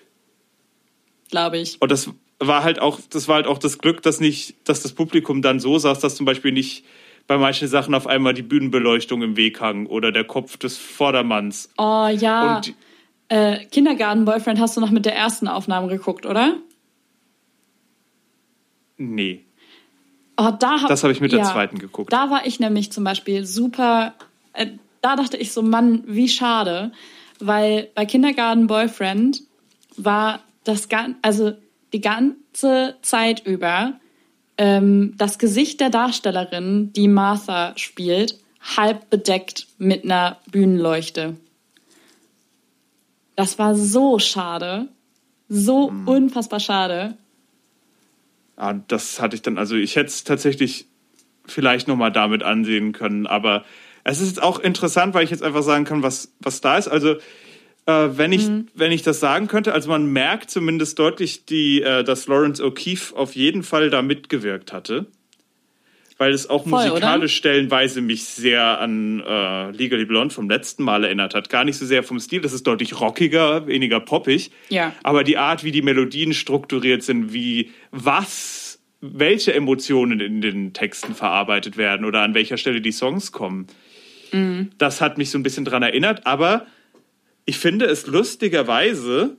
Glaube 1.30 1.58
ich. 1.58 1.80
Und 1.80 1.90
das 1.90 2.10
war 2.38 2.62
halt 2.64 2.78
auch, 2.78 3.00
das 3.10 3.28
war 3.28 3.36
halt 3.36 3.46
auch 3.46 3.58
das 3.58 3.78
Glück, 3.78 4.02
dass 4.02 4.20
nicht, 4.20 4.56
dass 4.68 4.82
das 4.82 4.92
Publikum 4.92 5.42
dann 5.42 5.60
so 5.60 5.78
saß, 5.78 6.00
dass 6.00 6.16
zum 6.16 6.26
Beispiel 6.26 6.52
nicht 6.52 6.84
bei 7.26 7.38
manchen 7.38 7.68
Sachen 7.68 7.94
auf 7.94 8.06
einmal 8.06 8.34
die 8.34 8.42
Bühnenbeleuchtung 8.42 9.22
im 9.22 9.36
Weg 9.36 9.60
hang 9.60 9.86
oder 9.86 10.12
der 10.12 10.24
Kopf 10.24 10.56
des 10.58 10.76
Vordermanns. 10.76 11.70
Oh 11.78 12.08
ja. 12.08 12.56
Und 12.56 12.74
äh, 13.34 13.64
Kindergarten 13.64 14.24
Boyfriend 14.24 14.60
hast 14.60 14.76
du 14.76 14.80
noch 14.80 14.90
mit 14.90 15.06
der 15.06 15.16
ersten 15.16 15.48
Aufnahme 15.48 15.88
geguckt, 15.88 16.24
oder? 16.24 16.54
Nee. 18.96 19.44
Oh, 20.36 20.52
da 20.56 20.82
hab, 20.82 20.88
Das 20.88 21.02
habe 21.02 21.12
ich 21.12 21.20
mit 21.20 21.32
der 21.32 21.40
ja, 21.40 21.44
zweiten 21.44 21.78
geguckt. 21.80 22.12
Da 22.12 22.30
war 22.30 22.46
ich 22.46 22.60
nämlich 22.60 22.92
zum 22.92 23.02
Beispiel 23.02 23.44
super. 23.44 24.14
Äh, 24.52 24.68
da 25.00 25.16
dachte 25.16 25.36
ich 25.36 25.52
so, 25.52 25.62
Mann, 25.62 26.04
wie 26.06 26.28
schade, 26.28 26.92
weil 27.40 27.88
bei 27.96 28.06
Kindergarten 28.06 28.68
Boyfriend 28.68 29.42
war 29.96 30.40
das 30.62 30.88
gan 30.88 31.16
also 31.20 31.54
die 31.92 32.00
ganze 32.00 32.94
Zeit 33.02 33.44
über 33.46 33.94
ähm, 34.58 35.14
das 35.18 35.40
Gesicht 35.40 35.80
der 35.80 35.90
Darstellerin, 35.90 36.92
die 36.92 37.08
Martha 37.08 37.72
spielt, 37.76 38.38
halb 38.76 39.10
bedeckt 39.10 39.66
mit 39.78 40.04
einer 40.04 40.38
Bühnenleuchte. 40.52 41.36
Das 43.36 43.58
war 43.58 43.74
so 43.74 44.18
schade, 44.18 44.88
so 45.48 45.88
Hm. 45.90 46.08
unfassbar 46.08 46.60
schade. 46.60 47.16
Ah, 48.56 48.74
das 48.86 49.20
hatte 49.20 49.34
ich 49.34 49.42
dann, 49.42 49.58
also 49.58 49.74
ich 49.74 49.96
hätte 49.96 50.08
es 50.08 50.22
tatsächlich 50.24 50.86
vielleicht 51.44 51.88
nochmal 51.88 52.12
damit 52.12 52.42
ansehen 52.42 52.92
können, 52.92 53.26
aber 53.26 53.64
es 54.04 54.20
ist 54.20 54.28
jetzt 54.28 54.42
auch 54.42 54.60
interessant, 54.60 55.14
weil 55.14 55.24
ich 55.24 55.30
jetzt 55.30 55.42
einfach 55.42 55.62
sagen 55.62 55.84
kann, 55.84 56.02
was, 56.02 56.32
was 56.38 56.60
da 56.60 56.78
ist. 56.78 56.88
Also 56.88 57.16
äh, 57.86 58.08
wenn, 58.12 58.32
ich, 58.32 58.46
Mhm. 58.46 58.68
wenn 58.74 58.92
ich 58.92 59.02
das 59.02 59.20
sagen 59.20 59.48
könnte, 59.48 59.72
also 59.72 59.90
man 59.90 60.06
merkt 60.06 60.50
zumindest 60.50 60.98
deutlich, 60.98 61.46
die, 61.46 61.82
äh, 61.82 62.04
dass 62.04 62.26
Lawrence 62.28 62.62
O'Keefe 62.62 63.14
auf 63.14 63.34
jeden 63.34 63.62
Fall 63.62 63.90
da 63.90 64.02
mitgewirkt 64.02 64.72
hatte. 64.72 65.06
Weil 66.16 66.32
es 66.32 66.48
auch 66.48 66.62
Voll, 66.66 66.88
musikalisch 66.88 67.34
stellenweise 67.34 68.00
mich 68.00 68.24
sehr 68.24 68.78
an 68.80 69.20
äh, 69.20 69.70
Legally 69.72 70.04
Blonde 70.04 70.32
vom 70.32 70.48
letzten 70.48 70.84
Mal 70.84 71.04
erinnert 71.04 71.34
hat. 71.34 71.50
Gar 71.50 71.64
nicht 71.64 71.76
so 71.76 71.86
sehr 71.86 72.04
vom 72.04 72.20
Stil, 72.20 72.40
das 72.40 72.52
ist 72.52 72.66
deutlich 72.66 73.00
rockiger, 73.00 73.66
weniger 73.66 73.98
poppig. 73.98 74.52
Ja. 74.68 74.92
Aber 75.02 75.24
die 75.24 75.38
Art, 75.38 75.64
wie 75.64 75.72
die 75.72 75.82
Melodien 75.82 76.32
strukturiert 76.32 77.02
sind, 77.02 77.32
wie 77.32 77.72
was 77.90 78.78
welche 79.00 79.52
Emotionen 79.52 80.20
in 80.20 80.40
den 80.40 80.72
Texten 80.72 81.14
verarbeitet 81.14 81.76
werden 81.76 82.06
oder 82.06 82.22
an 82.22 82.32
welcher 82.32 82.56
Stelle 82.56 82.80
die 82.80 82.92
Songs 82.92 83.32
kommen. 83.32 83.66
Das 84.78 85.00
hat 85.00 85.16
mich 85.16 85.30
so 85.30 85.38
ein 85.38 85.42
bisschen 85.42 85.64
dran 85.64 85.82
erinnert, 85.82 86.26
aber 86.26 86.66
ich 87.44 87.58
finde 87.58 87.84
es 87.84 88.06
lustigerweise, 88.06 89.36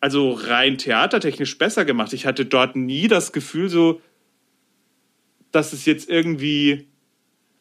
also 0.00 0.32
rein 0.32 0.76
theatertechnisch 0.76 1.56
besser 1.56 1.84
gemacht. 1.84 2.12
Ich 2.12 2.26
hatte 2.26 2.44
dort 2.44 2.76
nie 2.76 3.08
das 3.08 3.32
Gefühl 3.32 3.68
so, 3.68 4.02
dass 5.52 5.72
es 5.72 5.84
jetzt 5.86 6.08
irgendwie 6.08 6.86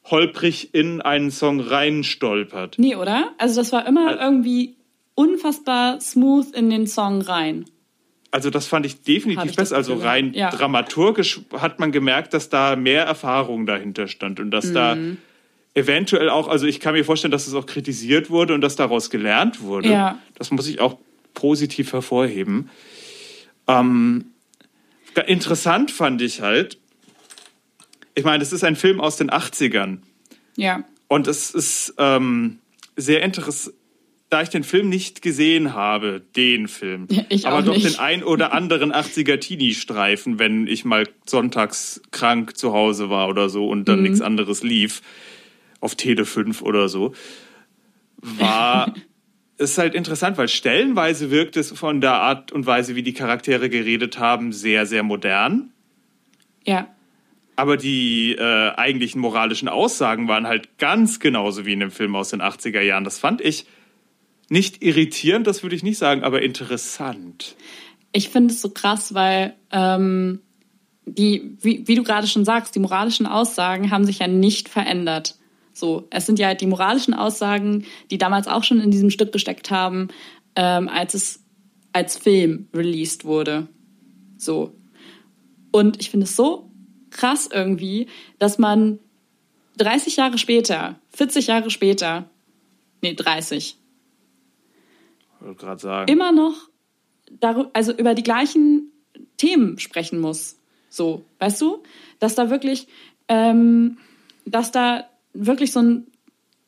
holprig 0.05 0.73
in 0.73 1.01
einen 1.01 1.31
Song 1.31 1.59
reinstolpert. 1.59 2.75
Nee, 2.77 2.95
oder? 2.95 3.33
Also 3.37 3.61
das 3.61 3.71
war 3.71 3.85
immer 3.85 4.19
irgendwie 4.19 4.75
unfassbar 5.15 5.99
smooth 5.99 6.51
in 6.53 6.69
den 6.69 6.87
Song 6.87 7.21
rein. 7.21 7.65
Also 8.31 8.49
das 8.49 8.67
fand 8.67 8.85
ich 8.85 9.01
definitiv 9.01 9.51
ich 9.51 9.55
das 9.55 9.69
besser. 9.69 9.75
Also 9.77 9.95
rein 9.95 10.33
ja. 10.33 10.49
dramaturgisch 10.49 11.41
hat 11.53 11.79
man 11.79 11.91
gemerkt, 11.91 12.33
dass 12.33 12.49
da 12.49 12.75
mehr 12.75 13.03
Erfahrung 13.05 13.65
dahinter 13.65 14.07
stand 14.07 14.39
und 14.39 14.51
dass 14.51 14.71
da 14.73 14.95
Mhm. 14.95 15.17
eventuell 15.73 16.29
auch, 16.29 16.47
also 16.47 16.67
ich 16.67 16.79
kann 16.79 16.93
mir 16.93 17.03
vorstellen, 17.03 17.31
dass 17.31 17.47
es 17.47 17.53
auch 17.53 17.65
kritisiert 17.65 18.29
wurde 18.29 18.53
und 18.53 18.61
dass 18.61 18.75
daraus 18.75 19.09
gelernt 19.09 19.61
wurde. 19.61 19.89
Ja. 19.89 20.19
Das 20.35 20.51
muss 20.51 20.67
ich 20.67 20.79
auch 20.79 20.97
positiv 21.33 21.93
hervorheben. 21.93 22.69
Ähm, 23.67 24.25
interessant 25.25 25.91
fand 25.91 26.21
ich 26.21 26.41
halt, 26.41 26.77
ich 28.17 28.23
meine, 28.23 28.41
es 28.43 28.51
ist 28.51 28.63
ein 28.63 28.75
Film 28.75 28.99
aus 28.99 29.15
den 29.17 29.29
80ern. 29.29 29.99
Ja. 30.55 30.83
Und 31.07 31.27
es 31.27 31.51
ist 31.51 31.93
ähm, 31.97 32.59
sehr 32.95 33.21
interessant, 33.21 33.75
da 34.29 34.41
ich 34.41 34.49
den 34.49 34.65
Film 34.65 34.89
nicht 34.89 35.21
gesehen 35.21 35.73
habe, 35.73 36.21
den 36.35 36.67
Film, 36.67 37.07
Ich 37.29 37.47
aber 37.47 37.61
doch 37.61 37.73
nicht. 37.75 37.85
den 37.85 37.99
ein 37.99 38.23
oder 38.25 38.51
anderen 38.51 38.91
80er 38.91 39.39
Teenie-Streifen, 39.39 40.37
wenn 40.39 40.67
ich 40.67 40.83
mal 40.83 41.07
sonntags 41.25 42.01
krank 42.11 42.57
zu 42.57 42.73
Hause 42.73 43.09
war 43.09 43.29
oder 43.29 43.47
so 43.49 43.69
und 43.69 43.79
Mhm. 43.79 43.85
dann 43.85 44.01
nichts 44.03 44.19
anderes 44.19 44.63
lief, 44.63 45.01
auf 45.79 45.95
Tele 45.95 46.25
5 46.25 46.61
oder 46.61 46.89
so, 46.89 47.13
war 48.17 48.93
es 49.57 49.77
halt 49.77 49.95
interessant, 49.95 50.37
weil 50.37 50.49
stellenweise 50.49 51.31
wirkt 51.31 51.55
es 51.55 51.71
von 51.71 52.01
der 52.01 52.15
Art 52.15 52.51
und 52.51 52.65
Weise, 52.65 52.95
wie 52.95 53.03
die 53.03 53.13
Charaktere 53.13 53.69
geredet 53.69 54.19
haben, 54.19 54.51
sehr, 54.51 54.85
sehr 54.85 55.03
modern. 55.03 55.71
Ja. 56.65 56.87
Aber 57.57 57.75
die 57.75 58.35
äh, 58.37 58.69
eigentlichen 58.75 59.19
moralischen 59.19 59.67
Aussagen 59.67 60.27
waren 60.27 60.45
halt 60.45 60.77
ganz 60.77 61.19
genauso 61.19 61.65
wie 61.65 61.73
in 61.73 61.79
dem 61.79 61.89
Film 61.89 62.15
aus 62.15 62.29
den 62.29 62.41
80er 62.41 62.81
Jahren. 62.81 63.03
Das 63.03 63.17
fand 63.17 63.41
ich 63.41 63.65
nicht 64.47 64.83
irritierend, 64.83 65.47
das 65.47 65.63
würde 65.63 65.75
ich 65.75 65.83
nicht 65.83 65.97
sagen, 65.97 66.23
aber 66.23 66.43
interessant. 66.43 67.55
Ich 68.13 68.29
finde 68.29 68.53
es 68.53 68.61
so 68.61 68.69
krass, 68.69 69.15
weil 69.15 69.55
ähm, 69.71 70.39
die, 71.05 71.57
wie, 71.59 71.87
wie 71.87 71.95
du 71.95 72.03
gerade 72.03 72.27
schon 72.27 72.45
sagst, 72.45 72.75
die 72.75 72.79
moralischen 72.79 73.25
Aussagen 73.25 73.89
haben 73.89 74.05
sich 74.05 74.19
ja 74.19 74.27
nicht 74.27 74.69
verändert. 74.69 75.39
So, 75.73 76.07
es 76.11 76.27
sind 76.27 76.37
ja 76.37 76.53
die 76.53 76.67
moralischen 76.67 77.15
Aussagen, 77.15 77.85
die 78.11 78.19
damals 78.19 78.47
auch 78.47 78.63
schon 78.63 78.79
in 78.79 78.91
diesem 78.91 79.09
Stück 79.09 79.31
gesteckt 79.31 79.71
haben, 79.71 80.09
ähm, 80.55 80.89
als 80.89 81.15
es 81.15 81.43
als 81.91 82.17
Film 82.17 82.67
released 82.71 83.25
wurde. 83.25 83.67
So. 84.37 84.75
Und 85.71 85.99
ich 85.99 86.11
finde 86.11 86.25
es 86.25 86.35
so 86.35 86.66
krass 87.17 87.49
irgendwie, 87.51 88.07
dass 88.39 88.57
man 88.57 88.99
30 89.77 90.15
Jahre 90.15 90.37
später, 90.37 90.99
40 91.09 91.47
Jahre 91.47 91.69
später, 91.69 92.29
nee, 93.01 93.13
30, 93.13 93.77
Ich 95.39 95.45
wollte 95.45 95.59
gerade 95.59 95.81
sagen. 95.81 96.11
immer 96.11 96.31
noch 96.31 96.69
also 97.73 97.91
über 97.91 98.13
die 98.13 98.23
gleichen 98.23 98.91
Themen 99.35 99.79
sprechen 99.79 100.19
muss. 100.19 100.59
So, 100.89 101.25
weißt 101.39 101.61
du? 101.61 101.83
Dass 102.19 102.35
da 102.35 102.49
wirklich, 102.49 102.87
ähm, 103.27 103.97
dass 104.45 104.71
da 104.71 105.09
wirklich 105.33 105.71
so 105.71 105.81
ein 105.81 106.07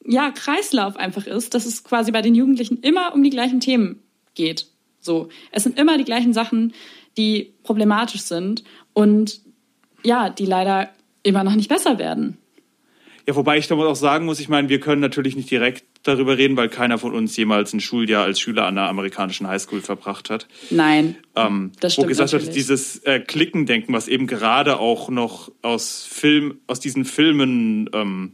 ja, 0.05 0.31
Kreislauf 0.31 0.97
einfach 0.97 1.27
ist, 1.27 1.53
dass 1.53 1.65
es 1.65 1.83
quasi 1.83 2.11
bei 2.11 2.21
den 2.21 2.35
Jugendlichen 2.35 2.79
immer 2.81 3.13
um 3.13 3.23
die 3.23 3.29
gleichen 3.29 3.59
Themen 3.59 4.01
geht. 4.35 4.67
So, 4.99 5.29
es 5.51 5.63
sind 5.63 5.79
immer 5.79 5.97
die 5.97 6.03
gleichen 6.03 6.33
Sachen, 6.33 6.73
die 7.17 7.53
problematisch 7.63 8.21
sind 8.21 8.63
und 8.93 9.41
ja, 10.03 10.29
die 10.29 10.45
leider 10.45 10.89
immer 11.23 11.43
noch 11.43 11.55
nicht 11.55 11.69
besser 11.69 11.99
werden. 11.99 12.37
Ja, 13.27 13.35
wobei 13.35 13.57
ich 13.59 13.67
damit 13.67 13.85
auch 13.85 13.95
sagen 13.95 14.25
muss, 14.25 14.39
ich 14.39 14.49
meine, 14.49 14.69
wir 14.69 14.79
können 14.79 15.01
natürlich 15.01 15.35
nicht 15.35 15.51
direkt 15.51 15.83
darüber 16.01 16.37
reden, 16.37 16.57
weil 16.57 16.67
keiner 16.69 16.97
von 16.97 17.13
uns 17.13 17.37
jemals 17.37 17.73
ein 17.73 17.79
Schuljahr 17.79 18.23
als 18.23 18.39
Schüler 18.39 18.65
an 18.65 18.77
einer 18.77 18.87
amerikanischen 18.89 19.47
Highschool 19.47 19.81
verbracht 19.81 20.31
hat. 20.31 20.47
Nein, 20.71 21.15
Ähm, 21.35 21.71
Das 21.79 21.93
wo 21.93 22.01
stimmt 22.01 22.07
gesagt 22.07 22.31
wird, 22.31 22.41
natürlich. 22.43 22.55
dieses 22.55 22.99
äh, 23.03 23.19
Klickendenken, 23.19 23.93
was 23.93 24.07
eben 24.07 24.25
gerade 24.25 24.79
auch 24.79 25.09
noch 25.09 25.51
aus 25.61 26.07
Film, 26.09 26.59
aus 26.65 26.79
diesen 26.79 27.05
Filmen, 27.05 27.89
ähm, 27.93 28.31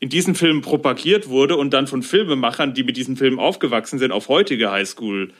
in 0.00 0.08
diesen 0.08 0.34
Filmen 0.34 0.62
propagiert 0.62 1.28
wurde 1.28 1.56
und 1.56 1.74
dann 1.74 1.86
von 1.86 2.02
Filmemachern, 2.02 2.72
die 2.72 2.84
mit 2.84 2.96
diesen 2.96 3.16
Filmen 3.16 3.38
aufgewachsen 3.38 3.98
sind, 3.98 4.10
auf 4.10 4.28
heutige 4.28 4.70
Highschools 4.70 5.32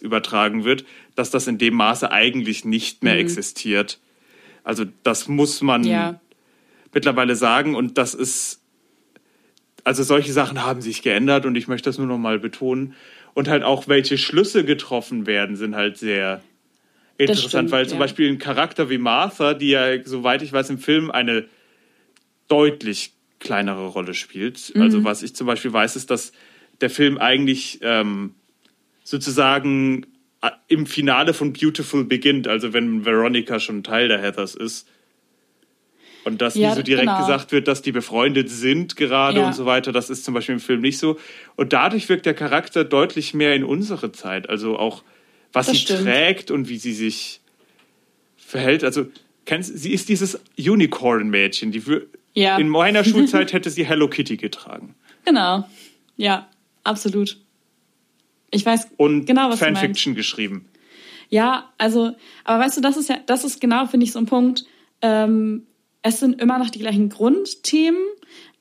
übertragen 0.00 0.64
wird, 0.64 0.84
dass 1.16 1.30
das 1.30 1.48
in 1.48 1.58
dem 1.58 1.74
Maße 1.74 2.12
eigentlich 2.12 2.64
nicht 2.64 3.02
mehr 3.02 3.18
existiert. 3.18 3.98
Also 4.64 4.84
das 5.02 5.28
muss 5.28 5.62
man 5.62 5.84
ja, 5.84 6.20
mittlerweile 6.92 7.36
sagen 7.36 7.74
und 7.74 7.98
das 7.98 8.14
ist 8.14 8.60
also 9.84 10.02
solche 10.02 10.32
Sachen 10.32 10.62
haben 10.62 10.82
sich 10.82 11.02
geändert 11.02 11.46
und 11.46 11.54
ich 11.54 11.66
möchte 11.66 11.88
das 11.88 11.98
nur 11.98 12.06
noch 12.06 12.18
mal 12.18 12.38
betonen 12.38 12.94
und 13.34 13.48
halt 13.48 13.62
auch 13.62 13.88
welche 13.88 14.18
Schlüsse 14.18 14.64
getroffen 14.64 15.26
werden 15.26 15.56
sind 15.56 15.74
halt 15.74 15.96
sehr 15.96 16.42
interessant, 17.16 17.48
stimmt, 17.48 17.70
weil 17.70 17.88
zum 17.88 17.98
ja. 17.98 18.04
Beispiel 18.04 18.28
ein 18.28 18.38
Charakter 18.38 18.90
wie 18.90 18.98
Martha, 18.98 19.54
die 19.54 19.70
ja 19.70 20.04
soweit 20.04 20.42
ich 20.42 20.52
weiß 20.52 20.70
im 20.70 20.78
Film 20.78 21.10
eine 21.10 21.46
deutlich 22.48 23.12
kleinere 23.40 23.86
Rolle 23.88 24.14
spielt. 24.14 24.72
Mhm. 24.74 24.82
Also 24.82 25.04
was 25.04 25.22
ich 25.22 25.34
zum 25.34 25.46
Beispiel 25.46 25.72
weiß, 25.72 25.96
ist, 25.96 26.10
dass 26.10 26.32
der 26.80 26.90
Film 26.90 27.18
eigentlich 27.18 27.78
ähm, 27.82 28.34
sozusagen 29.04 30.06
im 30.68 30.86
Finale 30.86 31.34
von 31.34 31.52
Beautiful 31.52 32.04
beginnt, 32.04 32.46
also 32.46 32.72
wenn 32.72 33.04
Veronica 33.04 33.58
schon 33.58 33.82
Teil 33.82 34.08
der 34.08 34.20
Heathers 34.20 34.54
ist. 34.54 34.86
Und 36.24 36.42
dass 36.42 36.54
Ja, 36.56 36.70
nie 36.70 36.76
so 36.76 36.82
direkt 36.82 37.06
genau. 37.08 37.18
gesagt 37.20 37.52
wird, 37.52 37.68
dass 37.68 37.80
die 37.82 37.92
befreundet 37.92 38.50
sind 38.50 38.96
gerade 38.96 39.40
Ja. 39.40 39.46
und 39.46 39.54
so 39.54 39.64
weiter, 39.66 39.92
das 39.92 40.10
ist 40.10 40.24
zum 40.24 40.34
Beispiel 40.34 40.54
im 40.56 40.60
Film 40.60 40.80
nicht 40.82 40.98
so. 40.98 41.18
Und 41.56 41.72
dadurch 41.72 42.08
wirkt 42.08 42.26
der 42.26 42.34
Charakter 42.34 42.84
deutlich 42.84 43.34
mehr 43.34 43.54
in 43.54 43.64
unsere 43.64 44.12
Zeit. 44.12 44.48
Also 44.48 44.78
auch, 44.78 45.02
was 45.52 45.66
Das 45.66 45.76
sie 45.76 45.82
stimmt. 45.82 46.02
trägt 46.02 46.50
und 46.50 46.68
wie 46.68 46.78
sie 46.78 46.92
sich 46.92 47.40
verhält. 48.36 48.84
Also, 48.84 49.06
kennst, 49.46 49.76
sie 49.78 49.92
ist 49.92 50.08
dieses 50.08 50.38
Unicorn-Mädchen. 50.58 51.72
Die 51.72 51.82
Ja. 52.34 52.58
In 52.58 52.68
meiner 52.68 53.04
Schulzeit 53.04 53.52
hätte 53.52 53.70
sie 53.70 53.84
Hello 53.86 54.08
Kitty 54.08 54.36
getragen. 54.36 54.94
genau. 55.24 55.66
Ja, 56.16 56.48
absolut. 56.84 57.38
Ich 58.50 58.64
weiß 58.64 58.88
Und 58.96 59.26
genau, 59.26 59.50
was. 59.50 59.58
Fanfiction 59.58 60.14
geschrieben. 60.14 60.68
Ja, 61.28 61.70
also, 61.76 62.12
aber 62.44 62.64
weißt 62.64 62.78
du, 62.78 62.80
das 62.80 62.96
ist 62.96 63.08
ja, 63.08 63.18
das 63.26 63.44
ist 63.44 63.60
genau, 63.60 63.86
finde 63.86 64.04
ich, 64.04 64.12
so 64.12 64.18
ein 64.18 64.26
Punkt. 64.26 64.64
Ähm, 65.02 65.66
es 66.02 66.20
sind 66.20 66.40
immer 66.40 66.58
noch 66.58 66.70
die 66.70 66.78
gleichen 66.78 67.10
Grundthemen, 67.10 68.00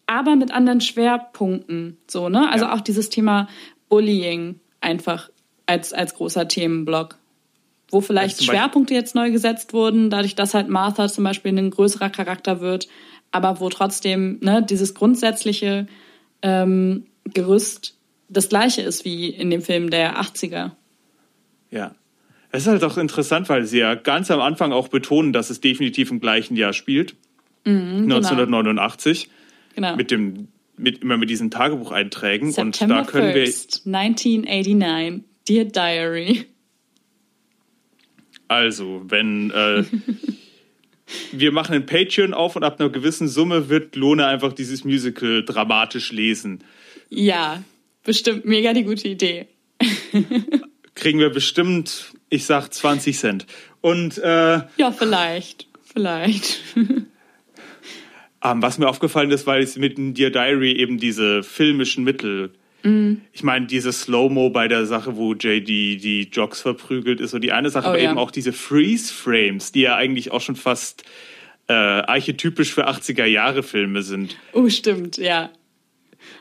aber 0.06 0.36
mit 0.36 0.52
anderen 0.52 0.82
Schwerpunkten. 0.82 1.97
So, 2.08 2.30
ne? 2.30 2.50
Also 2.52 2.65
Ja. 2.65 2.73
auch 2.73 2.82
dieses 2.82 3.10
Thema 3.10 3.47
Bullying 3.89 4.60
einfach 4.82 5.30
als, 5.65 5.93
als 5.93 6.15
großer 6.15 6.47
Themenblock. 6.47 7.17
Wo 7.89 8.02
vielleicht 8.02 8.39
Also 8.39 8.52
Schwerpunkte 8.52 8.93
jetzt 8.93 9.15
neu 9.15 9.32
gesetzt 9.32 9.71
wurden, 9.73 10.10
dadurch, 10.10 10.36
dass 10.36 10.54
halt 10.54 10.67
Martha 10.67 11.08
zum 11.08 11.23
Beispiel 11.23 11.58
ein 11.58 11.71
größerer 11.71 12.10
Charakter 12.10 12.60
wird, 12.60 12.89
aber 13.32 13.62
wo 13.62 13.69
trotzdem 13.69 14.39
ne, 14.41 14.62
dieses 14.62 14.93
grundsätzliche 14.93 15.88
ähm, 16.41 17.06
Gerüst 17.34 17.96
das 18.29 18.49
gleiche 18.49 18.81
ist 18.81 19.05
wie 19.05 19.29
in 19.29 19.49
dem 19.49 19.61
Film 19.61 19.89
der 19.89 20.19
80er. 20.19 20.71
Ja. 21.71 21.95
Es 22.51 22.63
ist 22.63 22.67
halt 22.67 22.83
auch 22.83 22.97
interessant, 22.97 23.49
weil 23.49 23.65
sie 23.65 23.79
ja 23.79 23.95
ganz 23.95 24.31
am 24.31 24.39
Anfang 24.39 24.71
auch 24.71 24.87
betonen, 24.87 25.33
dass 25.33 25.49
es 25.49 25.59
definitiv 25.59 26.11
im 26.11 26.19
gleichen 26.19 26.55
Jahr 26.55 26.73
spielt. 26.73 27.15
Mhm, 27.65 28.03
1989. 28.03 29.29
Genau. 29.75 29.95
Mit 29.95 30.11
dem, 30.11 30.47
mit, 30.77 30.99
immer 30.99 31.17
mit 31.17 31.29
diesen 31.29 31.51
Tagebucheinträgen. 31.51 32.51
September 32.51 32.99
und 32.99 33.05
da 33.05 33.11
können 33.11 33.35
wir 33.35 33.45
1st, 33.45 33.85
1989. 33.85 35.23
Dear 35.47 35.65
Diary. 35.65 36.45
Also, 38.47 39.03
wenn 39.07 39.51
äh, 39.51 39.83
wir 41.31 41.51
machen 41.51 41.75
ein 41.75 41.85
Patreon 41.85 42.33
auf 42.33 42.55
und 42.55 42.63
ab 42.63 42.79
einer 42.79 42.89
gewissen 42.89 43.27
Summe 43.27 43.69
wird 43.69 43.95
Lone 43.95 44.25
einfach 44.25 44.53
dieses 44.53 44.83
Musical 44.83 45.43
dramatisch 45.43 46.11
lesen. 46.11 46.63
Ja, 47.09 47.63
bestimmt 48.07 48.45
mega 48.45 48.73
die 48.73 48.83
gute 48.83 49.07
Idee. 49.07 49.45
Kriegen 50.95 51.19
wir 51.19 51.29
bestimmt, 51.29 52.11
ich 52.29 52.45
sag 52.45 52.73
20 52.73 53.15
Cent. 53.17 53.45
Und 53.81 54.17
äh, 54.17 54.61
Ja, 54.77 54.91
vielleicht. 54.91 55.67
Vielleicht. 55.83 56.59
ähm, 56.75 58.61
was 58.61 58.77
mir 58.79 58.87
aufgefallen 58.87 59.29
ist, 59.31 59.45
weil 59.45 59.61
es 59.61 59.77
mit 59.77 59.97
dem 59.97 60.13
Dear 60.15 60.31
Diary 60.31 60.71
eben 60.73 60.97
diese 60.97 61.43
filmischen 61.43 62.03
Mittel 62.03 62.51
Ich 63.33 63.43
meine, 63.43 63.65
dieses 63.65 64.01
Slow-Mo 64.03 64.49
bei 64.51 64.67
der 64.69 64.85
Sache, 64.85 65.17
wo 65.17 65.33
JD 65.33 65.67
die 65.67 66.29
Jocks 66.31 66.61
verprügelt, 66.61 67.19
ist 67.19 67.31
so 67.31 67.39
die 67.39 67.51
eine 67.51 67.69
Sache, 67.69 67.87
Oh, 67.87 67.89
aber 67.89 67.99
ja. 68.01 68.09
eben 68.11 68.17
auch 68.19 68.31
diese 68.31 68.53
Freeze-Frames, 68.53 69.73
die 69.73 69.81
ja 69.81 69.95
eigentlich 69.97 70.31
auch 70.31 70.39
schon 70.39 70.55
fast 70.55 71.03
äh, 71.67 71.73
archetypisch 71.73 72.73
für 72.73 72.87
80er-Jahre-Filme 72.87 74.03
sind. 74.03 74.37
Oh, 74.53 74.69
stimmt, 74.69 75.17
ja. 75.17 75.49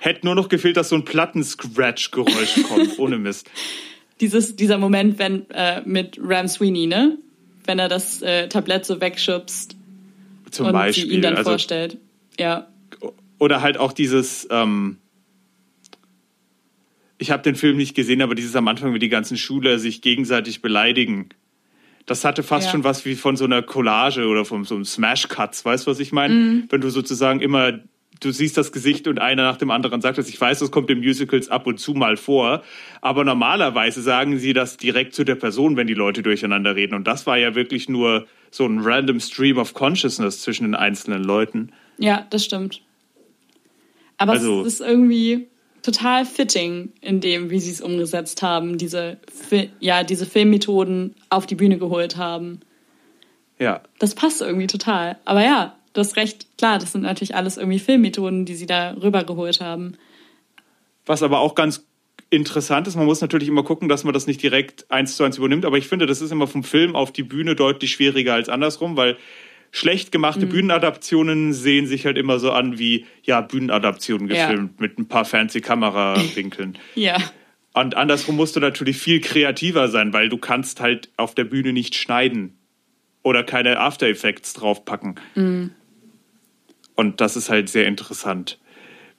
Hätte 0.00 0.24
nur 0.26 0.34
noch 0.34 0.48
gefehlt, 0.48 0.76
dass 0.76 0.88
so 0.90 0.96
ein 0.96 1.04
Platten-Scratch-Geräusch 1.04 2.62
kommt, 2.68 2.98
ohne 2.98 3.18
Mist. 3.18 3.50
Dieses, 4.20 4.56
dieser 4.56 4.78
Moment, 4.78 5.18
wenn 5.18 5.48
äh, 5.50 5.82
mit 5.84 6.18
Ram 6.22 6.48
Sweeney, 6.48 6.86
ne? 6.86 7.18
Wenn 7.64 7.78
er 7.78 7.88
das 7.88 8.22
äh, 8.22 8.48
Tablett 8.48 8.84
so 8.84 9.00
wegschubst 9.00 9.76
Zum 10.50 10.66
und 10.66 10.72
Beispiel. 10.72 11.08
sie 11.08 11.14
ihn 11.16 11.22
dann 11.22 11.36
also, 11.36 11.50
vorstellt. 11.50 11.98
Ja. 12.38 12.68
oder 13.38 13.60
halt 13.62 13.76
auch 13.78 13.92
dieses, 13.92 14.46
ähm, 14.50 14.98
ich 17.18 17.30
habe 17.30 17.42
den 17.42 17.54
Film 17.54 17.76
nicht 17.76 17.94
gesehen, 17.94 18.22
aber 18.22 18.34
dieses 18.34 18.54
am 18.56 18.68
Anfang, 18.68 18.94
wie 18.94 18.98
die 18.98 19.08
ganzen 19.08 19.36
Schüler 19.36 19.78
sich 19.78 20.02
gegenseitig 20.02 20.60
beleidigen. 20.62 21.30
Das 22.04 22.24
hatte 22.24 22.42
fast 22.42 22.66
Ja. 22.66 22.72
schon 22.72 22.84
was 22.84 23.04
wie 23.04 23.16
von 23.16 23.36
so 23.36 23.44
einer 23.44 23.62
Collage 23.62 24.26
oder 24.26 24.44
von 24.44 24.64
so 24.64 24.74
einem 24.76 24.84
Smash-Cuts, 24.84 25.64
weißt 25.64 25.86
du, 25.86 25.90
was 25.90 25.98
ich 25.98 26.12
meine? 26.12 26.34
Mhm. 26.34 26.64
Wenn 26.68 26.80
du 26.80 26.90
sozusagen 26.90 27.40
immer, 27.40 27.80
du 28.20 28.30
siehst 28.30 28.56
das 28.56 28.72
Gesicht 28.72 29.06
und 29.08 29.18
einer 29.20 29.42
nach 29.44 29.56
dem 29.56 29.70
anderen 29.70 30.00
sagt 30.00 30.18
das. 30.18 30.28
Ich 30.28 30.40
weiß, 30.40 30.58
das 30.60 30.70
kommt 30.70 30.90
in 30.90 31.00
Musicals 31.00 31.48
ab 31.48 31.66
und 31.66 31.78
zu 31.78 31.94
mal 31.94 32.16
vor, 32.16 32.62
aber 33.00 33.24
normalerweise 33.24 34.02
sagen 34.02 34.38
sie 34.38 34.52
das 34.52 34.76
direkt 34.76 35.14
zu 35.14 35.24
der 35.24 35.34
Person, 35.34 35.76
wenn 35.76 35.86
die 35.86 35.94
Leute 35.94 36.22
durcheinander 36.22 36.76
reden. 36.76 36.94
Und 36.94 37.06
das 37.06 37.26
war 37.26 37.36
ja 37.38 37.54
wirklich 37.54 37.88
nur 37.88 38.26
so 38.50 38.66
ein 38.66 38.80
random 38.80 39.20
Stream 39.20 39.58
of 39.58 39.74
Consciousness 39.74 40.42
zwischen 40.42 40.64
den 40.64 40.74
einzelnen 40.74 41.22
Leuten. 41.24 41.72
Ja, 41.98 42.26
das 42.30 42.44
stimmt. 42.44 42.80
Aber 44.18 44.32
Also- 44.32 44.62
es 44.62 44.74
ist 44.74 44.80
irgendwie 44.80 45.46
total 45.82 46.24
fitting 46.24 46.92
in 47.00 47.20
dem, 47.20 47.50
wie 47.50 47.60
sie 47.60 47.70
es 47.70 47.80
umgesetzt 47.80 48.42
haben, 48.42 48.76
diese, 48.78 49.18
ja, 49.78 50.02
diese 50.02 50.26
Filmmethoden 50.26 51.14
auf 51.30 51.46
die 51.46 51.54
Bühne 51.54 51.78
geholt 51.78 52.16
haben. 52.16 52.60
Ja, 53.58 53.82
Das 54.00 54.14
passt 54.14 54.42
irgendwie 54.42 54.66
total. 54.66 55.16
Aber 55.24 55.42
ja, 55.44 55.75
du 55.96 56.00
hast 56.00 56.16
recht, 56.16 56.46
klar, 56.58 56.78
das 56.78 56.92
sind 56.92 57.02
natürlich 57.02 57.34
alles 57.34 57.56
irgendwie 57.56 57.78
Filmmethoden, 57.78 58.44
die 58.44 58.54
sie 58.54 58.66
da 58.66 58.92
rübergeholt 58.92 59.60
haben. 59.60 59.96
Was 61.06 61.22
aber 61.22 61.40
auch 61.40 61.54
ganz 61.54 61.86
interessant 62.30 62.86
ist, 62.86 62.96
man 62.96 63.06
muss 63.06 63.20
natürlich 63.20 63.48
immer 63.48 63.62
gucken, 63.62 63.88
dass 63.88 64.04
man 64.04 64.12
das 64.12 64.26
nicht 64.26 64.42
direkt 64.42 64.90
eins 64.90 65.16
zu 65.16 65.24
eins 65.24 65.38
übernimmt, 65.38 65.64
aber 65.64 65.78
ich 65.78 65.88
finde, 65.88 66.06
das 66.06 66.20
ist 66.20 66.32
immer 66.32 66.46
vom 66.46 66.64
Film 66.64 66.96
auf 66.96 67.12
die 67.12 67.22
Bühne 67.22 67.54
deutlich 67.54 67.92
schwieriger 67.92 68.34
als 68.34 68.48
andersrum, 68.48 68.96
weil 68.96 69.16
schlecht 69.70 70.10
gemachte 70.12 70.46
Bühnenadaptionen 70.46 71.52
sehen 71.52 71.86
sich 71.86 72.06
halt 72.06 72.18
immer 72.18 72.38
so 72.38 72.50
an 72.50 72.78
wie, 72.78 73.06
ja, 73.22 73.40
Bühnenadaptionen 73.40 74.28
Ja. 74.28 74.46
gefilmt 74.48 74.80
mit 74.80 74.98
ein 74.98 75.06
paar 75.06 75.24
fancy 75.24 75.60
Kamerawinkeln. 75.60 76.78
Ja, 76.94 77.18
Und 77.74 77.94
andersrum 77.96 78.36
musst 78.36 78.56
du 78.56 78.60
natürlich 78.60 78.96
viel 78.96 79.20
kreativer 79.20 79.88
sein, 79.88 80.12
weil 80.12 80.28
du 80.28 80.38
kannst 80.38 80.80
halt 80.80 81.10
auf 81.16 81.34
der 81.34 81.44
Bühne 81.44 81.72
nicht 81.72 81.94
schneiden 81.94 82.56
oder 83.22 83.44
keine 83.44 83.78
After 83.78 84.06
Effects 84.08 84.54
draufpacken. 84.54 85.16
Und 86.96 87.20
das 87.20 87.36
ist 87.36 87.48
halt 87.50 87.68
sehr 87.68 87.86
interessant, 87.86 88.58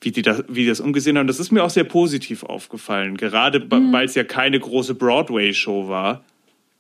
wie 0.02 0.12
die, 0.12 0.22
das, 0.22 0.44
wie 0.48 0.62
die 0.62 0.68
das 0.68 0.80
umgesehen 0.80 1.18
haben. 1.18 1.28
Das 1.28 1.40
ist 1.40 1.52
mir 1.52 1.64
auch 1.64 1.70
sehr 1.70 1.84
positiv 1.84 2.44
aufgefallen, 2.44 3.18
gerade 3.18 3.60
ba- 3.60 3.82
weil 3.92 4.06
es 4.06 4.16
ja 4.16 4.24
keine 4.24 4.60
große 4.60 4.94
Broadway-Show 4.96 5.88
war, 5.88 6.24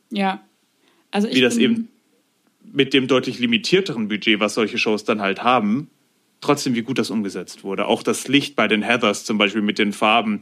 ja. 0.10 0.42
Also 1.12 1.28
ich 1.28 1.36
wie 1.36 1.42
das 1.42 1.58
eben 1.58 1.88
mit 2.64 2.94
dem 2.94 3.08
deutlich 3.08 3.40
limitierteren 3.40 4.08
Budget, 4.08 4.40
was 4.40 4.54
solche 4.54 4.78
Shows 4.78 5.04
dann 5.06 5.22
halt 5.22 5.44
haben, 5.44 5.90
trotzdem 6.42 6.76
wie 6.76 6.82
gut 6.82 7.00
das 7.00 7.10
umgesetzt 7.10 7.64
wurde. 7.64 7.88
Auch 7.88 8.04
das 8.04 8.28
Licht 8.28 8.56
bei 8.56 8.68
den 8.68 8.82
Heathers 8.82 9.24
zum 9.24 9.38
Beispiel 9.38 9.62
mit 9.62 9.80
den 9.80 9.94
Farben. 9.94 10.42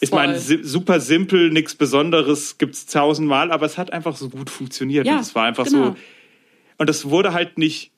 Ich 0.00 0.10
Voll. 0.10 0.26
meine, 0.26 0.38
super 0.38 1.00
simpel, 1.00 1.50
nichts 1.50 1.74
Besonderes, 1.74 2.58
gibt's 2.58 2.86
tausendmal, 2.86 3.50
aber 3.50 3.66
es 3.66 3.78
hat 3.78 3.92
einfach 3.92 4.16
so 4.16 4.28
gut 4.28 4.50
funktioniert. 4.50 5.06
Ja, 5.06 5.14
und 5.14 5.20
es 5.20 5.34
war 5.34 5.44
einfach 5.44 5.64
genau. 5.64 5.86
so. 5.86 5.96
Und 6.78 6.90
es 6.90 7.04
wurde 7.06 7.32
halt 7.32 7.58
nicht 7.58 7.90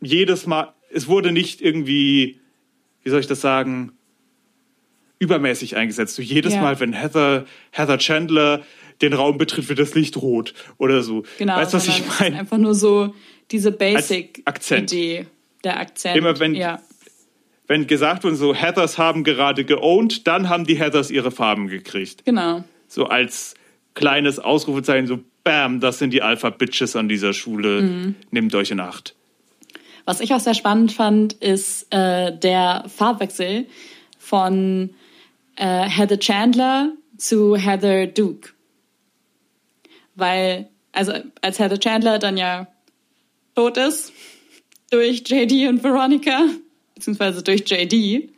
jedes 0.00 0.46
Mal, 0.46 0.72
es 0.94 1.08
wurde 1.08 1.32
nicht 1.32 1.60
irgendwie, 1.60 2.40
wie 3.02 3.10
soll 3.10 3.20
ich 3.20 3.26
das 3.26 3.40
sagen, 3.40 3.92
übermäßig 5.18 5.76
eingesetzt. 5.76 6.16
So 6.16 6.22
jedes 6.22 6.54
Ja. 6.54 6.62
Mal, 6.62 6.80
wenn 6.80 6.92
Heather, 6.92 7.46
Heather 7.70 7.98
Chandler 7.98 8.62
den 9.00 9.12
Raum 9.12 9.38
betritt, 9.38 9.68
wird 9.68 9.78
das 9.78 9.94
Licht 9.94 10.16
rot 10.16 10.54
oder 10.78 11.02
so. 11.02 11.24
Genau, 11.38 11.56
weißt 11.56 11.72
du, 11.72 11.76
was 11.76 11.88
ich 11.88 12.02
meine? 12.20 12.38
Einfach 12.38 12.58
nur 12.58 12.74
so 12.74 13.14
diese. 13.50 13.72
Basic-Idee. 13.72 15.26
Der 15.64 15.78
Akzent. 15.80 16.16
Immer 16.16 16.38
wenn- 16.40 16.54
ja. 16.54 16.80
Wenn 17.68 17.86
gesagt 17.86 18.24
wurde, 18.24 18.34
so 18.34 18.52
Heathers 18.54 18.98
haben 18.98 19.22
gerade 19.24 19.64
geowned, 19.64 20.26
dann 20.26 20.48
haben 20.48 20.66
die 20.66 20.74
Heathers 20.78 21.10
ihre 21.10 21.30
Farben 21.30 21.68
gekriegt. 21.68 22.24
Genau. 22.24 22.64
So 22.88 23.06
als 23.06 23.54
kleines 23.94 24.38
Ausrufezeichen, 24.40 25.06
so 25.06 25.20
Bam, 25.44 25.80
das 25.80 25.98
sind 25.98 26.10
die 26.12 26.22
Alpha-Bitches 26.22 26.96
an 26.96 27.08
dieser 27.08 27.32
Schule. 27.32 27.82
Mhm. 27.82 28.14
Nehmt 28.30 28.54
euch 28.54 28.70
in 28.72 28.80
Acht. 28.80 29.14
Was 30.04 30.20
ich 30.20 30.34
auch 30.34 30.40
sehr 30.40 30.54
spannend 30.54 30.92
fand, 30.92 31.34
ist 31.34 31.92
äh, 31.92 32.36
der 32.36 32.84
Farbwechsel 32.88 33.66
von 34.18 34.90
äh, 35.56 35.88
Heather 35.88 36.18
Chandler 36.18 36.92
zu 37.16 37.56
Heather 37.56 38.06
Duke. 38.06 38.50
Weil, 40.14 40.68
also 40.92 41.12
als 41.40 41.58
Heather 41.58 41.78
Chandler 41.78 42.18
dann 42.18 42.36
ja 42.36 42.66
tot 43.54 43.76
ist 43.76 44.12
durch 44.90 45.22
JD 45.26 45.68
und 45.68 45.82
Veronica, 45.82 46.46
beziehungsweise 46.94 47.42
durch 47.42 47.64
JD, 47.68 48.30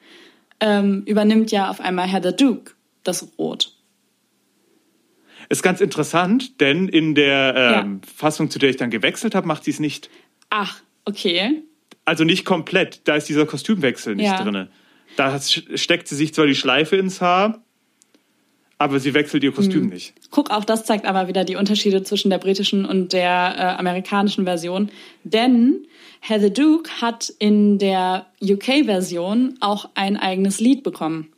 ähm, 0.60 1.02
übernimmt 1.06 1.50
ja 1.50 1.68
auf 1.70 1.80
einmal 1.80 2.06
Heather 2.06 2.32
Duke 2.32 2.72
das 3.02 3.26
Rot. 3.38 3.72
Ist 5.48 5.62
ganz 5.62 5.80
interessant, 5.80 6.60
denn 6.60 6.88
in 6.88 7.14
der 7.14 7.54
Ja. 7.54 7.80
ähm, 7.80 8.00
Fassung, 8.02 8.50
zu 8.50 8.58
der 8.58 8.70
ich 8.70 8.76
dann 8.76 8.90
gewechselt 8.90 9.34
habe, 9.34 9.46
macht 9.46 9.64
sie 9.64 9.72
es 9.72 9.80
nicht. 9.80 10.08
Ach, 10.48 10.80
okay. 11.04 11.62
Also 12.04 12.24
nicht 12.24 12.44
komplett. 12.44 13.00
Da 13.04 13.16
ist 13.16 13.28
dieser 13.28 13.46
Kostümwechsel 13.46 14.14
nicht 14.16 14.26
Ja. 14.26 14.42
drin. 14.42 14.68
Da 15.16 15.40
steckt 15.40 16.08
sie 16.08 16.16
sich 16.16 16.34
zwar 16.34 16.46
die 16.46 16.54
Schleife 16.54 16.96
ins 16.96 17.20
Haar, 17.20 17.62
aber 18.78 18.98
sie 19.00 19.14
wechselt 19.14 19.42
ihr 19.44 19.50
Hm. 19.50 19.56
Kostüm 19.56 19.88
nicht. 19.88 20.12
Guck, 20.30 20.50
auch 20.50 20.64
das 20.64 20.84
zeigt 20.84 21.06
aber 21.06 21.28
wieder 21.28 21.44
die 21.44 21.56
Unterschiede 21.56 22.02
zwischen 22.02 22.30
der 22.30 22.38
britischen 22.38 22.84
und 22.84 23.12
der 23.12 23.54
äh, 23.56 23.60
amerikanischen 23.78 24.44
Version. 24.44 24.90
Denn 25.22 25.86
Heather 26.20 26.50
Duke 26.50 26.90
hat 27.00 27.32
in 27.38 27.78
der 27.78 28.26
UK-Version 28.42 29.56
auch 29.60 29.88
ein 29.94 30.16
eigenes 30.16 30.58
Lied 30.60 30.82
bekommen. 30.82 31.32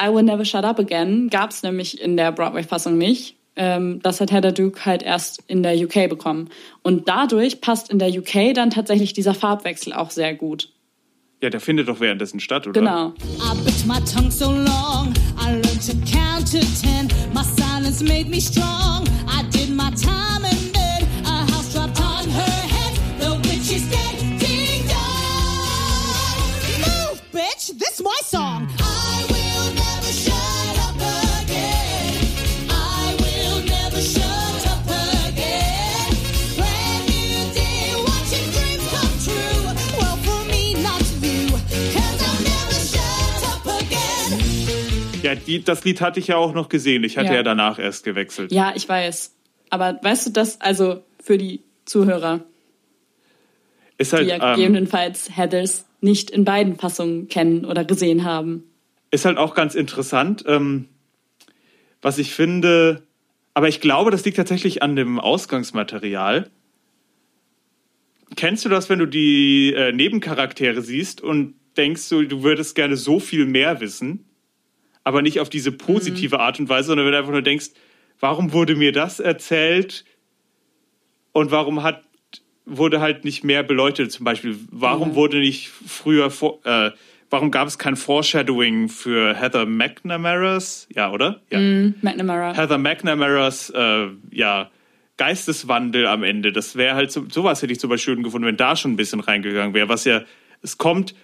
I 0.00 0.12
Will 0.12 0.22
Never 0.22 0.44
Shut 0.44 0.64
Up 0.64 0.78
Again 0.78 1.28
gab 1.30 1.50
es 1.50 1.62
nämlich 1.62 2.00
in 2.00 2.16
der 2.16 2.32
Broadway-Fassung 2.32 2.96
nicht. 2.98 3.36
Ähm, 3.54 4.00
das 4.02 4.20
hat 4.20 4.32
Heather 4.32 4.52
Duke 4.52 4.84
halt 4.86 5.02
erst 5.02 5.42
in 5.46 5.62
der 5.62 5.76
UK 5.76 6.08
bekommen. 6.08 6.48
Und 6.82 7.08
dadurch 7.08 7.60
passt 7.60 7.90
in 7.90 7.98
der 7.98 8.08
UK 8.08 8.54
dann 8.54 8.70
tatsächlich 8.70 9.12
dieser 9.12 9.34
Farbwechsel 9.34 9.92
auch 9.92 10.10
sehr 10.10 10.34
gut. 10.34 10.70
Ja, 11.42 11.50
der 11.50 11.60
findet 11.60 11.88
doch 11.88 12.00
währenddessen 12.00 12.40
statt, 12.40 12.66
oder? 12.66 12.80
Genau. 12.80 13.12
Bit 13.64 13.86
my 13.86 14.00
Ja, 45.34 45.40
die, 45.46 45.62
das 45.62 45.84
Lied 45.84 46.00
hatte 46.00 46.20
ich 46.20 46.28
ja 46.28 46.36
auch 46.36 46.54
noch 46.54 46.68
gesehen. 46.68 47.04
Ich 47.04 47.16
hatte 47.18 47.28
ja, 47.28 47.34
Ja. 47.36 47.42
danach 47.42 47.78
erst 47.78 48.04
gewechselt. 48.04 48.52
Ja, 48.52 48.72
ich 48.74 48.88
weiß. 48.88 49.34
Aber 49.70 49.98
weißt 50.02 50.26
du 50.26 50.30
das, 50.30 50.60
also 50.60 51.02
für 51.22 51.38
die 51.38 51.60
Zuhörer, 51.84 52.40
Ist 53.98 54.12
die 54.12 54.16
halt, 54.16 54.28
ja 54.28 54.50
ähm, 54.50 54.56
gegebenenfalls 54.56 55.36
Heathers 55.36 55.86
nicht 56.00 56.30
in 56.30 56.44
beiden 56.44 56.76
Fassungen 56.76 57.28
kennen 57.28 57.64
oder 57.64 57.84
gesehen 57.84 58.24
haben. 58.24 58.64
ist 59.10 59.24
halt 59.24 59.38
auch 59.38 59.54
ganz 59.54 59.74
interessant, 59.74 60.44
ähm, 60.46 60.88
was 62.00 62.18
ich 62.18 62.34
finde. 62.34 63.02
Aber 63.54 63.68
ich 63.68 63.80
glaube, 63.80 64.10
das 64.10 64.24
liegt 64.24 64.36
tatsächlich 64.38 64.82
an 64.82 64.96
dem 64.96 65.20
Ausgangsmaterial. 65.20 66.50
Kennst 68.36 68.64
du 68.64 68.68
das, 68.70 68.88
wenn 68.88 68.98
du 68.98 69.06
die 69.06 69.74
äh, 69.74 69.92
Nebencharaktere 69.92 70.80
siehst 70.80 71.20
und 71.20 71.54
denkst 71.76 72.08
du, 72.08 72.22
du 72.24 72.42
würdest 72.42 72.74
gerne 72.74 72.96
so 72.96 73.20
viel 73.20 73.44
mehr 73.46 73.80
wissen, 73.80 74.24
aber 75.04 75.22
nicht 75.22 75.40
auf 75.40 75.50
diese 75.50 75.72
positive 75.72 76.38
Art 76.40 76.60
und 76.60 76.68
Weise, 76.68 76.88
sondern 76.88 77.06
wenn 77.06 77.12
du 77.12 77.18
einfach 77.18 77.32
nur 77.32 77.42
denkst, 77.42 77.70
warum 78.20 78.52
wurde 78.52 78.76
mir 78.76 78.92
das 78.92 79.20
erzählt 79.20 80.04
und 81.32 81.50
warum 81.50 81.82
hat 81.82 82.02
wurde 82.64 83.00
halt 83.00 83.24
nicht 83.24 83.42
mehr 83.42 83.64
beleuchtet 83.64 84.12
zum 84.12 84.24
Beispiel 84.24 84.56
warum 84.70 85.10
Ja. 85.10 85.14
wurde 85.16 85.40
nicht 85.40 85.68
früher 85.68 86.26
äh, 86.64 86.90
warum 87.28 87.50
gab 87.50 87.66
es 87.66 87.76
kein 87.78 87.96
Foreshadowing 87.96 88.88
für 88.88 89.34
Heather 89.34 89.66
McNamara's? 89.66 90.86
Ja, 90.94 91.10
oder? 91.10 91.40
Ja. 91.50 91.58
Mm, 91.58 91.94
McNamara. 92.02 92.54
Heather 92.54 92.78
McNamara's, 92.78 93.70
äh, 93.70 94.06
ja, 94.30 94.70
Geisteswandel 95.16 96.06
am 96.06 96.22
Ende. 96.22 96.52
Das 96.52 96.76
wäre 96.76 96.94
halt 96.94 97.10
so, 97.10 97.24
sowas 97.30 97.62
hätte 97.62 97.72
ich 97.72 97.80
zum 97.80 97.90
Beispiel 97.90 98.14
schön 98.14 98.22
gefunden, 98.22 98.46
wenn 98.46 98.56
da 98.56 98.76
schon 98.76 98.92
ein 98.92 98.96
bisschen 98.96 99.20
reingegangen 99.20 99.74
wäre. 99.74 99.88
Was 99.88 100.04
ja, 100.04 100.22
es 100.62 100.78
kommt, 100.78 101.14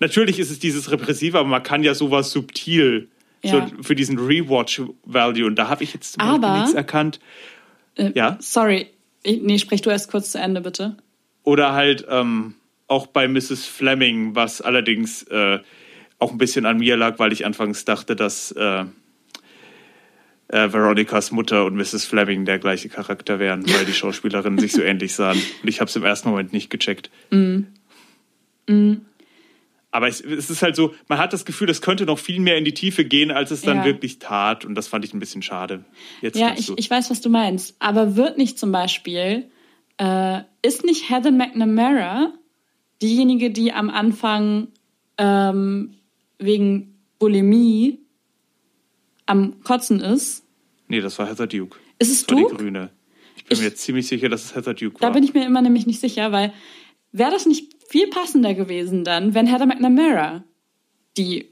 natürlich 0.00 0.38
ist 0.38 0.50
es 0.50 0.58
dieses 0.58 0.90
Repressive, 0.90 1.38
aber 1.38 1.48
man 1.48 1.62
kann 1.62 1.82
ja 1.84 1.94
sowas 1.94 2.30
subtil 2.30 3.08
Ja. 3.42 3.68
so 3.68 3.82
für 3.82 3.94
diesen 3.94 4.18
Rewatch-Value 4.18 5.46
und 5.46 5.56
da 5.56 5.68
habe 5.68 5.84
ich 5.84 5.94
jetzt 5.94 6.14
zum 6.14 6.22
Aber- 6.22 6.58
nichts 6.58 6.74
erkannt. 6.74 7.20
Äh, 7.96 8.12
ja. 8.14 8.36
Sorry. 8.40 8.88
Ich, 9.22 9.40
nee, 9.42 9.58
sprech 9.58 9.82
du 9.82 9.90
erst 9.90 10.10
kurz 10.10 10.32
zu 10.32 10.38
Ende, 10.38 10.60
bitte. 10.60 10.96
Oder 11.44 11.72
halt 11.72 12.06
ähm, 12.08 12.54
auch 12.86 13.06
bei 13.06 13.26
Mrs. 13.28 13.66
Fleming, 13.66 14.34
was 14.34 14.60
allerdings 14.60 15.22
äh, 15.24 15.58
auch 16.18 16.30
ein 16.32 16.38
bisschen 16.38 16.66
an 16.66 16.78
mir 16.78 16.96
lag, 16.96 17.18
weil 17.18 17.32
ich 17.32 17.44
anfangs 17.46 17.84
dachte, 17.84 18.16
dass 18.16 18.52
äh, 18.52 18.84
äh, 20.48 20.72
Veronicas 20.72 21.30
Mutter 21.30 21.64
und 21.64 21.74
Mrs. 21.76 22.04
Fleming 22.06 22.44
der 22.44 22.58
gleiche 22.58 22.88
Charakter 22.88 23.38
wären, 23.38 23.64
weil 23.68 23.84
die 23.84 23.92
Schauspielerinnen 23.94 24.58
sich 24.58 24.72
so 24.72 24.82
ähnlich 24.82 25.14
sahen. 25.14 25.40
Und 25.62 25.68
ich 25.68 25.80
habe 25.80 25.88
es 25.88 25.96
im 25.96 26.04
ersten 26.04 26.30
Moment 26.30 26.52
nicht 26.52 26.70
gecheckt. 26.70 27.10
Aber 29.98 30.06
es, 30.06 30.20
es 30.20 30.48
ist 30.48 30.62
halt 30.62 30.76
so, 30.76 30.94
man 31.08 31.18
hat 31.18 31.32
das 31.32 31.44
Gefühl, 31.44 31.68
es 31.70 31.82
könnte 31.82 32.06
noch 32.06 32.20
viel 32.20 32.38
mehr 32.38 32.56
in 32.56 32.64
die 32.64 32.72
Tiefe 32.72 33.04
gehen, 33.04 33.32
als 33.32 33.50
es 33.50 33.62
dann 33.62 33.78
Ja. 33.78 33.84
wirklich 33.84 34.20
tat. 34.20 34.64
Und 34.64 34.76
das 34.76 34.86
fand 34.86 35.04
ich 35.04 35.12
ein 35.12 35.18
bisschen 35.18 35.42
schade. 35.42 35.84
Jetzt 36.22 36.38
Ja, 36.38 36.54
ich, 36.56 36.70
ich 36.76 36.88
weiß, 36.88 37.10
was 37.10 37.20
du 37.20 37.30
meinst. 37.30 37.74
Aber 37.80 38.14
wird 38.14 38.38
nicht 38.38 38.60
zum 38.60 38.70
Beispiel, 38.70 39.50
äh, 39.96 40.42
ist 40.62 40.84
nicht 40.84 41.10
Heather 41.10 41.32
McNamara 41.32 42.32
diejenige, 43.02 43.50
die 43.50 43.72
am 43.72 43.90
Anfang 43.90 44.68
ähm, 45.18 45.94
wegen 46.38 46.94
Bulimie 47.18 47.98
am 49.26 49.60
Kotzen 49.64 49.98
ist? 50.00 50.44
nee, 50.86 51.00
das 51.00 51.18
war 51.18 51.26
Heather 51.28 51.48
Duke. 51.48 51.76
Ist 51.98 52.12
es 52.12 52.24
Das 52.24 52.30
war 52.30 52.36
die 52.36 52.42
Duke? 52.50 52.56
Grüne. 52.62 52.90
Ich 53.36 53.44
bin 53.44 53.54
Ich- 53.56 53.58
mir 53.60 53.66
jetzt 53.68 53.82
ziemlich 53.82 54.06
sicher, 54.06 54.28
dass 54.28 54.44
es 54.44 54.54
Heather 54.54 54.74
Duke 54.74 54.98
Da 55.00 55.08
war. 55.08 55.12
bin 55.12 55.24
ich 55.24 55.34
mir 55.34 55.44
immer 55.44 55.60
nämlich 55.60 55.86
nicht 55.86 56.00
sicher, 56.00 56.30
weil 56.32 56.52
wäre 57.12 57.30
das 57.32 57.46
nicht 57.46 57.72
viel 57.88 58.08
passender 58.08 58.54
gewesen 58.54 59.02
dann, 59.04 59.34
wenn 59.34 59.46
Heather 59.46 59.66
McNamara 59.66 60.44
die 61.16 61.48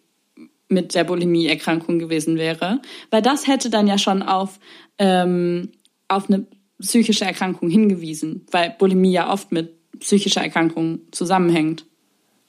mit 0.69 0.95
der 0.95 1.05
Bulimie-Erkrankung 1.05 1.99
gewesen 1.99 2.37
wäre? 2.37 2.81
Weil 3.11 3.23
das 3.23 3.47
hätte 3.47 3.71
dann 3.71 3.87
ja 3.87 3.99
schon 3.99 4.23
auf, 4.23 4.59
ähm, 4.99 5.71
auf 6.09 6.29
eine 6.29 6.47
psychische 6.81 7.25
Erkrankung 7.25 7.71
hingewiesen, 7.71 8.47
weil 8.51 8.75
Bulimie 8.79 9.13
ja 9.13 9.33
oft 9.33 9.53
mit 9.53 9.75
psychischer 9.99 10.43
Erkrankung 10.43 11.01
zusammenhängt. 11.11 11.87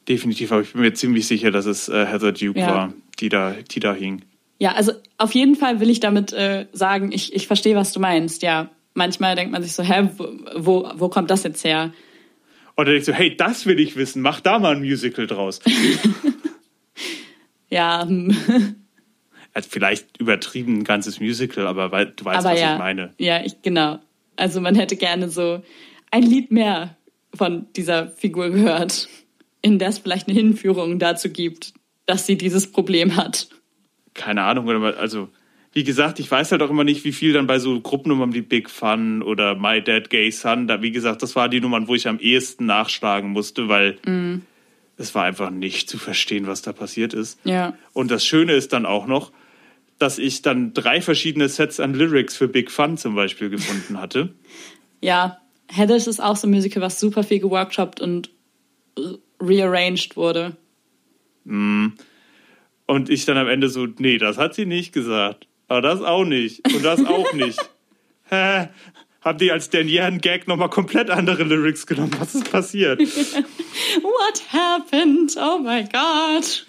Definitiv, 0.07 0.51
aber 0.51 0.61
ich 0.61 0.73
bin 0.73 0.81
mir 0.81 0.93
ziemlich 0.93 1.27
sicher, 1.27 1.51
dass 1.51 1.65
es 1.65 1.89
äh, 1.89 2.05
Heather 2.05 2.31
Duke 2.31 2.59
Ja. 2.59 2.67
war, 2.67 2.93
die 3.19 3.29
da, 3.29 3.55
die 3.71 3.79
da 3.79 3.93
hing. 3.93 4.21
Ja, 4.59 4.73
also 4.73 4.91
auf 5.17 5.33
jeden 5.33 5.55
Fall 5.55 5.79
will 5.79 5.89
ich 5.89 5.99
damit 5.99 6.33
äh, 6.33 6.65
sagen, 6.71 7.11
ich, 7.11 7.33
ich 7.33 7.47
verstehe, 7.47 7.75
was 7.75 7.91
du 7.93 7.99
meinst. 7.99 8.41
Ja, 8.41 8.69
manchmal 8.93 9.35
denkt 9.35 9.51
man 9.51 9.63
sich 9.63 9.73
so, 9.73 9.83
hä, 9.83 10.09
wo, 10.17 10.27
wo, 10.55 10.91
wo 10.95 11.09
kommt 11.09 11.29
das 11.29 11.43
jetzt 11.43 11.63
her? 11.63 11.93
Und 12.77 12.85
dann 12.85 12.93
denkst 12.93 13.07
du, 13.07 13.13
hey, 13.13 13.35
das 13.35 13.65
will 13.65 13.79
ich 13.79 13.95
wissen, 13.97 14.21
mach 14.21 14.39
da 14.39 14.59
mal 14.59 14.75
ein 14.75 14.81
Musical 14.81 15.27
draus. 15.27 15.59
Ja. 17.69 18.07
Also 19.53 19.69
vielleicht 19.71 20.19
übertrieben 20.19 20.79
ein 20.79 20.83
ganzes 20.83 21.19
Musical, 21.19 21.65
aber 21.65 21.91
weil, 21.91 22.13
du 22.15 22.23
weißt, 22.23 22.45
aber 22.45 22.53
was 22.53 22.61
ja, 22.61 22.73
ich 22.73 22.77
meine. 22.79 23.13
ja, 23.17 23.43
ich 23.43 23.59
genau. 23.63 23.97
Also 24.35 24.61
man 24.61 24.75
hätte 24.75 24.95
gerne 24.97 25.29
so 25.29 25.63
ein 26.11 26.21
Lied 26.21 26.51
mehr 26.51 26.95
von 27.33 27.65
dieser 27.75 28.07
Figur 28.09 28.51
gehört, 28.51 29.07
in 29.63 29.79
der 29.79 29.89
es 29.89 29.97
vielleicht 29.97 30.27
eine 30.27 30.37
Hinführung 30.37 30.99
dazu 30.99 31.29
gibt, 31.29 31.73
dass 32.05 32.27
sie 32.27 32.37
dieses 32.37 32.71
Problem 32.71 33.15
hat. 33.15 33.47
Keine 34.13 34.43
Ahnung, 34.43 34.67
oder- 34.67 34.99
also 34.99 35.29
wie 35.77 35.83
gesagt, 35.83 36.19
ich 36.19 36.31
weiß 36.31 36.51
halt 36.51 36.63
auch 36.63 36.71
immer 36.71 36.83
nicht, 36.83 37.03
wie 37.05 37.11
viel 37.11 37.33
dann 37.33 37.45
bei 37.45 37.59
so 37.59 37.79
Gruppennummern 37.79 38.33
wie 38.33 38.41
Big 38.41 38.67
Fun 38.67 39.21
oder 39.21 39.53
My 39.53 39.79
Dad 39.79 40.09
Gay 40.09 40.31
Son, 40.31 40.67
da 40.67 40.81
wie 40.81 40.89
gesagt, 40.89 41.21
das 41.21 41.35
waren 41.35 41.51
die 41.51 41.61
Nummern, 41.61 41.87
wo 41.87 41.93
ich 41.93 42.07
am 42.07 42.17
ehesten 42.17 42.65
nachschlagen 42.65 43.29
musste, 43.29 43.67
weil 43.67 43.99
Mhm. 44.07 44.41
es 44.97 45.13
war 45.13 45.25
einfach 45.25 45.51
nicht 45.51 45.87
zu 45.87 45.99
verstehen, 45.99 46.47
was 46.47 46.63
da 46.63 46.73
passiert 46.73 47.13
ist. 47.13 47.39
Ja. 47.43 47.77
Und 47.93 48.09
das 48.09 48.25
Schöne 48.25 48.53
ist 48.53 48.73
dann 48.73 48.87
auch 48.87 49.05
noch, 49.05 49.31
dass 49.99 50.17
ich 50.17 50.41
dann 50.41 50.73
drei 50.73 50.99
verschiedene 50.99 51.47
Sets 51.47 51.79
an 51.79 51.93
Lyrics 51.93 52.35
für 52.35 52.47
Big 52.47 52.71
Fun 52.71 52.97
zum 52.97 53.13
Beispiel 53.13 53.49
gefunden 53.51 54.01
hatte. 54.01 54.33
Ja, 54.99 55.37
Heathers 55.67 56.07
ist 56.07 56.19
auch 56.19 56.35
so 56.37 56.47
ein 56.47 56.51
Musical, 56.51 56.81
was 56.81 56.99
super 56.99 57.21
viel 57.21 57.37
geworkshopt 57.39 58.01
und 58.01 58.31
re- 58.97 59.19
rearranged 59.39 60.15
wurde. 60.17 60.57
Und 62.87 63.09
ich 63.09 63.25
dann 63.25 63.37
am 63.37 63.47
Ende 63.47 63.69
so, 63.69 63.85
nee, 63.85 64.17
das 64.17 64.39
hat 64.39 64.55
sie 64.55 64.65
nicht 64.65 64.91
gesagt. 64.91 65.45
Aber 65.67 65.81
das 65.81 66.01
auch 66.01 66.25
nicht. 66.25 66.65
Und 66.73 66.83
das 66.83 67.05
auch 67.05 67.33
nicht. 67.33 67.59
Hä? 68.29 68.69
Haben 69.21 69.37
die 69.39 69.51
als 69.51 69.69
Danieren-Gag 69.69 70.47
nochmal 70.47 70.69
komplett 70.69 71.09
andere 71.09 71.43
Lyrics 71.43 71.85
genommen? 71.85 72.15
Was 72.19 72.35
ist 72.35 72.49
passiert? 72.49 72.99
What 74.01 74.43
happened? 74.53 75.35
Oh 75.37 75.59
my 75.59 75.83
God. 75.83 76.65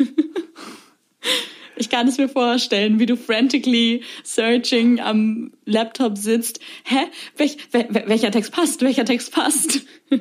Ich 1.77 1.89
kann 1.89 2.09
es 2.09 2.19
mir 2.19 2.29
vorstellen, 2.29 2.99
wie 2.99 3.07
du 3.07 3.17
frantically 3.17 4.03
searching 4.25 4.99
am 4.99 5.53
Laptop 5.65 6.19
sitzt. 6.19 6.59
Hä? 6.85 7.07
Welch, 7.37 7.57
wel, 7.71 7.87
welcher 8.07 8.33
Text 8.33 8.53
passt? 8.53 8.83
Welcher 8.83 9.05
Text 9.05 9.33
passt? 9.33 9.83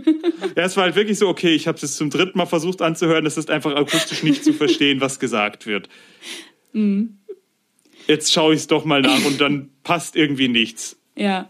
Ja, 0.58 0.63
es 0.63 0.76
war 0.76 0.84
halt 0.84 0.98
wirklich 0.98 1.18
so, 1.18 1.30
okay, 1.30 1.56
ich 1.56 1.66
habe 1.66 1.78
es 1.82 1.96
zum 1.96 2.10
dritten 2.10 2.38
Mal 2.38 2.46
versucht 2.46 2.82
anzuhören. 2.82 3.26
Es 3.26 3.38
ist 3.38 3.50
einfach 3.50 3.74
akustisch 3.74 4.22
nicht 4.22 4.44
zu 4.44 4.52
verstehen, 4.52 5.00
was 5.00 5.18
gesagt 5.18 5.66
wird. 5.66 5.88
Jetzt 8.08 8.34
schaue 8.34 8.54
ich 8.54 8.62
es 8.62 8.67
doch 8.67 8.86
mal 8.86 9.02
nach 9.02 9.26
und 9.26 9.39
dann 9.39 9.70
passt 9.84 10.15
irgendwie 10.15 10.48
nichts. 10.48 10.98
Ja. 11.15 11.50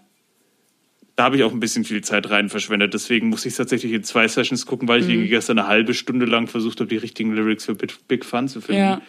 Da 1.15 1.23
habe 1.23 1.37
ich 1.37 1.43
auch 1.43 1.51
ein 1.51 1.59
bisschen 1.59 1.83
viel 1.83 2.03
Zeit 2.03 2.29
rein 2.29 2.49
verschwendet. 2.49 2.93
Deswegen 2.93 3.29
muss 3.29 3.45
ich 3.45 3.53
es 3.53 3.57
tatsächlich 3.57 3.91
in 3.91 4.03
zwei 4.03 4.27
Sessions 4.27 4.65
gucken, 4.65 4.87
weil 4.87 5.01
ich 5.01 5.09
irgendwie 5.09 5.29
gestern 5.29 5.57
eine 5.57 5.67
halbe 5.67 5.95
Stunde 5.95 6.25
lang 6.27 6.47
versucht 6.47 6.79
habe, 6.79 6.89
die 6.89 6.97
richtigen 6.97 7.33
Lyrics 7.33 7.65
für 7.65 7.75
Big 7.75 8.23
Fun 8.23 8.47
zu 8.47 8.61
finden. 8.61 8.81
Ja. 8.81 9.01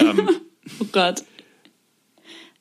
Ähm, 0.00 0.28
Oh 0.80 0.86
Gott. 0.92 1.22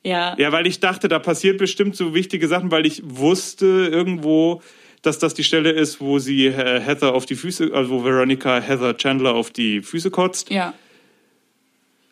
Ja. 0.04 0.36
ja, 0.38 0.52
weil 0.52 0.68
ich 0.68 0.80
dachte, 0.80 1.08
da 1.08 1.20
passiert 1.20 1.58
bestimmt 1.58 1.96
so 1.96 2.14
wichtige 2.14 2.48
Sachen, 2.48 2.72
weil 2.72 2.86
ich 2.86 3.02
wusste 3.04 3.90
irgendwo, 3.92 4.62
dass 5.02 5.20
das 5.20 5.34
die 5.34 5.44
Stelle 5.44 5.72
ist, 5.72 6.00
wo 6.00 6.20
sie 6.20 6.50
Heather 6.50 7.14
auf 7.14 7.26
die 7.26 7.36
Füße, 7.36 7.72
also 7.74 7.90
wo 7.90 8.06
Veronica 8.06 8.62
Heather 8.62 8.96
Chandler 8.96 9.36
auf 9.36 9.52
die 9.52 9.82
Füße 9.82 10.10
kotzt. 10.10 10.50
Ja. 10.50 10.74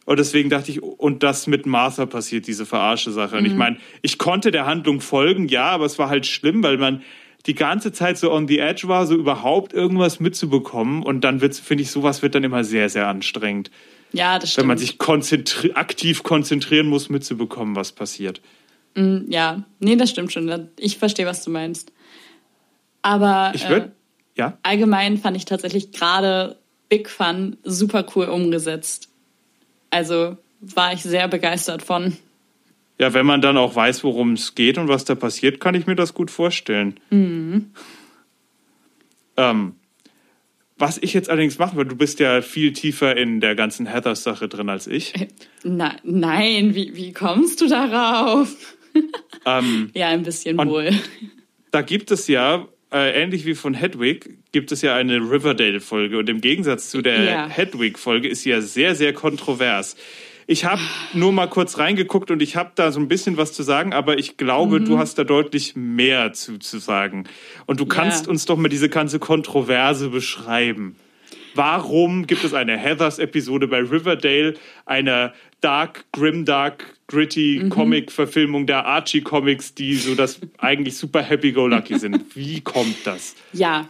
Und 0.06 0.20
deswegen 0.20 0.50
dachte 0.50 0.72
ich, 0.72 0.84
und 0.84 1.24
das 1.24 1.48
mit 1.48 1.66
Martha 1.66 2.06
passiert, 2.06 2.46
diese 2.48 2.66
Verarsche-Sache. 2.66 3.38
Und 3.38 3.46
ich 3.46 3.56
meine, 3.56 3.78
ich 4.04 4.20
konnte 4.20 4.52
der 4.52 4.68
Handlung 4.68 5.02
folgen, 5.02 5.48
ja, 5.48 5.66
aber 5.66 5.86
es 5.86 5.98
war 5.98 6.10
halt 6.10 6.28
schlimm, 6.28 6.62
weil 6.62 6.78
man 6.78 7.02
die 7.48 7.56
ganze 7.56 7.92
Zeit 7.92 8.18
so 8.18 8.32
on 8.32 8.48
the 8.48 8.60
edge 8.60 8.88
war, 8.88 9.08
so 9.08 9.16
überhaupt 9.16 9.74
irgendwas 9.74 10.20
mitzubekommen. 10.20 11.02
Und 11.04 11.22
dann 11.22 11.42
wird, 11.42 11.56
finde 11.56 11.84
ich, 11.84 11.92
sowas 11.92 12.22
wird 12.22 12.36
dann 12.36 12.44
immer 12.44 12.64
sehr, 12.64 12.90
sehr 12.90 13.08
anstrengend. 13.08 13.72
Ja, 14.14 14.40
das 14.40 14.52
stimmt. 14.52 14.64
Wenn 14.64 14.68
man 14.68 14.78
sich 14.78 14.98
konzentri 14.98 15.72
aktiv 15.74 16.24
konzentrieren 16.24 16.88
muss, 16.88 17.10
mitzubekommen, 17.10 17.76
was 17.76 17.92
passiert. 17.92 18.42
ja, 18.96 19.64
nee, 19.80 19.96
das 19.96 20.12
stimmt 20.12 20.32
schon. 20.32 20.70
Ich 20.80 20.98
verstehe, 20.98 21.26
was 21.26 21.44
du 21.44 21.52
meinst. 21.52 21.92
Aber 23.02 23.52
Ich 23.54 23.66
äh, 23.66 23.70
würde, 23.70 23.92
ja, 24.38 24.58
allgemein 24.64 25.18
fand 25.18 25.36
ich 25.36 25.46
tatsächlich 25.46 25.92
gerade 25.92 26.58
Big 26.90 27.10
Fun 27.10 27.58
super 27.64 28.06
cool 28.16 28.26
umgesetzt. 28.26 29.10
Also 29.96 30.38
war 30.60 30.92
ich 30.94 31.02
sehr 31.04 31.28
begeistert 31.28 31.82
von. 31.82 32.18
ja, 33.00 33.14
wenn 33.14 33.26
man 33.26 33.42
dann 33.42 33.56
auch 33.58 33.76
weiß, 33.76 34.04
worum 34.04 34.34
es 34.34 34.56
geht 34.56 34.78
und 34.78 34.88
was 34.90 35.06
da 35.06 35.16
passiert, 35.16 35.60
kann 35.60 35.74
ich 35.76 35.88
mir 35.88 35.96
das 35.96 36.14
gut 36.14 36.30
vorstellen. 36.32 37.00
Ähm, 39.38 39.76
was 40.78 40.98
ich 40.98 41.14
jetzt 41.14 41.30
allerdings 41.30 41.58
machen 41.58 41.78
würde, 41.78 41.92
du 41.92 41.96
bist 41.96 42.20
ja 42.20 42.42
viel 42.42 42.74
tiefer 42.74 43.16
in 43.16 43.40
der 43.40 43.56
ganzen 43.56 43.86
Heathers-Sache 43.86 44.48
drin 44.50 44.70
als 44.70 44.88
ich. 44.88 45.14
Na, 45.64 45.96
nein, 46.04 46.76
wie, 46.76 46.96
wie 46.96 47.14
kommst 47.14 47.62
du 47.62 47.68
darauf? 47.68 48.54
Ähm, 49.46 49.92
Ja, 49.96 50.10
ein 50.10 50.24
bisschen 50.24 50.58
wohl. 50.58 50.92
da 51.72 51.82
gibt 51.82 52.12
es 52.12 52.28
ja, 52.28 52.68
äh, 52.96 53.22
ähnlich 53.22 53.46
wie 53.46 53.56
von 53.56 53.74
Hedwig, 53.74 54.30
gibt 54.54 54.72
es 54.72 54.82
ja 54.82 54.96
eine 54.96 55.18
Riverdale-Folge. 55.18 56.18
Und 56.18 56.30
im 56.30 56.40
Gegensatz 56.42 56.90
zu 56.90 57.02
der 57.02 57.24
Ja. 57.24 57.48
Hedwig-Folge 57.50 58.28
ist 58.30 58.44
sie 58.44 58.52
ja 58.52 58.62
sehr, 58.62 58.96
sehr 58.96 59.12
kontrovers. 59.14 59.98
Ich 60.48 60.64
habe 60.64 60.80
nur 61.14 61.32
mal 61.34 61.48
kurz 61.48 61.78
reingeguckt 61.80 62.30
und 62.32 62.42
ich 62.42 62.56
habe 62.56 62.72
da 62.76 62.92
so 62.92 63.00
ein 63.00 63.08
bisschen 63.08 63.36
was 63.36 63.52
zu 63.52 63.64
sagen, 63.64 63.94
aber 63.94 64.18
ich 64.20 64.38
glaube, 64.38 64.80
Mhm. 64.80 64.86
du 64.86 64.98
hast 65.00 65.18
da 65.18 65.24
deutlich 65.24 65.76
mehr 65.76 66.34
zu, 66.34 66.60
zu 66.60 66.78
sagen. 66.78 67.26
Und 67.66 67.80
du 67.80 67.86
kannst 67.88 68.26
Ja. 68.26 68.32
uns 68.32 68.46
doch 68.46 68.56
mal 68.56 68.70
diese 68.70 68.88
ganze 68.88 69.20
Kontroverse 69.20 70.10
beschreiben. 70.10 70.96
Warum 71.56 72.28
gibt 72.28 72.44
es 72.44 72.54
eine 72.54 72.78
Heathers-Episode 72.78 73.68
bei 73.68 73.80
Riverdale, 73.80 74.56
einer 74.86 75.34
dark, 75.62 76.06
grimdark, 76.12 76.86
gritty 77.08 77.62
Mhm. 77.64 77.70
Comic-Verfilmung 77.70 78.68
der 78.68 78.86
Archie-Comics, 78.86 79.74
die 79.74 79.96
so 79.96 80.16
das 80.16 80.40
eigentlich 80.58 80.98
super 80.98 81.22
happy-go-lucky 81.22 81.98
sind? 81.98 82.36
Wie 82.36 82.62
kommt 82.62 82.98
das? 83.06 83.36
Ja, 83.54 83.88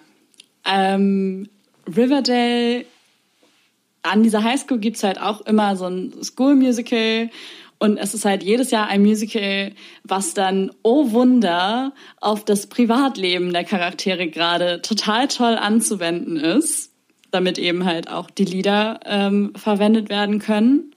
ähm, 0.65 1.49
Riverdale 1.87 2.85
an 4.03 4.21
dieser 4.23 4.43
Highschool 4.43 4.77
gibt's 4.79 5.03
halt 5.03 5.19
auch 5.19 5.41
immer 5.41 5.75
so 5.75 5.85
ein 5.87 6.13
School-Musical. 6.23 7.29
Und 7.77 7.97
es 7.97 8.13
ist 8.13 8.23
halt 8.23 8.41
jedes 8.43 8.71
Jahr 8.71 8.87
ein 8.87 9.01
Musical, 9.01 9.71
was 10.03 10.33
dann, 10.33 10.71
oh 10.83 11.11
Wunder, 11.11 11.93
auf 12.21 12.45
das 12.45 12.67
Privatleben 12.67 13.51
der 13.51 13.63
Charaktere 13.65 14.27
gerade 14.27 14.81
total 14.81 15.27
toll 15.27 15.55
anzuwenden 15.55 16.37
ist, 16.37 16.93
damit 17.31 17.57
eben 17.57 17.85
halt 17.85 18.09
auch 18.09 18.29
die 18.29 18.45
Lieder 18.45 18.99
ähm, 19.05 19.53
verwendet 19.55 20.09
werden 20.09 20.39
können. 20.39 20.91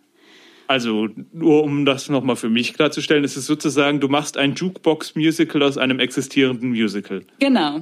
Also 0.66 1.08
nur 1.32 1.64
um 1.64 1.86
das 1.86 2.10
nochmal 2.10 2.36
für 2.36 2.50
mich 2.50 2.74
klarzustellen, 2.74 3.24
ist 3.24 3.36
es 3.36 3.46
sozusagen, 3.46 4.00
du 4.00 4.08
machst 4.08 4.36
ein 4.36 4.54
Jukebox-Musical 4.54 5.62
aus 5.62 5.78
einem 5.78 5.98
existierenden 5.98 6.70
Musical. 6.70 7.22
Genau. 7.38 7.80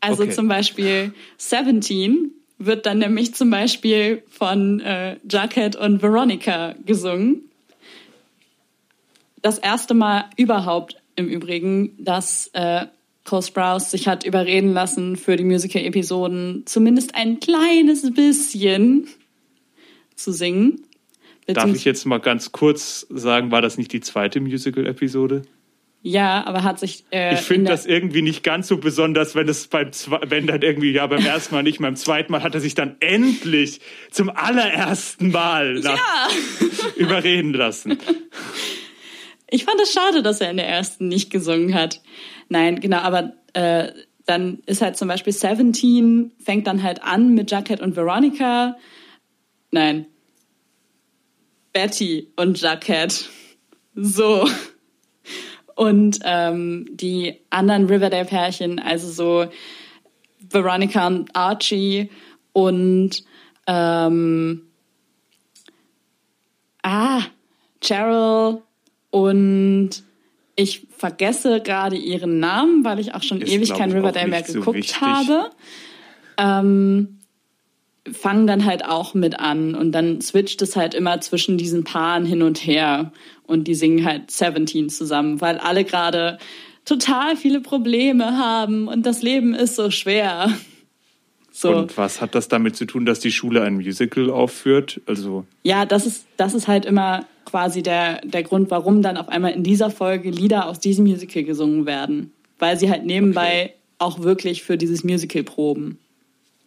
Also 0.00 0.24
Okay. 0.24 0.32
zum 0.32 0.48
Beispiel 0.48 1.14
Seventeen 1.38 2.30
wird 2.58 2.84
dann 2.84 2.98
nämlich 2.98 3.34
zum 3.34 3.48
Beispiel 3.50 4.22
von 4.28 4.80
äh, 4.80 5.16
Jughead 5.30 5.76
und 5.76 6.02
Veronica 6.02 6.74
gesungen. 6.84 7.50
Das 9.40 9.58
erste 9.58 9.94
Mal 9.94 10.26
überhaupt 10.36 10.96
im 11.16 11.26
Übrigen, 11.28 11.96
dass 11.98 12.50
äh, 12.52 12.86
Cole 13.24 13.42
Sprouse 13.42 13.90
sich 13.90 14.06
hat 14.06 14.24
überreden 14.24 14.72
lassen, 14.72 15.16
für 15.16 15.36
die 15.36 15.44
Musical-Episoden 15.44 16.64
zumindest 16.66 17.14
ein 17.14 17.40
kleines 17.40 18.12
bisschen 18.12 19.08
zu 20.14 20.32
singen. 20.32 20.84
Darf 21.46 21.74
ich 21.74 21.84
jetzt 21.84 22.04
mal 22.06 22.20
ganz 22.20 22.52
kurz 22.52 23.06
sagen, 23.10 23.50
war 23.50 23.60
das 23.60 23.76
nicht 23.76 23.92
die 23.92 24.00
zweite 24.00 24.40
Musical-Episode? 24.40 25.42
Ja, 26.06 26.46
aber 26.46 26.62
hat 26.62 26.78
sich. 26.78 27.04
Äh, 27.10 27.32
Ich 27.32 27.40
in 27.40 27.44
finde 27.46 27.70
das 27.70 27.86
irgendwie 27.86 28.20
nicht 28.20 28.42
ganz 28.42 28.68
so 28.68 28.76
besonders, 28.76 29.34
wenn 29.34 29.48
es 29.48 29.68
beim 29.68 29.90
Zwe 29.90 30.20
wenn 30.26 30.46
dann 30.46 30.60
irgendwie 30.60 30.92
ja 30.92 31.06
beim 31.06 31.24
ersten 31.24 31.54
Mal 31.54 31.62
nicht, 31.62 31.80
beim 31.80 31.96
zweiten 31.96 32.30
Mal 32.30 32.42
hat 32.42 32.54
er 32.54 32.60
sich 32.60 32.74
dann 32.74 32.96
endlich 33.00 33.80
zum 34.10 34.28
allerersten 34.28 35.30
Mal 35.30 35.80
nach 35.80 36.30
überreden 36.96 37.54
lassen. 37.54 37.96
Ich 39.48 39.64
fand 39.64 39.80
es 39.80 39.92
schade, 39.94 40.22
dass 40.22 40.42
er 40.42 40.50
in 40.50 40.58
der 40.58 40.68
ersten 40.68 41.08
nicht 41.08 41.30
gesungen 41.30 41.74
hat. 41.74 42.02
Nein, 42.48 42.80
genau, 42.80 42.98
aber 42.98 43.32
äh, 43.54 43.92
dann 44.26 44.60
ist 44.66 44.82
halt 44.82 44.96
zum 44.96 45.08
Beispiel 45.08 45.32
Seventeen, 45.32 46.32
fängt 46.38 46.66
dann 46.66 46.82
halt 46.82 47.02
an 47.02 47.34
mit 47.34 47.50
Jughead 47.50 47.80
und 47.80 47.96
Veronica. 47.96 48.76
Nein. 49.70 50.06
Betty 51.72 52.32
und 52.36 52.60
Jughead. 52.60 53.28
So. 53.94 54.48
Und 55.74 56.20
ähm, 56.24 56.86
die 56.92 57.40
anderen 57.50 57.86
Riverdale-Pärchen, 57.86 58.78
also 58.78 59.10
so 59.10 59.50
Veronica 60.48 61.06
und 61.06 61.34
Archie 61.34 62.10
und 62.52 63.24
ähm, 63.66 64.62
ah, 66.82 67.22
Cheryl 67.80 68.62
und 69.10 70.03
ich 70.56 70.86
vergesse 70.96 71.60
gerade 71.60 71.96
ihren 71.96 72.38
Namen, 72.38 72.84
weil 72.84 73.00
ich 73.00 73.14
auch 73.14 73.22
schon 73.22 73.40
Ist, 73.40 73.52
ewig 73.52 73.74
kein 73.74 73.92
Riverdale 73.92 74.28
mehr 74.28 74.44
so 74.44 74.54
geguckt 74.54 74.78
wichtig. 74.78 75.00
habe. 75.00 75.50
Ähm, 76.38 77.18
fangen 78.12 78.46
dann 78.46 78.64
halt 78.64 78.84
auch 78.84 79.14
mit 79.14 79.38
an 79.38 79.74
und 79.74 79.92
dann 79.92 80.20
switcht 80.20 80.60
es 80.62 80.76
halt 80.76 80.94
immer 80.94 81.20
zwischen 81.20 81.56
diesen 81.56 81.84
Paaren 81.84 82.26
hin 82.26 82.42
und 82.42 82.58
her 82.66 83.12
und 83.46 83.66
die 83.66 83.74
singen 83.74 84.04
halt 84.04 84.30
Seventeen 84.30 84.90
zusammen, 84.90 85.40
weil 85.40 85.58
alle 85.58 85.84
gerade 85.84 86.38
total 86.84 87.36
viele 87.36 87.60
Probleme 87.60 88.36
haben 88.36 88.88
und 88.88 89.06
das 89.06 89.22
Leben 89.22 89.54
ist 89.54 89.76
so 89.76 89.90
schwer. 89.90 90.52
So. 91.56 91.76
Und 91.76 91.96
was 91.96 92.20
hat 92.20 92.34
das 92.34 92.48
damit 92.48 92.74
zu 92.74 92.84
tun, 92.84 93.06
dass 93.06 93.20
die 93.20 93.30
Schule 93.30 93.62
ein 93.62 93.74
Musical 93.74 94.28
aufführt? 94.28 95.00
Also 95.06 95.46
Ja, 95.62 95.86
das 95.86 96.04
ist, 96.04 96.26
das 96.36 96.52
ist 96.52 96.66
halt 96.66 96.84
immer 96.84 97.26
quasi 97.44 97.82
der, 97.82 98.20
der 98.22 98.42
Grund, 98.42 98.70
warum 98.70 99.02
dann 99.02 99.16
auf 99.16 99.28
einmal 99.28 99.52
in 99.52 99.62
dieser 99.62 99.90
Folge 99.90 100.30
Lieder 100.30 100.66
aus 100.66 100.80
diesem 100.80 101.04
Musical 101.04 101.44
gesungen 101.44 101.86
werden. 101.86 102.32
Weil 102.58 102.78
sie 102.78 102.90
halt 102.90 103.04
nebenbei 103.04 103.74
auch 103.98 104.20
wirklich 104.20 104.62
für 104.62 104.76
dieses 104.76 105.04
Musical 105.04 105.42
proben. 105.42 105.98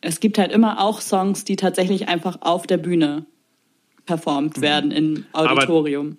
Es 0.01 0.19
gibt 0.19 0.37
halt 0.37 0.51
immer 0.51 0.81
auch 0.81 1.01
Songs, 1.01 1.43
die 1.43 1.55
tatsächlich 1.55 2.07
einfach 2.07 2.37
auf 2.41 2.67
der 2.67 2.77
Bühne 2.77 3.25
performt 4.05 4.61
werden 4.61 4.91
im 4.91 5.25
Auditorium. 5.33 6.17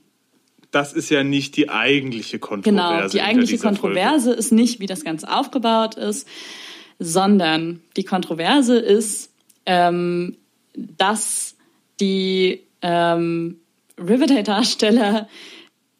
das 0.71 0.93
ist 0.93 1.09
ja 1.09 1.25
nicht 1.25 1.57
die 1.57 1.71
eigentliche 1.71 2.39
Kontroverse. 2.39 2.99
Genau, 2.99 3.09
die 3.09 3.21
eigentliche 3.23 3.53
dieser 3.55 3.75
Folge. 3.75 3.81
Kontroverse 3.81 4.33
ist 4.33 4.53
nicht, 4.53 4.81
wie 4.81 4.87
das 4.87 5.05
Ganze 5.05 5.33
aufgebaut 5.33 5.95
ist, 5.95 6.29
sondern 6.99 7.81
die 7.97 8.05
Kontroverse 8.05 8.79
ist, 8.79 9.33
ähm, 9.65 10.37
dass 10.75 11.57
die 12.01 12.63
ähm, 12.83 13.57
Riverdale-Darsteller 13.99 15.29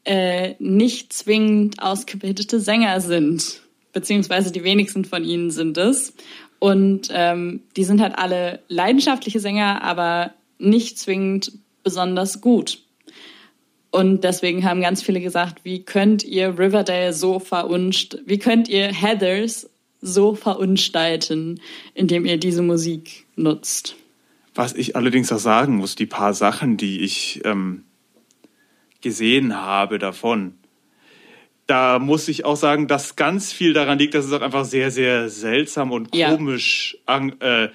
äh, 0.05 0.55
nicht 0.59 1.13
zwingend 1.13 1.83
ausgebildete 1.83 2.61
Sänger 2.61 3.01
sind, 3.01 3.63
beziehungsweise 3.93 4.53
die 4.53 4.65
wenigsten 4.65 5.05
von 5.05 5.25
ihnen 5.25 5.51
sind 5.51 5.77
es. 5.77 6.15
Und 6.59 7.09
ähm, 7.13 7.61
die 7.77 7.85
sind 7.85 8.01
halt 8.01 8.19
alle 8.19 8.61
leidenschaftliche 8.69 9.41
Sänger, 9.41 9.83
aber 9.83 10.33
nicht 10.59 10.99
zwingend 10.99 11.53
besonders 11.85 12.41
gut. 12.41 12.81
Und 13.91 14.25
deswegen 14.25 14.65
haben 14.65 14.81
ganz 14.81 15.03
viele 15.03 15.21
gesagt, 15.21 15.65
wie 15.65 15.83
könnt 15.83 16.25
ihr 16.25 16.59
Riverdale 16.59 17.13
so 17.13 17.39
verunst, 17.39 18.19
wie 18.27 18.39
könnt 18.39 18.69
ihr 18.69 18.93
Heathers 18.93 19.71
so 20.01 20.35
verunstalten, 20.35 21.61
indem 21.95 22.27
ihr 22.27 22.39
diese 22.39 22.63
Musik 22.63 23.27
nutzt? 23.37 23.97
Was 24.55 24.75
ich 24.75 24.97
allerdings 24.97 25.33
auch 25.33 25.39
sagen 25.39 25.77
muss, 25.77 25.95
die 25.95 26.07
paar 26.07 26.35
Sachen, 26.35 26.77
die 26.77 27.01
ich 27.01 27.41
ähm, 27.45 27.85
gesehen 29.01 29.57
habe 29.57 29.99
davon, 29.99 30.55
da 31.67 31.99
muss 31.99 32.29
ich 32.29 32.45
auch 32.47 32.57
sagen, 32.57 32.89
dass 32.89 33.15
ganz 33.17 33.53
viel 33.53 33.73
daran 33.75 33.99
liegt, 33.99 34.15
dass 34.15 34.25
es 34.25 34.33
auch 34.33 34.41
einfach 34.41 34.65
sehr, 34.65 34.91
sehr 34.91 35.29
seltsam 35.29 35.93
und 35.93 36.15
Ja. 36.15 36.35
komisch 36.35 36.97
an, 37.05 37.39
äh, 37.41 37.65
äh, 37.65 37.71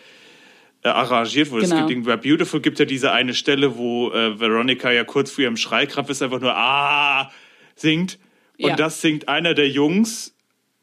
arrangiert 0.90 1.52
wurde. 1.52 1.64
Genau. 1.64 1.76
Es 1.76 1.82
gibt 1.82 1.92
in 1.92 2.06
Where 2.06 2.18
Beautiful 2.18 2.60
gibt 2.60 2.80
ja 2.80 2.86
diese 2.86 3.12
eine 3.12 3.34
Stelle, 3.36 3.78
wo 3.78 4.12
äh, 4.12 4.40
Veronica 4.40 4.92
ja 4.92 5.04
kurz 5.04 5.32
vor 5.32 5.44
ihrem 5.44 5.58
Schreikrampf 5.58 6.10
ist, 6.10 6.22
einfach 6.24 6.42
nur 6.42 6.56
Ah 6.56 7.32
singt. 7.76 8.18
Und 8.60 8.70
Ja. 8.70 8.76
das 8.76 9.00
singt 9.02 9.28
einer 9.30 9.54
der 9.54 9.70
Jungs 9.70 10.36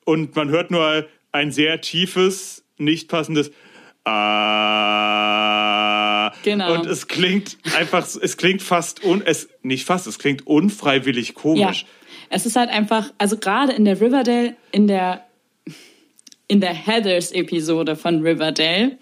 und 0.05 0.35
man 0.37 0.49
hört 0.51 0.71
nur 0.71 1.07
ein 1.33 1.51
sehr 1.53 1.81
tiefes, 1.81 2.65
nicht 2.79 3.09
passendes 3.09 3.51
Ah. 4.05 5.70
Genau. 6.43 6.75
Und 6.75 6.87
es 6.87 7.09
klingt 7.09 7.59
einfach, 7.77 8.07
es 8.07 8.37
klingt 8.37 8.63
fast 8.63 9.05
un, 9.05 9.23
es 9.25 9.49
nicht 9.63 9.85
fast, 9.85 10.07
es 10.07 10.19
klingt 10.19 10.47
unfreiwillig 10.47 11.29
Ja, 11.29 11.35
komisch. 11.35 11.87
es 12.29 12.47
ist 12.47 12.57
halt 12.57 12.71
einfach, 12.71 13.13
also 13.19 13.37
gerade 13.37 13.73
in 13.73 13.85
der 13.85 14.01
Riverdale, 14.01 14.57
in 14.73 14.87
der 14.87 15.25
in 16.49 16.61
der 16.61 16.75
Heathers-Episode 16.75 17.95
von 17.95 18.23
Riverdale 18.23 18.99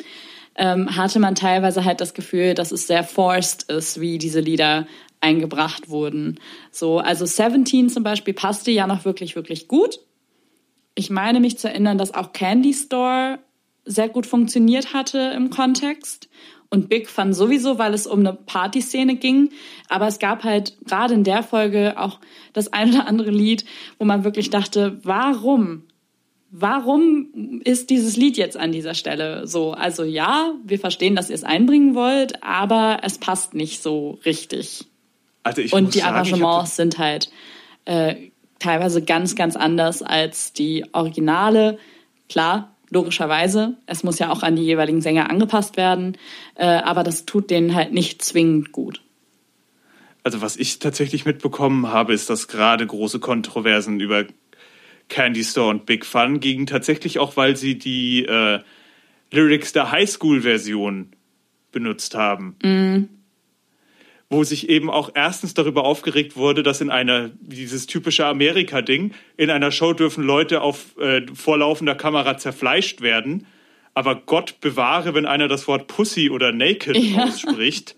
ähm, 0.54 0.94
hatte 0.96 1.18
man 1.18 1.34
teilweise 1.34 1.84
halt 1.84 2.02
das 2.02 2.12
Gefühl, 2.12 2.52
dass 2.52 2.72
es 2.72 2.86
sehr 2.86 3.04
forced 3.04 3.70
ist, 3.70 4.00
wie 4.00 4.18
diese 4.18 4.40
Lieder 4.40 4.86
eingebracht 5.20 5.88
wurden. 5.88 6.38
So, 6.70 6.98
also 6.98 7.24
Seventeen 7.24 7.88
zum 7.88 8.02
Beispiel 8.02 8.34
passte 8.34 8.70
ja 8.70 8.86
noch 8.86 9.06
wirklich, 9.06 9.34
wirklich 9.34 9.66
gut. 9.66 10.00
Ich 10.94 11.08
meine 11.10 11.40
mich 11.40 11.58
zu 11.58 11.68
erinnern, 11.68 11.96
dass 11.96 12.12
auch 12.12 12.32
Candy 12.32 12.74
Store 12.74 13.38
sehr 13.84 14.08
gut 14.08 14.26
funktioniert 14.26 14.92
hatte 14.92 15.32
im 15.34 15.48
Kontext. 15.48 16.28
Und 16.70 16.90
Big 16.90 17.08
Fun 17.08 17.32
sowieso, 17.32 17.78
weil 17.78 17.94
es 17.94 18.06
um 18.06 18.20
eine 18.20 18.34
Partyszene 18.34 19.16
ging. 19.16 19.50
Aber 19.88 20.06
es 20.06 20.18
gab 20.18 20.44
halt 20.44 20.76
gerade 20.84 21.14
in 21.14 21.24
der 21.24 21.42
Folge 21.42 21.94
auch 21.98 22.20
das 22.52 22.72
ein 22.72 22.90
oder 22.90 23.06
andere 23.06 23.30
Lied, 23.30 23.64
wo 23.98 24.04
man 24.04 24.24
wirklich 24.24 24.50
dachte, 24.50 25.00
warum? 25.02 25.84
Warum 26.50 27.60
ist 27.64 27.90
dieses 27.90 28.16
Lied 28.16 28.36
jetzt 28.36 28.56
an 28.56 28.72
dieser 28.72 28.94
Stelle 28.94 29.46
so? 29.46 29.72
Also 29.72 30.04
ja, 30.04 30.54
wir 30.64 30.78
verstehen, 30.78 31.16
dass 31.16 31.30
ihr 31.30 31.34
es 31.34 31.44
einbringen 31.44 31.94
wollt, 31.94 32.42
aber 32.42 33.00
es 33.02 33.18
passt 33.18 33.54
nicht 33.54 33.82
so 33.82 34.18
richtig. 34.24 34.84
Also 35.42 35.62
ich 35.62 35.72
Und 35.72 35.94
die 35.94 36.00
sagen, 36.00 36.16
Arrangements 36.16 36.76
sind 36.76 36.98
halt 36.98 37.30
äh, 37.86 38.30
teilweise 38.58 39.02
ganz, 39.02 39.34
ganz 39.34 39.56
anders 39.56 40.02
als 40.02 40.52
die 40.52 40.84
Originale. 40.92 41.78
Klar, 42.28 42.76
logischerweise. 42.90 43.76
Es 43.86 44.02
muss 44.04 44.18
ja 44.18 44.30
auch 44.30 44.42
an 44.42 44.56
die 44.56 44.64
jeweiligen 44.64 45.00
Sänger 45.00 45.30
angepasst 45.30 45.76
werden. 45.76 46.16
Äh, 46.54 46.66
aber 46.66 47.02
das 47.02 47.26
tut 47.26 47.50
denen 47.50 47.74
halt 47.74 47.92
nicht 47.92 48.22
zwingend 48.22 48.72
gut. 48.72 49.02
Also 50.22 50.40
was 50.40 50.56
ich 50.56 50.78
tatsächlich 50.78 51.24
mitbekommen 51.24 51.88
habe, 51.88 52.12
ist, 52.12 52.28
dass 52.28 52.48
gerade 52.48 52.86
große 52.86 53.18
Kontroversen 53.18 54.00
über 54.00 54.24
Candy 55.08 55.44
Store 55.44 55.70
und 55.70 55.86
Big 55.86 56.04
Fun 56.04 56.40
gingen 56.40 56.66
tatsächlich 56.66 57.18
auch, 57.18 57.36
weil 57.36 57.56
sie 57.56 57.78
die 57.78 58.24
äh, 58.26 58.60
Lyrics 59.30 59.72
der 59.72 59.90
Highschool-Version 59.90 61.12
benutzt 61.72 62.14
haben. 62.14 62.56
Wo 64.30 64.44
sich 64.44 64.68
eben 64.68 64.90
auch 64.90 65.10
erstens 65.14 65.54
darüber 65.54 65.84
aufgeregt 65.84 66.36
wurde, 66.36 66.62
dass 66.62 66.82
in 66.82 66.90
einer, 66.90 67.30
dieses 67.40 67.86
typische 67.86 68.26
Amerika-Ding, 68.26 69.14
in 69.38 69.50
einer 69.50 69.70
Show 69.72 69.94
dürfen 69.94 70.22
Leute 70.22 70.60
auf 70.60 70.98
äh, 70.98 71.22
vorlaufender 71.32 71.94
Kamera 71.94 72.36
zerfleischt 72.36 73.00
werden, 73.00 73.46
aber 73.94 74.14
Gott 74.14 74.60
bewahre, 74.60 75.14
wenn 75.14 75.24
einer 75.26 75.48
das 75.48 75.66
Wort 75.66 75.86
Pussy 75.86 76.28
oder 76.30 76.52
Naked 76.52 76.96
Ja. 76.96 77.24
ausspricht. 77.28 77.96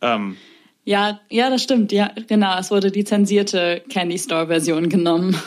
Ähm, 0.00 0.36
Ja, 0.84 1.20
ja, 1.28 1.50
das 1.50 1.62
stimmt. 1.62 1.92
Ja, 1.92 2.10
genau. 2.26 2.58
Es 2.58 2.70
wurde 2.70 2.90
die 2.90 3.04
zensierte 3.04 3.82
Candy 3.90 4.18
Store 4.18 4.46
Version 4.46 4.88
genommen. 4.88 5.38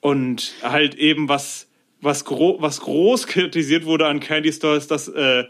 und 0.00 0.54
halt 0.62 0.94
eben 0.94 1.28
was, 1.28 1.68
was, 2.00 2.24
gro 2.24 2.56
was 2.60 2.80
groß 2.80 3.26
kritisiert 3.26 3.84
wurde 3.84 4.06
an 4.06 4.20
Candy 4.20 4.52
Store 4.52 4.76
ist, 4.76 4.90
dass 4.90 5.08
äh, 5.08 5.44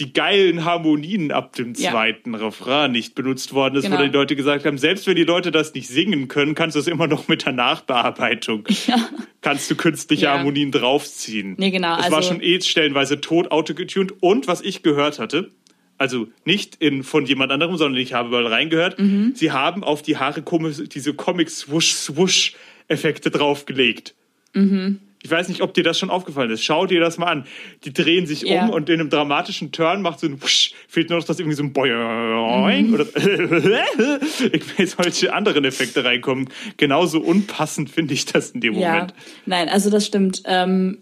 die 0.00 0.12
geilen 0.12 0.64
Harmonien 0.64 1.30
ab 1.30 1.54
dem 1.54 1.74
Ja. 1.74 1.90
zweiten 1.92 2.34
Refrain 2.34 2.90
nicht 2.92 3.14
benutzt 3.14 3.52
worden 3.54 3.76
ist, 3.76 3.84
Genau. 3.84 3.98
wo 3.98 4.02
die 4.02 4.08
Leute 4.08 4.34
gesagt 4.34 4.64
haben, 4.66 4.78
selbst 4.78 5.06
wenn 5.06 5.14
die 5.16 5.24
Leute 5.24 5.50
das 5.52 5.74
nicht 5.74 5.88
singen 5.88 6.26
können, 6.28 6.54
kannst 6.54 6.74
du 6.76 6.80
es 6.80 6.86
immer 6.88 7.06
noch 7.06 7.28
mit 7.28 7.44
der 7.46 7.52
Nachbearbeitung. 7.52 8.64
Kannst 9.42 9.70
du 9.70 9.76
künstliche 9.76 10.24
Ja. 10.24 10.38
Harmonien 10.38 10.70
draufziehen. 10.72 11.54
Nee, 11.58 11.70
genau, 11.70 11.98
Es 11.98 12.10
war 12.10 12.18
also- 12.18 12.32
schon 12.32 12.42
eh 12.42 12.60
stellenweise 12.60 13.20
tot 13.20 13.50
autogetuned. 13.52 14.14
Und 14.20 14.48
was 14.48 14.60
ich 14.60 14.82
gehört 14.82 15.18
hatte, 15.18 15.50
also 15.96 16.28
nicht 16.44 16.76
in, 16.76 17.02
von 17.02 17.26
jemand 17.26 17.50
anderem, 17.52 17.76
sondern 17.76 18.00
ich 18.00 18.12
habe 18.14 18.28
mal 18.30 18.46
reingehört, 18.46 18.98
Mhm. 18.98 19.32
sie 19.34 19.52
haben 19.52 19.82
auf 19.84 20.02
die 20.02 20.16
Haare 20.18 20.42
komisch- 20.42 20.82
diese 20.88 21.14
Comic-Swoosh-Swoosh-Effekte 21.14 23.30
draufgelegt. 23.30 24.14
Mhm. 24.54 25.00
Ich 25.22 25.30
weiß 25.30 25.48
nicht, 25.48 25.60
ob 25.60 25.74
dir 25.74 25.84
das 25.84 25.98
schon 25.98 26.08
aufgefallen 26.08 26.50
ist. 26.50 26.62
Schau 26.64 26.86
dir 26.86 26.98
das 27.00 27.18
mal 27.18 27.26
an. 27.26 27.46
Die 27.84 27.92
drehen 27.92 28.26
sich 28.26 28.42
Ja. 28.42 28.64
um 28.64 28.70
und 28.70 28.88
in 28.88 29.00
einem 29.00 29.10
dramatischen 29.10 29.70
Turn 29.70 30.00
macht 30.00 30.20
so 30.20 30.26
ein 30.26 30.42
Wusch. 30.42 30.72
Fehlt 30.88 31.10
nur 31.10 31.18
noch, 31.18 31.26
dass 31.26 31.38
irgendwie 31.38 31.56
so 31.56 31.62
ein 31.62 31.72
Boing 31.74 32.88
Mhm. 32.88 32.94
oder 32.94 33.06
ich 34.52 34.78
weiß, 34.78 34.92
solche 34.92 35.32
anderen 35.34 35.64
Effekte 35.64 36.04
reinkommen. 36.04 36.48
Genauso 36.76 37.20
unpassend 37.20 37.90
finde 37.90 38.14
ich 38.14 38.24
das 38.24 38.50
in 38.50 38.60
dem 38.60 38.74
Ja, 38.78 38.92
Moment. 38.92 39.14
nein, 39.46 39.68
also 39.68 39.90
das 39.90 40.06
stimmt. 40.06 40.42
Ähm, 40.46 40.98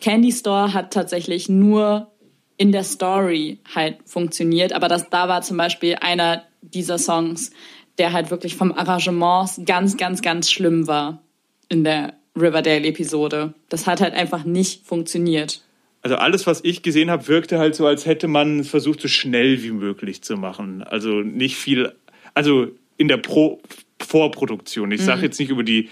Candy 0.00 0.32
Store 0.32 0.72
hat 0.74 0.92
tatsächlich 0.92 1.48
nur 1.48 2.10
in 2.56 2.72
der 2.72 2.84
Story 2.84 3.58
halt 3.74 3.98
funktioniert, 4.06 4.72
aber 4.72 4.88
das, 4.88 5.10
da 5.10 5.28
war 5.28 5.42
zum 5.42 5.56
Beispiel 5.56 5.96
einer 6.00 6.44
dieser 6.60 6.98
Songs, 6.98 7.50
der 7.98 8.12
halt 8.12 8.30
wirklich 8.30 8.54
vom 8.54 8.72
Arrangements 8.72 9.60
ganz, 9.64 9.96
ganz, 9.96 10.22
ganz 10.22 10.50
schlimm 10.50 10.86
war 10.86 11.22
in 11.68 11.84
der 11.84 12.14
Riverdale-Episode. 12.36 13.54
Das 13.68 13.86
hat 13.86 14.00
halt 14.00 14.14
einfach 14.14 14.44
nicht 14.44 14.86
funktioniert. 14.86 15.62
Also 16.02 16.16
alles, 16.16 16.46
was 16.46 16.62
ich 16.62 16.82
gesehen 16.82 17.10
habe, 17.10 17.28
wirkte 17.28 17.58
halt 17.58 17.74
so, 17.74 17.86
als 17.86 18.04
hätte 18.04 18.28
man 18.28 18.64
versucht, 18.64 19.00
so 19.00 19.08
schnell 19.08 19.62
wie 19.62 19.70
möglich 19.70 20.22
zu 20.22 20.36
machen. 20.36 20.82
Also 20.82 21.20
nicht 21.20 21.56
viel, 21.56 21.94
also 22.34 22.68
in 22.96 23.08
der 23.08 23.16
Pro 23.16 23.60
Vorproduktion. 24.00 24.90
Ich 24.92 25.02
sage 25.02 25.22
jetzt 25.22 25.40
nicht 25.40 25.50
über 25.50 25.62
die. 25.62 25.88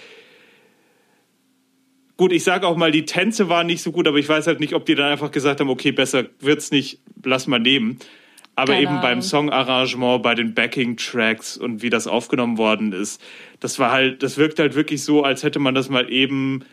Gut, 2.17 2.33
ich 2.33 2.45
sage 2.45 2.67
auch 2.67 2.77
mal, 2.77 2.93
die 2.93 3.07
Tänze 3.07 3.49
waren 3.49 3.67
nicht 3.67 3.83
so 3.83 3.91
gut, 3.91 4.07
aber 4.07 4.19
ich 4.19 4.29
weiß 4.29 4.47
halt 4.47 4.61
nicht, 4.61 4.75
ob 4.75 4.85
die 4.85 4.95
dann 4.95 5.11
einfach 5.11 5.31
gesagt 5.31 5.61
haben, 5.61 5.71
okay, 5.71 5.93
besser 5.93 6.27
wird's 6.41 6.71
nicht, 6.71 7.01
lass 7.25 7.47
mal 7.47 7.59
nehmen. 7.59 7.99
Aber 8.55 8.73
Keine 8.75 8.83
eben 8.83 8.95
beim 8.97 9.05
Ahnung. 9.05 9.23
Songarrangement, 9.23 10.23
bei 10.23 10.35
den 10.35 10.53
Backing-Tracks 10.55 11.57
und 11.57 11.83
wie 11.83 11.89
das 11.91 12.07
aufgenommen 12.07 12.59
worden 12.59 12.93
ist, 12.93 13.21
das 13.61 13.79
war 13.79 13.91
halt, 13.91 14.23
das 14.23 14.37
wirkt 14.37 14.59
halt 14.59 14.75
wirklich 14.75 15.03
so, 15.05 15.23
als 15.25 15.43
hätte 15.43 15.59
man 15.59 15.75
das 15.75 15.89
mal 15.89 16.11
eben 16.13 16.65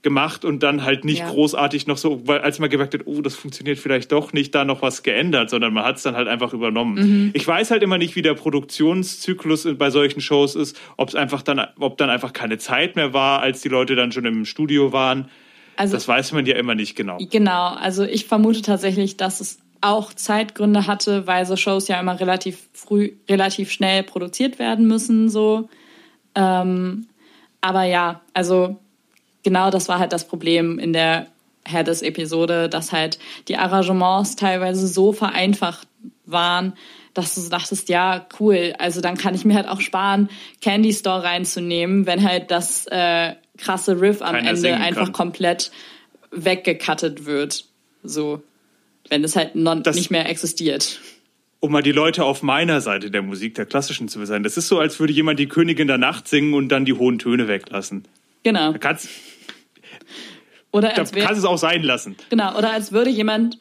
gemacht 0.00 0.44
und 0.44 0.62
dann 0.62 0.84
halt 0.84 1.04
nicht 1.04 1.18
Ja. 1.18 1.28
großartig 1.30 1.86
noch 1.88 1.98
so, 1.98 2.26
weil 2.26 2.38
als 2.38 2.60
man 2.60 2.70
gemerkt 2.70 2.94
hat, 2.94 3.02
oh, 3.06 3.20
das 3.20 3.34
funktioniert 3.34 3.78
vielleicht 3.78 4.12
doch 4.12 4.32
nicht, 4.32 4.54
da 4.54 4.64
noch 4.64 4.80
was 4.80 5.02
geändert, 5.02 5.50
sondern 5.50 5.74
man 5.74 5.84
hat 5.84 5.96
es 5.96 6.04
dann 6.04 6.14
halt 6.14 6.28
einfach 6.28 6.52
übernommen. 6.54 6.94
Mhm. 6.94 7.30
Ich 7.34 7.46
weiß 7.46 7.72
halt 7.72 7.82
immer 7.82 7.98
nicht, 7.98 8.14
wie 8.16 8.22
der 8.22 8.34
Produktionszyklus 8.34 9.68
bei 9.76 9.90
solchen 9.90 10.20
Shows 10.20 10.54
ist, 10.54 10.78
ob 10.96 11.08
es 11.08 11.14
einfach 11.14 11.42
dann, 11.42 11.60
ob 11.78 11.98
dann 11.98 12.10
einfach 12.10 12.32
keine 12.32 12.58
Zeit 12.58 12.96
mehr 12.96 13.12
war, 13.12 13.40
als 13.40 13.60
die 13.60 13.68
Leute 13.68 13.96
dann 13.96 14.12
schon 14.12 14.24
im 14.24 14.44
Studio 14.44 14.92
waren. 14.92 15.28
Also 15.76 15.94
Das 15.94 16.08
weiß 16.08 16.32
man 16.32 16.46
ja 16.46 16.56
immer 16.56 16.74
nicht 16.74 16.96
genau. 16.96 17.18
Genau, 17.30 17.68
also 17.74 18.04
ich 18.04 18.24
vermute 18.26 18.62
tatsächlich, 18.62 19.16
dass 19.16 19.40
es 19.40 19.58
auch 19.80 20.12
Zeitgründe 20.12 20.86
hatte, 20.86 21.26
weil 21.26 21.46
so 21.46 21.56
Shows 21.56 21.88
ja 21.88 22.00
immer 22.00 22.18
relativ 22.18 22.68
früh, 22.72 23.12
relativ 23.28 23.70
schnell 23.70 24.02
produziert 24.02 24.58
werden 24.58 24.86
müssen, 24.86 25.28
so. 25.28 25.68
Ähm, 26.34 27.06
aber 27.60 27.84
ja, 27.84 28.20
also 28.34 28.78
genau 29.42 29.70
das 29.70 29.88
war 29.88 29.98
halt 29.98 30.12
das 30.12 30.26
Problem 30.26 30.78
in 30.78 30.92
der 30.92 31.26
Hades-Episode, 31.66 32.68
dass 32.68 32.92
halt 32.92 33.18
die 33.48 33.56
Arrangements 33.56 34.36
teilweise 34.36 34.86
so 34.86 35.12
vereinfacht 35.12 35.86
waren, 36.24 36.74
dass 37.14 37.34
du 37.34 37.48
dachtest, 37.48 37.88
ja, 37.88 38.26
cool, 38.38 38.74
also 38.78 39.00
dann 39.00 39.16
kann 39.16 39.34
ich 39.34 39.44
mir 39.44 39.54
halt 39.54 39.68
auch 39.68 39.80
sparen, 39.80 40.28
Candy 40.60 40.92
Store 40.92 41.22
reinzunehmen, 41.22 42.06
wenn 42.06 42.22
halt 42.22 42.50
das 42.50 42.86
äh, 42.86 43.34
krasse 43.56 44.00
Riff 44.00 44.22
am 44.22 44.36
Keiner 44.36 44.50
Ende 44.50 44.76
einfach 44.76 45.06
kann. 45.06 45.12
komplett 45.12 45.70
weggecuttet 46.30 47.26
wird. 47.26 47.64
So. 48.02 48.42
Wenn 49.08 49.24
es 49.24 49.36
halt 49.36 49.54
non 49.54 49.82
Das- 49.82 49.96
nicht 49.96 50.10
mehr 50.10 50.28
existiert. 50.28 51.00
Um 51.60 51.72
mal 51.72 51.82
die 51.82 51.90
Leute 51.92 52.24
auf 52.24 52.42
meiner 52.42 52.80
Seite 52.80 53.10
der 53.10 53.22
Musik, 53.22 53.56
der 53.56 53.66
klassischen 53.66 54.06
zu 54.08 54.24
sein. 54.26 54.44
Das 54.44 54.56
ist 54.56 54.68
so, 54.68 54.78
als 54.78 55.00
würde 55.00 55.12
jemand 55.12 55.40
die 55.40 55.48
Königin 55.48 55.88
der 55.88 55.98
Nacht 55.98 56.28
singen 56.28 56.54
und 56.54 56.68
dann 56.68 56.84
die 56.84 56.92
hohen 56.92 57.18
Töne 57.18 57.48
weglassen. 57.48 58.04
Genau. 58.44 58.70
Da 58.72 58.78
kannst, 58.78 59.08
Oder 60.70 60.90
da 60.90 61.02
als, 61.02 61.14
wär, 61.14 61.24
kannst 61.24 61.40
es 61.40 61.44
auch 61.44 61.58
sein 61.58 61.82
lassen. 61.82 62.14
genau. 62.30 62.56
Oder 62.56 62.70
als 62.72 62.92
würde 62.92 63.10
jemand 63.10 63.58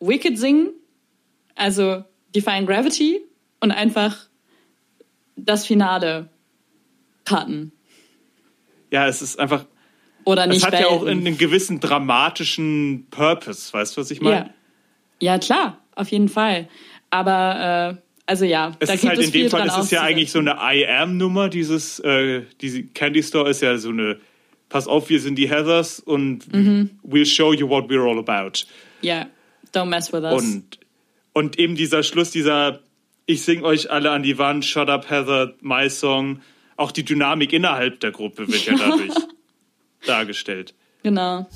Wicked 0.00 0.36
singen, 0.38 0.70
also 1.54 2.04
Define 2.34 2.66
Gravity, 2.66 3.20
und 3.60 3.70
einfach 3.70 4.26
das 5.36 5.66
Finale 5.66 6.28
cutten. 7.24 7.72
Ja, 8.90 9.06
es 9.06 9.22
ist 9.22 9.38
einfach, 9.38 9.64
Oder 10.24 10.46
nicht 10.46 10.58
es 10.58 10.64
hat 10.66 10.78
ja 10.78 10.88
auch 10.88 11.06
einen 11.06 11.38
gewissen 11.38 11.80
dramatischen 11.80 13.06
Purpose, 13.10 13.72
weißt 13.72 13.96
du, 13.96 14.00
was 14.02 14.10
ich 14.10 14.20
meine? 14.20 14.36
Ja. 14.36 14.50
Ja, 15.22 15.38
klar, 15.38 15.78
auf 15.94 16.08
jeden 16.08 16.28
Fall. 16.28 16.68
Aber, 17.10 17.96
äh, 17.98 18.02
also 18.26 18.44
ja, 18.44 18.72
Es 18.80 18.88
da 18.88 18.94
ist 18.94 19.00
gibt 19.02 19.10
halt 19.10 19.20
es 19.20 19.26
in 19.26 19.32
dem 19.32 19.50
Fall, 19.50 19.66
es 19.68 19.76
ist 19.76 19.92
ja 19.92 20.02
eigentlich 20.02 20.30
so 20.32 20.38
eine 20.40 20.56
I 20.60 20.86
Am-Nummer, 20.86 21.48
dieses, 21.48 21.98
äh, 22.00 22.42
diese 22.60 22.82
Candy 22.82 23.22
Store 23.22 23.48
ist 23.50 23.62
ja 23.62 23.76
so 23.78 23.90
eine, 23.90 24.18
pass 24.68 24.86
auf, 24.88 25.08
wir 25.10 25.20
sind 25.20 25.36
die 25.36 25.48
Heathers 25.48 26.00
und 26.00 26.52
Mhm. 26.52 26.90
we'll 27.06 27.26
show 27.26 27.52
you 27.52 27.68
what 27.68 27.84
we're 27.90 28.08
all 28.08 28.18
about. 28.18 28.64
Ja, 29.02 29.26
don't 29.74 29.86
mess 29.86 30.12
with 30.12 30.22
us. 30.24 30.42
Und, 30.42 30.78
und 31.34 31.58
eben 31.58 31.74
dieser 31.76 32.02
Schluss, 32.02 32.30
dieser, 32.30 32.80
ich 33.26 33.42
sing 33.42 33.62
euch 33.64 33.90
alle 33.90 34.10
an 34.10 34.22
die 34.22 34.38
Wand, 34.38 34.64
shut 34.64 34.88
up 34.88 35.08
Heather, 35.10 35.54
my 35.60 35.88
song, 35.90 36.40
auch 36.76 36.90
die 36.90 37.04
Dynamik 37.04 37.52
innerhalb 37.52 38.00
der 38.00 38.10
Gruppe 38.12 38.48
wird 38.48 38.64
ja 38.66 38.74
dadurch 38.78 39.12
dargestellt. 40.06 40.74
genau. 41.02 41.46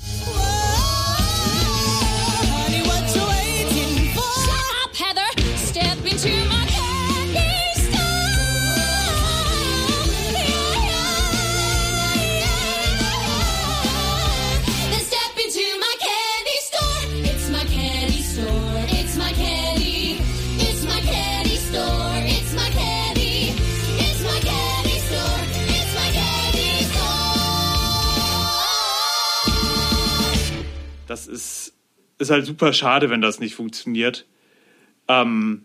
Ist, 32.17 32.29
halt 32.31 32.45
super 32.45 32.73
schade, 32.73 33.09
wenn 33.09 33.21
das 33.21 33.39
nicht 33.39 33.55
funktioniert. 33.55 34.25
Ähm, 35.07 35.63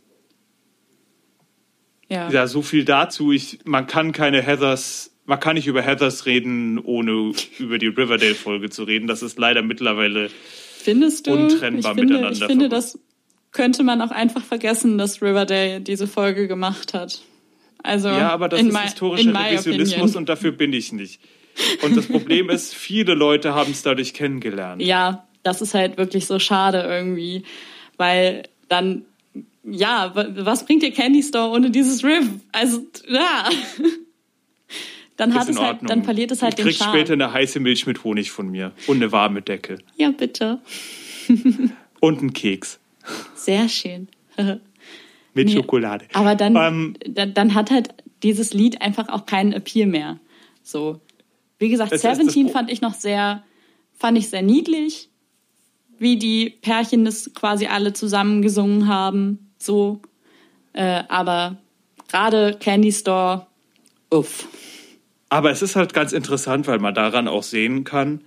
Ja. 2.09 2.31
ja, 2.31 2.47
so 2.47 2.61
viel 2.63 2.85
dazu. 2.85 3.33
Ich, 3.33 3.61
man 3.65 3.87
kann 3.87 4.13
keine 4.13 4.43
Heathers, 4.43 5.15
man 5.25 5.41
kann 5.41 5.55
nicht 5.55 5.67
über 5.67 5.81
Heathers 5.83 6.27
reden, 6.27 6.79
ohne 6.79 7.33
über 7.59 7.79
die 7.79 7.87
Riverdale-Folge 7.87 8.69
zu 8.71 8.85
reden. 8.85 9.07
Das 9.07 9.23
ist 9.23 9.39
leider 9.39 9.63
mittlerweile 9.63 10.29
Findest 10.79 11.27
du? 11.27 11.33
untrennbar 11.33 11.93
ich 11.93 11.99
finde, 11.99 12.15
miteinander 12.15 12.39
Ich 12.39 12.45
finde, 12.45 12.69
das 12.69 12.99
könnte 13.51 13.83
man 13.83 14.03
auch 14.03 14.11
einfach 14.11 14.43
vergessen, 14.43 14.99
dass 14.99 15.23
Riverdale 15.23 15.81
diese 15.81 16.07
Folge 16.07 16.49
gemacht 16.49 16.93
hat. 16.93 17.23
Also 17.83 18.09
Ja, 18.09 18.31
aber 18.31 18.49
das 18.49 18.61
in 18.61 18.69
ist 18.69 18.79
historischer 18.79 19.35
Revisionismus 19.35 20.01
opinion. 20.01 20.17
und 20.17 20.29
dafür 20.29 20.53
bin 20.53 20.73
ich 20.73 20.93
nicht. 20.93 21.21
Und 21.83 21.97
das 21.97 22.07
Problem 22.07 22.49
ist, 22.51 22.75
viele 22.75 23.15
Leute 23.15 23.55
haben 23.55 23.73
es 23.73 23.83
dadurch 23.83 24.15
kennengelernt. 24.15 24.83
Ja, 24.83 25.27
das 25.43 25.61
ist 25.63 25.75
halt 25.75 25.97
wirklich 25.99 26.27
so 26.27 26.39
schade 26.39 26.83
irgendwie, 26.83 27.45
weil 27.97 28.45
dann 28.69 29.05
ja, 29.65 30.11
wa- 30.15 30.27
was 30.39 30.67
bringt 30.67 30.83
dir 30.83 30.91
Candy 30.91 31.23
Store 31.23 31.51
ohne 31.51 31.71
dieses 31.71 32.03
Riff? 32.05 32.27
Also 32.53 32.83
ja. 33.09 33.49
Dann 35.17 35.35
hat 35.35 35.49
es 35.49 35.59
halt, 35.61 35.79
dann 35.89 36.05
verliert 36.05 36.31
es 36.33 36.43
halt 36.43 36.55
du 36.55 36.57
den 36.57 36.65
kriegst 36.67 36.81
Charme. 36.83 36.97
später 36.97 37.13
eine 37.13 37.33
heiße 37.33 37.61
Milch 37.61 37.87
mit 37.87 38.03
Honig 38.03 38.31
von 38.31 38.49
mir 38.49 38.73
und 38.87 38.97
eine 38.97 39.13
warme 39.13 39.43
Decke 39.43 39.79
Ja, 39.97 40.11
bitte. 40.11 40.61
und 42.01 42.19
einen 42.19 42.33
Keks 42.33 42.81
Sehr 43.35 43.69
schön. 43.69 44.09
mit 45.35 45.47
Nee, 45.49 45.53
Schokolade. 45.53 46.07
Aber 46.15 46.35
dann, 46.35 46.57
Ähm, 46.57 46.95
dann, 47.07 47.35
dann 47.35 47.55
hat 47.55 47.71
halt 47.71 47.91
dieses 48.23 48.55
Lied 48.55 48.81
einfach 48.81 49.09
auch 49.11 49.27
keinen 49.27 49.53
Appeal 49.53 49.87
mehr. 49.87 50.19
So. 50.63 51.01
Wie 51.59 51.69
gesagt, 51.69 51.93
Es 51.93 51.97
ist 51.97 52.05
das 52.05 52.17
Seventeen 52.17 52.47
Pro- 52.47 52.53
fand 52.55 52.71
ich 52.73 52.81
noch 52.81 52.95
sehr, 52.95 53.45
fand 53.95 54.17
ich 54.19 54.29
sehr 54.31 54.43
niedlich, 54.43 55.11
wie 56.03 56.19
die 56.19 56.51
Pärchen 56.51 57.05
das 57.05 57.33
quasi 57.35 57.67
alle 57.67 57.93
zusammen 57.93 58.43
gesungen 58.43 58.89
haben. 58.89 59.53
So. 59.59 60.03
Äh, 60.75 61.05
aber 61.09 61.57
gerade 62.09 62.57
Candy 62.61 62.93
Store, 62.93 63.47
uff. 64.11 64.49
Aber 65.29 65.51
es 65.51 65.63
ist 65.63 65.77
halt 65.77 65.95
ganz 65.95 66.13
interessant, 66.13 66.67
weil 66.67 66.79
man 66.79 66.95
daran 66.95 67.27
auch 67.29 67.43
sehen 67.43 67.85
kann, 67.85 68.23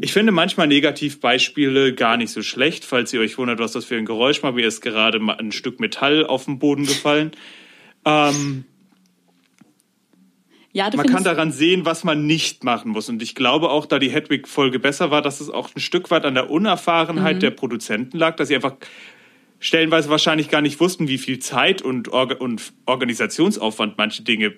ich 0.00 0.12
finde 0.12 0.32
manchmal 0.32 0.68
Negativbeispiele 0.68 1.94
gar 1.94 2.16
nicht 2.16 2.30
so 2.30 2.42
schlecht. 2.42 2.84
Falls 2.84 3.12
ihr 3.12 3.20
euch 3.20 3.38
wundert, 3.38 3.58
was 3.58 3.72
das 3.72 3.84
für 3.84 3.96
ein 3.96 4.04
Geräusch 4.04 4.42
war, 4.42 4.52
mir 4.52 4.66
ist 4.66 4.82
gerade 4.82 5.18
ein 5.18 5.52
Stück 5.52 5.80
Metall 5.80 6.24
auf 6.24 6.44
den 6.44 6.58
Boden 6.58 6.86
gefallen. 6.86 7.32
Ähm, 8.04 8.64
Ja, 10.72 10.88
man 10.94 11.06
kann 11.06 11.24
daran 11.24 11.50
sehen, 11.50 11.84
was 11.84 12.04
man 12.04 12.26
nicht 12.26 12.62
machen 12.62 12.92
muss. 12.92 13.08
Und 13.08 13.22
ich 13.22 13.34
glaube 13.34 13.70
auch, 13.70 13.86
da 13.86 13.98
die 13.98 14.10
Hedwig-Folge 14.10 14.78
besser 14.78 15.10
war, 15.10 15.20
dass 15.20 15.40
es 15.40 15.50
auch 15.50 15.74
ein 15.74 15.80
Stück 15.80 16.10
weit 16.12 16.24
an 16.24 16.34
der 16.34 16.48
Unerfahrenheit 16.48 17.36
Mhm. 17.36 17.40
der 17.40 17.50
Produzenten 17.50 18.16
lag, 18.16 18.36
dass 18.36 18.48
sie 18.48 18.54
einfach 18.54 18.76
stellenweise 19.58 20.08
wahrscheinlich 20.10 20.48
gar 20.48 20.62
nicht 20.62 20.78
wussten, 20.78 21.08
wie 21.08 21.18
viel 21.18 21.40
Zeit 21.40 21.82
und, 21.82 22.08
Orga 22.08 22.36
und 22.36 22.72
Organisationsaufwand 22.86 23.98
manche 23.98 24.22
Dinge 24.22 24.54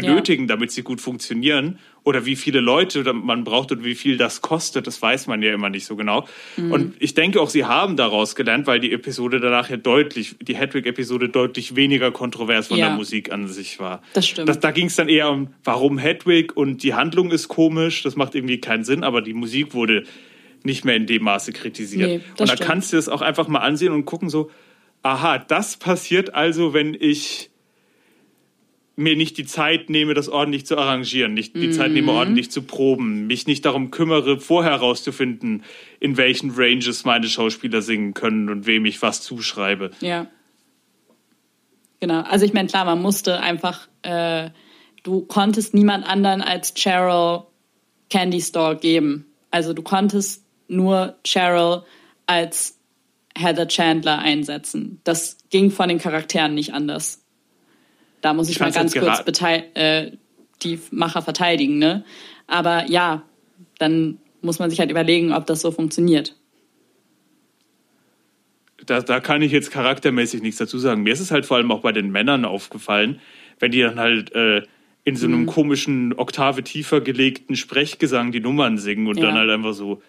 benötigen, 0.00 0.46
damit 0.46 0.70
sie 0.70 0.82
gut 0.82 1.00
funktionieren. 1.00 1.78
Oder 2.04 2.24
wie 2.24 2.36
viele 2.36 2.60
Leute 2.60 3.12
man 3.12 3.42
braucht 3.42 3.72
und 3.72 3.84
wie 3.84 3.96
viel 3.96 4.16
das 4.16 4.40
kostet, 4.40 4.86
das 4.86 5.02
weiß 5.02 5.26
man 5.26 5.42
ja 5.42 5.52
immer 5.52 5.70
nicht 5.70 5.86
so 5.86 5.96
genau. 5.96 6.26
Mhm. 6.56 6.70
Und 6.70 6.94
ich 7.00 7.14
denke 7.14 7.40
auch, 7.40 7.50
sie 7.50 7.64
haben 7.64 7.96
daraus 7.96 8.36
gelernt, 8.36 8.68
weil 8.68 8.78
die 8.78 8.92
Episode 8.92 9.40
danach 9.40 9.70
ja 9.70 9.76
deutlich, 9.76 10.36
die 10.40 10.54
Hedwig-Episode 10.54 11.28
deutlich 11.28 11.74
weniger 11.74 12.12
kontrovers 12.12 12.68
von 12.68 12.78
Ja. 12.78 12.88
der 12.88 12.96
Musik 12.96 13.32
an 13.32 13.48
sich 13.48 13.80
war. 13.80 14.02
Das 14.12 14.28
stimmt. 14.28 14.48
Das, 14.48 14.60
da 14.60 14.70
ging 14.70 14.86
es 14.86 14.94
dann 14.94 15.08
eher 15.08 15.30
um, 15.30 15.48
warum 15.64 15.98
Hedwig 15.98 16.56
und 16.56 16.84
die 16.84 16.94
Handlung 16.94 17.32
ist 17.32 17.48
komisch, 17.48 18.02
das 18.04 18.14
macht 18.14 18.36
irgendwie 18.36 18.60
keinen 18.60 18.84
Sinn, 18.84 19.02
aber 19.02 19.20
die 19.20 19.34
Musik 19.34 19.74
wurde 19.74 20.04
nicht 20.62 20.84
mehr 20.84 20.94
in 20.96 21.06
dem 21.06 21.24
Maße 21.24 21.52
kritisiert. 21.52 22.08
Nee, 22.08 22.20
und 22.38 22.40
da 22.40 22.46
stimmt. 22.46 22.60
kannst 22.60 22.92
du 22.92 22.98
es 22.98 23.08
auch 23.08 23.22
einfach 23.22 23.48
mal 23.48 23.60
ansehen 23.60 23.92
und 23.92 24.04
gucken 24.04 24.28
so, 24.30 24.50
aha, 25.02 25.38
das 25.38 25.76
passiert 25.76 26.34
also, 26.34 26.72
wenn 26.72 26.94
ich 26.98 27.50
mir 28.98 29.14
nicht 29.14 29.36
die 29.36 29.44
Zeit 29.44 29.90
nehme, 29.90 30.14
das 30.14 30.28
ordentlich 30.30 30.64
zu 30.64 30.78
arrangieren, 30.78 31.34
nicht 31.34 31.54
die 31.54 31.70
Zeit 31.70 31.92
nehme, 31.92 32.12
Mhm. 32.12 32.18
ordentlich 32.18 32.50
zu 32.50 32.62
proben, 32.62 33.26
mich 33.26 33.46
nicht 33.46 33.64
darum 33.66 33.90
kümmere, 33.90 34.40
vorher 34.40 34.72
herauszufinden, 34.72 35.64
in 36.00 36.16
welchen 36.16 36.50
Ranges 36.56 37.04
meine 37.04 37.28
Schauspieler 37.28 37.82
singen 37.82 38.14
können 38.14 38.48
und 38.48 38.64
wem 38.66 38.86
ich 38.86 39.02
was 39.02 39.20
zuschreibe. 39.20 39.90
Ja. 40.00 40.28
Genau. 42.00 42.22
Also 42.22 42.44
ich 42.46 42.52
meine, 42.52 42.68
klar, 42.68 42.84
man 42.84 43.00
musste 43.00 43.40
einfach, 43.40 43.88
äh, 44.02 44.50
du 45.02 45.22
konntest 45.22 45.74
niemand 45.74 46.06
anderen 46.06 46.42
als 46.42 46.74
Cheryl 46.74 47.42
Candy 48.10 48.40
Store 48.40 48.76
geben. 48.76 49.26
Also 49.50 49.72
du 49.72 49.82
konntest 49.82 50.44
nur 50.68 51.16
Cheryl 51.26 51.82
als 52.26 52.78
Heather 53.36 53.68
Chandler 53.68 54.18
einsetzen. 54.18 55.00
Das 55.04 55.38
ging 55.50 55.70
von 55.70 55.88
den 55.88 55.98
Charakteren 55.98 56.54
nicht 56.54 56.72
anders. 56.72 57.25
Da 58.20 58.32
muss 58.34 58.48
ich, 58.48 58.56
Ich 58.56 58.60
mal 58.60 58.72
ganz 58.72 58.94
kurz 58.94 59.22
äh, 59.74 60.12
die 60.62 60.78
Macher 60.90 61.22
verteidigen, 61.22 61.78
ne? 61.78 62.04
Aber 62.46 62.88
ja, 62.90 63.22
dann 63.78 64.18
muss 64.40 64.58
man 64.58 64.70
sich 64.70 64.80
halt 64.80 64.90
überlegen, 64.90 65.32
ob 65.32 65.46
das 65.46 65.60
so 65.60 65.70
funktioniert. 65.70 66.36
da, 68.84 69.00
da 69.00 69.20
kann 69.20 69.42
ich 69.42 69.50
jetzt 69.52 69.70
charaktermäßig 69.70 70.42
nichts 70.42 70.58
dazu 70.58 70.78
sagen. 70.78 71.02
Mir 71.02 71.12
ist 71.12 71.20
es 71.20 71.30
halt 71.30 71.44
vor 71.46 71.56
allem 71.56 71.72
auch 71.72 71.80
bei 71.80 71.92
den 71.92 72.10
Männern 72.10 72.44
aufgefallen, 72.44 73.20
wenn 73.58 73.72
die 73.72 73.80
dann 73.80 73.98
halt 73.98 74.32
äh, 74.34 74.62
in 75.04 75.16
so 75.16 75.26
einem 75.26 75.42
Mhm. 75.42 75.46
komischen, 75.46 76.12
Oktave 76.14 76.62
tiefer 76.62 77.00
gelegten 77.00 77.56
Sprechgesang 77.56 78.30
die 78.32 78.40
Nummern 78.40 78.78
singen 78.78 79.06
und 79.08 79.18
Ja. 79.18 79.26
dann 79.26 79.34
halt 79.34 79.50
einfach 79.50 79.72
so. 79.72 80.02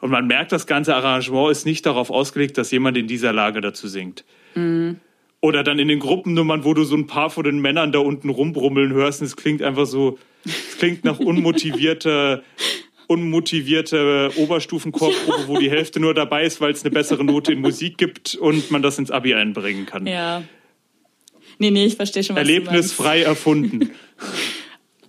Und 0.00 0.10
man 0.10 0.26
merkt, 0.26 0.52
das 0.52 0.66
ganze 0.66 0.94
Arrangement 0.94 1.50
ist 1.50 1.64
nicht 1.66 1.84
darauf 1.86 2.10
ausgelegt, 2.10 2.58
dass 2.58 2.70
jemand 2.70 2.96
in 2.96 3.06
dieser 3.08 3.32
Lage 3.32 3.60
dazu 3.60 3.88
singt. 3.88 4.24
Mhm. 4.54 5.00
Oder 5.46 5.62
dann 5.62 5.78
in 5.78 5.86
den 5.86 6.00
Gruppennummern, 6.00 6.64
wo 6.64 6.74
du 6.74 6.82
so 6.82 6.96
ein 6.96 7.06
paar 7.06 7.30
von 7.30 7.44
den 7.44 7.60
Männern 7.60 7.92
da 7.92 8.00
unten 8.00 8.30
rumbrummeln 8.30 8.92
hörst 8.92 9.20
und 9.20 9.28
es 9.28 9.36
klingt 9.36 9.62
einfach 9.62 9.86
so, 9.86 10.18
es 10.44 10.76
klingt 10.76 11.04
nach 11.04 11.20
unmotivierter, 11.20 12.42
unmotivierte 13.06 14.32
Oberstufenchorprobe, 14.38 15.46
wo 15.46 15.56
die 15.56 15.70
Hälfte 15.70 16.00
nur 16.00 16.14
dabei 16.14 16.42
ist, 16.42 16.60
weil 16.60 16.72
es 16.72 16.82
eine 16.82 16.90
bessere 16.90 17.22
Note 17.22 17.52
in 17.52 17.60
Musik 17.60 17.96
gibt 17.96 18.34
und 18.34 18.72
man 18.72 18.82
das 18.82 18.98
ins 18.98 19.12
Abi 19.12 19.34
einbringen 19.34 19.86
kann. 19.86 20.08
Ja. 20.08 20.42
Nee, 21.58 21.70
nee, 21.70 21.84
ich 21.84 21.94
verstehe 21.94 22.24
schon, 22.24 22.34
was. 22.34 22.40
Erlebnisfrei 22.40 23.22
erfunden. 23.22 23.92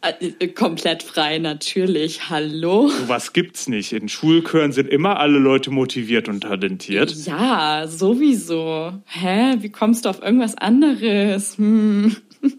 Äh, 0.02 0.28
äh, 0.40 0.48
komplett 0.50 1.04
frei, 1.04 1.40
natürlich. 1.40 2.30
Hallo? 2.30 2.92
Was 3.08 3.34
gibt's 3.34 3.68
nicht? 3.68 3.94
In 3.94 4.10
Schulchören 4.10 4.72
sind 4.72 4.88
immer 4.90 5.20
alle 5.20 5.40
Leute 5.40 5.72
motiviert 5.72 6.28
und 6.30 6.42
talentiert. 6.42 7.14
Ja, 7.26 7.88
sowieso. 7.88 8.94
Hä? 9.06 9.56
Wie 9.60 9.70
kommst 9.70 10.06
du 10.06 10.10
auf 10.10 10.22
irgendwas 10.22 10.56
anderes? 10.56 11.58
Hm. 11.58 12.16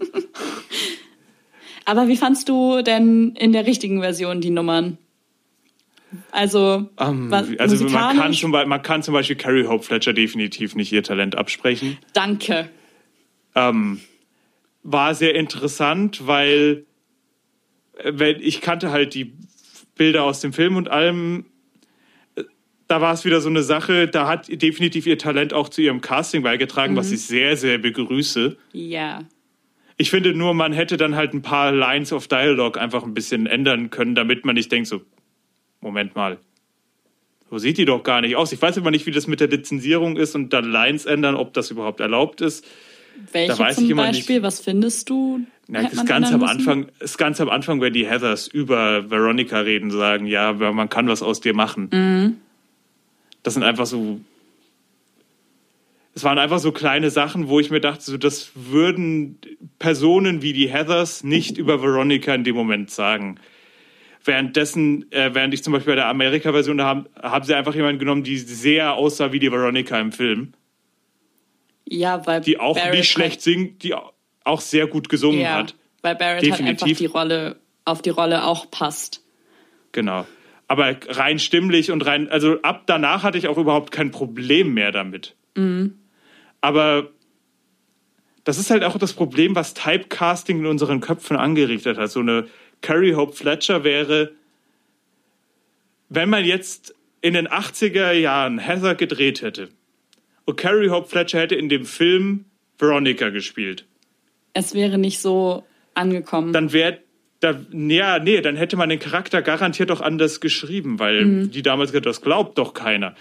Aber 1.84 2.08
wie 2.08 2.16
fandst 2.16 2.48
du 2.48 2.82
denn 2.82 3.34
in 3.36 3.52
der 3.52 3.66
richtigen 3.66 4.00
Version 4.00 4.40
die 4.40 4.50
Nummern? 4.50 4.98
Also, 6.30 6.88
Ähm, 6.98 7.30
was, 7.30 7.46
also 7.58 7.84
man 7.84 8.16
kann, 8.16 8.32
zum, 8.32 8.50
man 8.50 8.82
kann 8.82 9.02
zum 9.02 9.14
Beispiel 9.14 9.36
Carrie 9.36 9.66
Hope 9.66 9.84
Fletcher 9.84 10.12
definitiv 10.12 10.74
nicht 10.74 10.90
ihr 10.92 11.02
Talent 11.02 11.36
absprechen. 11.36 11.98
Danke. 12.14 12.68
ähm, 13.54 14.00
war 14.82 15.14
sehr 15.14 15.34
interessant, 15.34 16.26
weil 16.26 16.86
wenn, 18.04 18.40
ich 18.40 18.60
kannte 18.60 18.90
halt 18.90 19.14
die 19.14 19.32
Bilder 19.96 20.24
aus 20.24 20.40
dem 20.40 20.52
Film 20.52 20.76
und 20.76 20.88
allem. 20.88 21.46
Da 22.86 23.02
war 23.02 23.12
es 23.12 23.26
wieder 23.26 23.42
so 23.42 23.50
eine 23.50 23.62
Sache, 23.62 24.08
da 24.08 24.26
hat 24.26 24.48
definitiv 24.50 25.06
ihr 25.06 25.18
Talent 25.18 25.52
auch 25.52 25.68
zu 25.68 25.82
ihrem 25.82 26.00
Casting 26.00 26.42
beigetragen, 26.42 26.96
was 26.96 27.12
ich 27.12 27.20
sehr, 27.20 27.56
sehr 27.58 27.76
begrüße. 27.76 28.56
Ja. 28.72 29.24
Ich 29.98 30.08
finde 30.10 30.32
nur, 30.32 30.54
man 30.54 30.72
hätte 30.72 30.96
dann 30.96 31.14
halt 31.14 31.34
ein 31.34 31.42
paar 31.42 31.70
Lines 31.70 32.14
of 32.14 32.28
Dialogue 32.28 32.80
einfach 32.80 33.02
ein 33.02 33.12
bisschen 33.12 33.46
ändern 33.46 33.90
können, 33.90 34.14
damit 34.14 34.46
man 34.46 34.54
nicht 34.54 34.72
denkt, 34.72 34.88
so, 34.88 35.02
Moment 35.82 36.16
mal, 36.16 36.38
so 37.50 37.58
sieht 37.58 37.76
die 37.76 37.84
doch 37.84 38.02
gar 38.02 38.20
nicht 38.20 38.36
aus. 38.36 38.52
Ich 38.52 38.62
weiß 38.62 38.76
immer 38.78 38.90
nicht, 38.90 39.04
wie 39.06 39.10
das 39.10 39.26
mit 39.26 39.40
der 39.40 39.48
Lizenzierung 39.48 40.16
ist 40.16 40.34
und 40.34 40.52
dann 40.52 40.70
Lines 40.70 41.04
ändern, 41.04 41.34
ob 41.34 41.52
das 41.52 41.70
überhaupt 41.70 42.00
erlaubt 42.00 42.40
ist. 42.40 42.66
Welche 43.32 43.58
weiß 43.58 43.76
zum 43.76 43.84
ich 43.84 43.90
immer 43.90 44.04
Beispiel? 44.04 44.36
nicht. 44.36 44.44
Was 44.44 44.60
findest 44.60 45.10
du? 45.10 45.40
Na, 45.70 45.82
das 45.82 46.06
ganz 46.06 46.32
am? 46.32 46.42
Anfang, 46.42 46.86
das 46.98 47.18
ganz 47.18 47.40
am 47.42 47.50
Anfang, 47.50 47.82
wenn 47.82 47.92
die 47.92 48.08
Heathers 48.08 48.48
über 48.48 49.10
Veronica 49.10 49.60
reden, 49.60 49.90
sagen, 49.90 50.26
ja, 50.26 50.54
man 50.54 50.88
kann 50.88 51.08
was 51.08 51.22
aus 51.22 51.40
dir 51.40 51.54
machen. 51.54 51.90
Mhm. 51.92 52.36
Das 53.42 53.54
sind 53.54 53.62
einfach 53.62 53.86
so. 53.86 54.18
Es 56.14 56.24
waren 56.24 56.38
einfach 56.38 56.58
so 56.58 56.72
kleine 56.72 57.10
Sachen, 57.10 57.48
wo 57.48 57.60
ich 57.60 57.70
mir 57.70 57.80
dachte, 57.80 58.02
so, 58.02 58.16
das 58.16 58.50
würden 58.54 59.38
Personen 59.78 60.42
wie 60.42 60.52
die 60.52 60.68
Heathers 60.68 61.22
nicht 61.22 61.58
über 61.58 61.80
Veronica 61.80 62.34
in 62.34 62.44
dem 62.44 62.56
Moment 62.56 62.90
sagen. 62.90 63.38
Währenddessen, 64.24 65.12
äh, 65.12 65.32
während 65.34 65.54
ich 65.54 65.62
zum 65.62 65.74
Beispiel 65.74 65.92
bei 65.92 65.96
der 65.96 66.08
Amerika-Version, 66.08 66.78
da 66.78 66.86
haben, 66.86 67.06
haben 67.22 67.44
sie 67.44 67.54
einfach 67.54 67.74
jemanden 67.74 68.00
genommen, 68.00 68.24
die 68.24 68.38
sehr 68.38 68.94
aussah 68.94 69.32
wie 69.32 69.38
die 69.38 69.52
Veronica 69.52 70.00
im 70.00 70.10
Film. 70.10 70.54
Ja, 71.84 72.26
weil 72.26 72.40
Die 72.40 72.58
auch 72.58 72.74
Barrett 72.74 72.94
nicht 72.94 73.10
schlecht 73.10 73.40
singt, 73.40 73.82
die 73.82 73.94
auch 73.94 74.12
sehr 74.60 74.86
gut 74.86 75.08
gesungen 75.08 75.40
ja, 75.40 75.54
hat. 75.54 75.74
weil 76.02 76.16
Barrett 76.16 76.42
halt 76.42 76.52
einfach 76.52 76.86
Definitiv. 76.86 76.98
die 76.98 77.06
Rolle 77.06 77.56
auf 77.84 78.02
die 78.02 78.10
Rolle 78.10 78.44
auch 78.44 78.70
passt. 78.70 79.22
Genau. 79.92 80.26
Aber 80.66 80.94
rein 81.08 81.38
stimmlich 81.38 81.90
und 81.90 82.04
rein, 82.04 82.28
also 82.28 82.60
ab 82.62 82.82
danach 82.86 83.22
hatte 83.22 83.38
ich 83.38 83.48
auch 83.48 83.56
überhaupt 83.56 83.90
kein 83.90 84.10
Problem 84.10 84.74
mehr 84.74 84.92
damit. 84.92 85.34
Aber 86.60 87.08
das 88.44 88.58
ist 88.58 88.70
halt 88.70 88.84
auch 88.84 88.96
das 88.98 89.12
Problem, 89.12 89.54
was 89.54 89.74
Typecasting 89.74 90.60
in 90.60 90.66
unseren 90.66 91.00
Köpfen 91.00 91.36
angerichtet 91.36 91.98
hat. 91.98 92.10
So 92.10 92.20
eine 92.20 92.46
Carrie 92.80 93.14
Hope 93.14 93.34
Fletcher 93.34 93.84
wäre, 93.84 94.32
wenn 96.08 96.30
man 96.30 96.44
jetzt 96.44 96.94
in 97.20 97.34
den 97.34 97.48
80er 97.48 98.12
Jahren 98.12 98.58
Heather 98.58 98.94
gedreht 98.94 99.42
hätte 99.42 99.68
und 100.44 100.56
Carrie 100.56 100.90
Hope 100.90 101.08
Fletcher 101.08 101.40
hätte 101.40 101.56
in 101.56 101.68
dem 101.68 101.84
Film 101.84 102.44
Veronica 102.78 103.30
gespielt, 103.30 103.86
Es 104.54 104.74
wäre 104.74 104.98
nicht 104.98 105.20
so 105.20 105.64
angekommen. 105.94 106.52
dann 106.52 106.72
wäre 106.72 106.98
da, 107.40 107.60
ja, 107.72 108.18
nee, 108.18 108.40
dann 108.40 108.56
hätte 108.56 108.76
man 108.76 108.88
den 108.88 108.98
Charakter 108.98 109.42
garantiert 109.42 109.90
auch 109.92 110.00
anders 110.00 110.40
geschrieben, 110.40 110.98
weil 110.98 111.24
Mhm. 111.24 111.50
die 111.52 111.62
damals 111.62 111.92
gesagt, 111.92 112.06
das 112.06 112.20
glaubt 112.20 112.58
doch 112.58 112.74
keiner. 112.74 113.14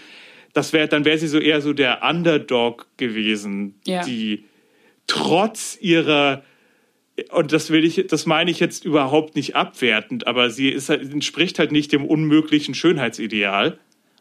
Das 0.54 0.72
wäre, 0.72 0.88
dann 0.88 1.04
wäre 1.04 1.18
sie 1.18 1.28
so 1.28 1.38
eher 1.38 1.60
so 1.60 1.72
der 1.72 2.02
Underdog 2.02 2.86
gewesen, 2.96 3.76
Ja. 3.86 4.02
die 4.04 4.44
trotz 5.06 5.78
ihrer 5.80 6.42
und 7.32 7.52
das 7.52 7.70
will 7.70 7.84
ich, 7.84 8.06
das 8.06 8.26
meine 8.26 8.48
ich 8.50 8.60
jetzt 8.60 8.84
überhaupt 8.84 9.34
nicht 9.34 9.56
abwertend, 9.56 10.28
aber 10.28 10.50
sie 10.50 10.68
ist 10.68 10.88
halt, 10.88 11.02
entspricht 11.12 11.58
halt 11.58 11.72
nicht 11.72 11.90
dem 11.92 12.04
unmöglichen 12.04 12.74
Schönheitsideal. 12.74 13.78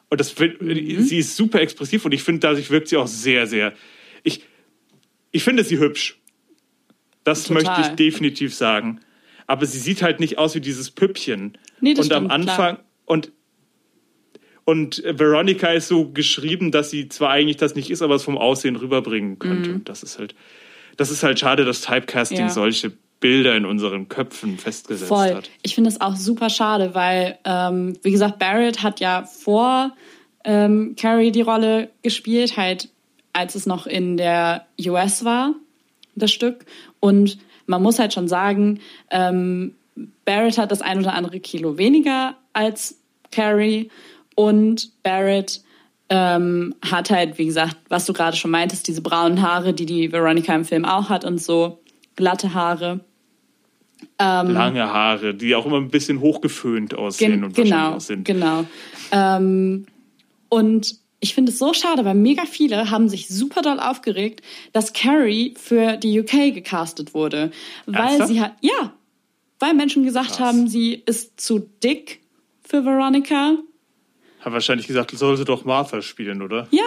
Und 0.10 0.20
das 0.20 0.34
Mhm. 0.40 1.02
sie 1.02 1.18
ist 1.20 1.36
super 1.36 1.62
expressiv 1.62 2.06
und 2.06 2.12
ich 2.14 2.24
finde, 2.24 2.40
dadurch 2.40 2.72
wirkt 2.72 2.88
sie 2.88 2.98
auch 2.98 3.06
sehr, 3.08 3.46
sehr. 3.46 3.74
Ich, 4.24 4.42
ich 5.32 5.44
finde 5.44 5.64
sie 5.64 5.78
hübsch. 5.78 6.18
Das 7.28 7.44
Total. 7.44 7.64
möchte 7.64 7.82
ich 7.82 7.96
definitiv 7.96 8.56
sagen. 8.56 9.00
Aber 9.46 9.66
sie 9.66 9.80
sieht 9.80 10.02
halt 10.02 10.20
nicht 10.20 10.38
aus 10.38 10.56
wie 10.56 10.62
dieses 10.62 10.92
Püppchen. 10.92 11.58
Nee, 11.82 11.94
das 11.94 12.08
und 12.08 12.14
am 12.14 12.26
stimmt, 12.26 12.32
Anfang, 12.50 12.76
klar. 12.76 12.86
und 13.06 13.32
Und 14.66 15.02
Veronica 15.06 15.68
ist 15.68 15.88
so 15.88 16.10
geschrieben, 16.10 16.72
dass 16.72 16.90
sie 16.90 17.08
zwar 17.08 17.30
eigentlich 17.30 17.56
das 17.58 17.76
nicht 17.76 17.90
ist, 17.90 18.02
aber 18.02 18.16
es 18.16 18.24
vom 18.24 18.38
Aussehen 18.38 18.76
rüberbringen 18.76 19.40
könnte. 19.40 19.72
Und 19.72 19.88
das 19.90 20.04
ist 20.04 20.20
halt, 20.20 20.36
das 20.98 21.10
ist 21.12 21.24
halt 21.24 21.40
schade, 21.40 21.64
dass 21.64 21.82
Typecasting 21.82 22.40
Mhm. 22.40 22.44
Ja. 22.48 22.50
solche 22.50 22.92
Bilder 23.22 23.56
in 23.56 23.66
unseren 23.66 24.10
Köpfen 24.10 24.58
festgesetzt 24.58 25.08
Voll. 25.08 25.34
hat. 25.36 25.50
Ich 25.64 25.74
finde 25.76 25.90
es 25.90 26.02
auch 26.02 26.16
super 26.18 26.50
schade, 26.50 26.94
weil, 26.96 27.40
ähm, 27.46 27.98
wie 28.04 28.12
gesagt, 28.12 28.40
Barrett 28.40 28.84
hat 28.84 29.00
ja 29.00 29.24
vor 29.24 29.96
ähm, 30.44 30.96
Carrie 31.00 31.32
die 31.32 31.42
Rolle 31.42 31.90
gespielt, 32.04 32.58
halt 32.58 32.90
als 33.34 33.56
es 33.56 33.66
noch 33.66 33.88
in 33.88 34.18
der 34.18 34.66
US 34.86 35.24
war, 35.26 35.56
das 36.16 36.32
Stück. 36.32 36.66
Und 37.00 37.38
man 37.66 37.82
muss 37.82 38.00
halt 38.00 38.14
schon 38.14 38.28
sagen, 38.28 38.80
ähm, 39.12 39.76
Barrett 40.26 40.58
hat 40.58 40.72
das 40.72 40.82
ein 40.82 41.00
oder 41.00 41.14
andere 41.14 41.40
Kilo 41.40 41.78
weniger 41.78 42.36
als 42.54 43.00
Carrie 43.32 43.90
und 44.36 44.92
Barrett 45.04 45.62
ähm, 46.10 46.76
hat 46.90 47.10
halt, 47.10 47.38
wie 47.38 47.46
gesagt, 47.46 47.76
was 47.90 48.06
du 48.06 48.14
gerade 48.14 48.38
schon 48.38 48.52
meintest, 48.52 48.88
diese 48.88 49.02
braunen 49.02 49.42
Haare, 49.42 49.74
die 49.74 49.86
die 49.86 50.12
Veronica 50.12 50.56
im 50.56 50.64
Film 50.64 50.86
auch 50.86 51.10
hat 51.10 51.26
und 51.26 51.42
so 51.42 51.80
glatte 52.16 52.54
Haare. 52.54 53.02
Ähm, 54.20 54.52
Lange 54.52 54.94
Haare, 54.94 55.34
die 55.34 55.56
auch 55.56 55.66
immer 55.66 55.78
ein 55.78 55.90
bisschen 55.90 56.20
hochgeföhnt 56.22 56.96
aussehen 56.96 57.32
Gen 57.32 57.44
und 57.44 57.58
wahrscheinlich 57.58 57.74
genau, 57.74 57.96
auch 57.96 58.00
sind. 58.00 58.26
genau. 58.26 58.66
Ähm, 59.12 59.86
und 60.50 60.96
ich 61.20 61.34
finde 61.34 61.52
es 61.52 61.58
so 61.58 61.74
schade, 61.74 62.06
weil 62.06 62.16
mega 62.16 62.46
viele 62.46 62.92
haben 62.92 63.10
sich 63.10 63.28
super 63.28 63.62
doll 63.62 63.80
aufgeregt, 63.80 64.42
dass 64.74 64.94
Carrie 64.94 65.56
für 65.58 65.98
die 65.98 66.20
UK 66.20 66.54
gecastet 66.54 67.14
wurde. 67.14 67.52
Weil 67.86 68.04
Ernsthaft? 68.04 68.30
sie 68.32 68.42
hat, 68.42 68.54
ja, 68.62 68.94
weil 69.60 69.74
Menschen 69.74 70.04
gesagt 70.04 70.30
Krass. 70.30 70.40
haben, 70.40 70.68
sie 70.68 70.94
ist 71.06 71.40
zu 71.40 71.60
dick 71.60 72.22
für 72.64 72.86
Veronica. 72.86 73.58
Hat 74.42 74.54
wahrscheinlich 74.54 74.86
gesagt, 74.88 75.12
soll 75.12 75.36
sie 75.38 75.46
doch 75.46 75.66
Martha 75.66 76.02
spielen, 76.02 76.42
oder? 76.42 76.68
Ja, 76.72 76.86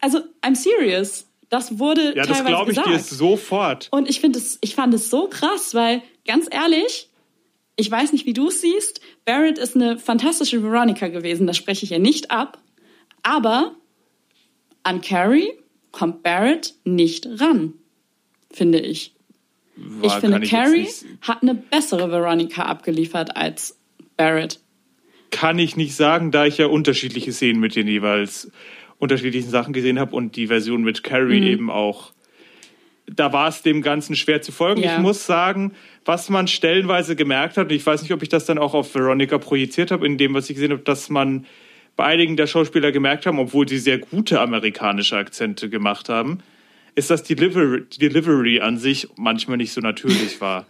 also 0.00 0.18
I'm 0.42 0.54
serious. 0.54 1.24
Das 1.48 1.78
wurde 1.78 2.14
Ja, 2.14 2.24
das 2.26 2.36
teilweise 2.36 2.44
glaube 2.44 2.70
ich 2.72 2.76
gesagt. 2.76 2.94
dir 2.94 2.98
sofort. 3.16 3.88
Und 3.90 4.08
ich 4.10 4.20
finde 4.20 4.38
es, 4.38 4.58
ich 4.60 4.74
fand 4.74 4.92
es 4.92 5.08
so 5.08 5.28
krass, 5.28 5.74
weil 5.74 6.02
ganz 6.26 6.46
ehrlich, 6.50 7.08
ich 7.76 7.90
weiß 7.90 8.12
nicht, 8.12 8.26
wie 8.26 8.34
du 8.34 8.48
es 8.48 8.60
siehst. 8.60 9.00
Barrett 9.24 9.56
ist 9.56 9.74
eine 9.74 9.98
fantastische 9.98 10.62
Veronica 10.62 11.08
gewesen, 11.08 11.46
das 11.46 11.56
spreche 11.56 11.86
ich 11.86 11.92
ihr 11.92 11.98
nicht 12.00 12.30
ab. 12.30 12.58
Aber 13.28 13.74
an 14.84 15.02
Carrie 15.02 15.50
kommt 15.92 16.22
Barrett 16.22 16.74
nicht 16.84 17.26
ran, 17.38 17.74
finde 18.50 18.80
ich. 18.80 19.14
War, 19.76 20.06
ich 20.06 20.12
finde, 20.14 20.38
jetzt 20.38 20.50
Carrie 20.50 20.88
hat 21.20 21.42
eine 21.42 21.54
bessere 21.54 22.10
Veronica 22.10 22.62
abgeliefert 22.62 23.36
als 23.36 23.78
Barrett. 24.16 24.60
kann 25.30 25.58
ich 25.58 25.76
nicht 25.76 25.94
sagen, 25.94 26.30
da 26.30 26.46
ich 26.46 26.56
ja 26.56 26.66
unterschiedliche 26.68 27.32
Szenen 27.32 27.60
mit 27.60 27.76
den 27.76 27.86
jeweils 27.86 28.50
unterschiedlichen 28.98 29.50
Sachen 29.50 29.74
gesehen 29.74 29.98
habe 29.98 30.16
und 30.16 30.34
die 30.36 30.46
Version 30.46 30.82
mit 30.82 31.04
Carrie 31.04 31.40
Mhm. 31.40 31.46
eben 31.46 31.70
auch. 31.70 32.12
Da 33.06 33.30
war 33.34 33.48
es 33.48 33.60
dem 33.62 33.82
Ganzen 33.82 34.16
schwer 34.16 34.40
zu 34.40 34.52
folgen. 34.52 34.80
Ja. 34.82 34.96
Ich 34.96 35.02
muss 35.02 35.26
sagen, 35.26 35.72
was 36.06 36.30
man 36.30 36.48
stellenweise 36.48 37.14
gemerkt 37.14 37.58
hat, 37.58 37.66
und 37.66 37.72
ich 37.72 37.84
weiß 37.84 38.00
nicht, 38.02 38.12
ob 38.12 38.22
ich 38.22 38.30
das 38.30 38.46
dann 38.46 38.56
auch 38.56 38.72
auf 38.72 38.94
Veronica 38.94 39.36
projiziert 39.36 39.90
habe, 39.90 40.06
in 40.06 40.16
dem, 40.16 40.32
was 40.32 40.48
ich 40.48 40.56
gesehen 40.56 40.72
habe, 40.72 40.82
dass 40.82 41.10
man 41.10 41.44
bei 41.98 42.04
einigen 42.04 42.36
der 42.36 42.46
Schauspieler 42.46 42.92
gemerkt 42.92 43.26
haben, 43.26 43.40
obwohl 43.40 43.68
sie 43.68 43.76
sehr 43.78 43.98
gute 43.98 44.40
amerikanische 44.40 45.16
Akzente 45.16 45.68
gemacht 45.68 46.08
haben, 46.08 46.38
ist, 46.94 47.10
dass 47.10 47.24
die 47.24 47.34
Delivery, 47.34 47.82
die 47.92 47.98
Delivery 47.98 48.60
an 48.60 48.78
sich 48.78 49.08
manchmal 49.16 49.56
nicht 49.56 49.72
so 49.72 49.80
natürlich 49.80 50.40
war. 50.40 50.66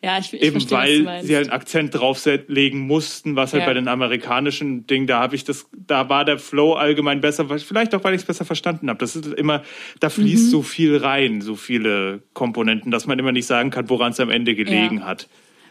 Ja, 0.00 0.16
ich, 0.20 0.32
ich 0.32 0.40
Eben 0.40 0.52
verstehe, 0.60 0.78
was 0.78 0.84
weil 0.86 1.02
meinst. 1.02 1.26
sie 1.26 1.34
halt 1.34 1.46
einen 1.50 1.60
Akzent 1.60 1.94
drauflegen 1.96 2.78
mussten, 2.78 3.34
was 3.34 3.52
halt 3.52 3.62
Ja. 3.62 3.66
bei 3.66 3.74
den 3.74 3.88
amerikanischen 3.88 4.86
Dingen, 4.86 5.08
da 5.08 5.18
habe 5.18 5.34
ich 5.34 5.42
das, 5.42 5.66
da 5.76 6.08
war 6.08 6.24
der 6.24 6.38
Flow 6.38 6.74
allgemein 6.74 7.20
besser, 7.20 7.48
weil- 7.50 7.58
vielleicht 7.58 7.92
auch, 7.96 8.04
weil 8.04 8.14
ich 8.14 8.20
es 8.20 8.26
besser 8.26 8.44
verstanden 8.44 8.88
habe. 8.90 9.00
Das 9.00 9.16
ist 9.16 9.26
immer, 9.26 9.64
da 9.98 10.10
fließt 10.10 10.46
Mhm. 10.46 10.50
so 10.50 10.62
viel 10.62 10.96
rein, 10.98 11.40
so 11.40 11.56
viele 11.56 12.22
Komponenten, 12.34 12.92
dass 12.92 13.08
man 13.08 13.18
immer 13.18 13.32
nicht 13.32 13.46
sagen 13.46 13.70
kann, 13.70 13.88
woran 13.90 14.12
es 14.12 14.20
am 14.20 14.30
Ende 14.30 14.54
gelegen 14.54 14.98
Ja. 14.98 15.06
hat. 15.06 15.28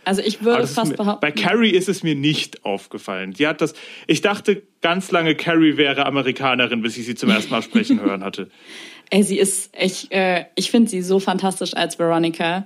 Also 0.07 0.21
ich 0.21 0.41
würde 0.41 0.65
fast 0.67 0.91
mir, 0.91 0.97
behaupten. 0.97 1.19
bei 1.19 1.31
Carrie 1.31 1.71
ist 1.71 1.89
es 1.89 2.01
mir 2.01 2.15
nicht 2.15 2.63
aufgefallen. 2.63 3.33
Die 3.33 3.45
hat 3.45 3.59
das, 3.59 3.73
ich 4.07 4.21
dachte 4.21 4.63
ganz 4.81 5.11
lange, 5.11 5.35
Carrie 5.35 5.75
wäre 5.75 6.05
Amerikanerin, 6.05 6.81
bis 6.81 6.97
ich 6.97 7.05
sie 7.05 7.15
zum 7.15 7.29
ersten 7.29 7.51
Mal 7.51 7.61
sprechen 7.61 8.01
hören 8.01 8.23
hatte. 8.23 8.49
Ey, 9.09 9.23
sie 9.23 9.37
ist, 9.37 9.75
ich, 9.77 10.11
äh, 10.11 10.45
ich 10.55 10.71
finde 10.71 10.89
sie 10.89 11.01
so 11.01 11.19
fantastisch 11.19 11.75
als 11.75 11.99
Veronica. 11.99 12.65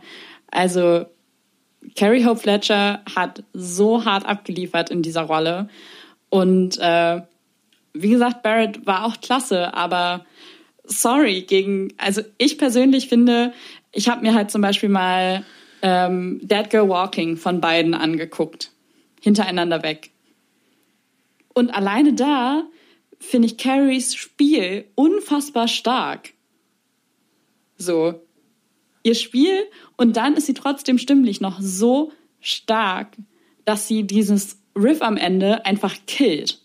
Also, 0.52 1.06
Carrie 1.96 2.26
Hope 2.26 2.40
Fletcher 2.40 3.02
hat 3.16 3.44
so 3.54 4.06
hart 4.06 4.26
abgeliefert 4.26 4.92
in 4.92 5.02
dieser 5.02 5.24
Rolle. 5.24 5.68
Und 6.30 6.78
äh, 6.80 7.22
wie 7.94 8.10
gesagt, 8.10 8.44
Barrett 8.44 8.86
war 8.86 9.06
auch 9.06 9.20
klasse, 9.20 9.74
aber 9.74 10.26
sorry, 10.84 11.42
gegen, 11.42 11.94
also 11.98 12.22
ich 12.38 12.58
persönlich 12.58 13.08
finde, 13.08 13.54
ich 13.92 14.10
habe 14.10 14.22
mir 14.22 14.34
halt 14.34 14.52
zum 14.52 14.62
Beispiel 14.62 14.90
mal 14.90 15.44
ähm, 15.82 16.40
Dead 16.44 16.70
Girl 16.70 16.90
Walking 16.90 17.38
von 17.38 17.62
beiden 17.62 17.94
angeguckt. 17.94 18.72
Hintereinander 19.22 19.84
weg. 19.84 20.12
Und 21.54 21.70
alleine 21.72 22.14
da 22.14 22.64
finde 23.20 23.48
ich 23.48 23.58
Carries 23.58 24.16
Spiel 24.16 24.86
unfassbar 24.96 25.68
stark. 25.68 26.34
So. 27.78 28.22
Ihr 29.04 29.16
Spiel 29.16 29.64
und 29.98 30.18
dann 30.18 30.36
ist 30.36 30.46
sie 30.46 30.54
trotzdem 30.54 30.98
stimmlich 30.98 31.42
noch 31.42 31.60
so 31.60 32.12
stark, 32.40 33.16
dass 33.66 33.88
sie 33.88 34.04
dieses 34.04 34.60
Riff 34.76 35.02
am 35.02 35.18
Ende 35.18 35.66
einfach 35.66 35.96
killt. 36.08 36.62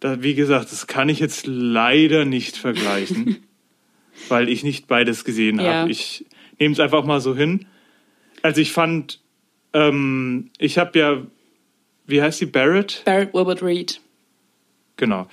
Da, 0.00 0.22
wie 0.22 0.34
gesagt, 0.34 0.72
das 0.72 0.86
kann 0.86 1.08
ich 1.08 1.18
jetzt 1.18 1.46
leider 1.46 2.24
nicht 2.24 2.56
vergleichen, 2.56 3.44
weil 4.28 4.48
ich 4.48 4.62
nicht 4.64 4.86
beides 4.86 5.24
gesehen 5.24 5.60
Ja. 5.60 5.74
habe. 5.74 5.90
Ich 5.90 6.24
nehme 6.60 6.72
es 6.74 6.80
einfach 6.80 7.04
mal 7.04 7.20
so 7.20 7.34
hin. 7.34 7.66
Also 8.42 8.60
ich 8.60 8.70
fand, 8.72 9.20
ähm, 9.72 10.50
ich 10.58 10.78
habe 10.78 10.98
ja, 10.98 11.22
wie 12.06 12.22
heißt 12.22 12.38
sie, 12.38 12.46
Barrett? 12.46 13.02
Barrett 13.04 13.34
Wilbert 13.34 13.62
Reed. 13.62 14.00
Genau. 14.96 15.26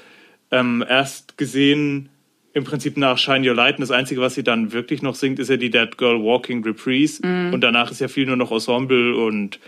Ähm, 0.52 0.84
erst 0.88 1.38
gesehen 1.38 2.10
im 2.54 2.64
Prinzip 2.64 2.98
nach 2.98 3.18
Shine 3.18 3.48
Your 3.48 3.56
Light. 3.56 3.76
Und 3.76 3.82
das 3.82 3.92
Einzige, 3.92 4.22
was 4.22 4.34
sie 4.34 4.44
dann 4.44 4.72
wirklich 4.72 5.02
noch 5.02 5.16
singt, 5.16 5.38
ist 5.40 5.50
ja 5.50 5.58
die 5.58 5.70
Dead 5.70 5.98
Girl 5.98 6.24
Walking 6.24 6.64
Reprise. 6.64 7.26
Mhm. 7.26 7.54
Und 7.54 7.62
danach 7.62 7.92
ist 7.92 8.00
ja 8.02 8.08
viel 8.08 8.26
nur 8.26 8.38
noch 8.38 8.52
Ensemble 8.52 9.16
und 9.16 9.60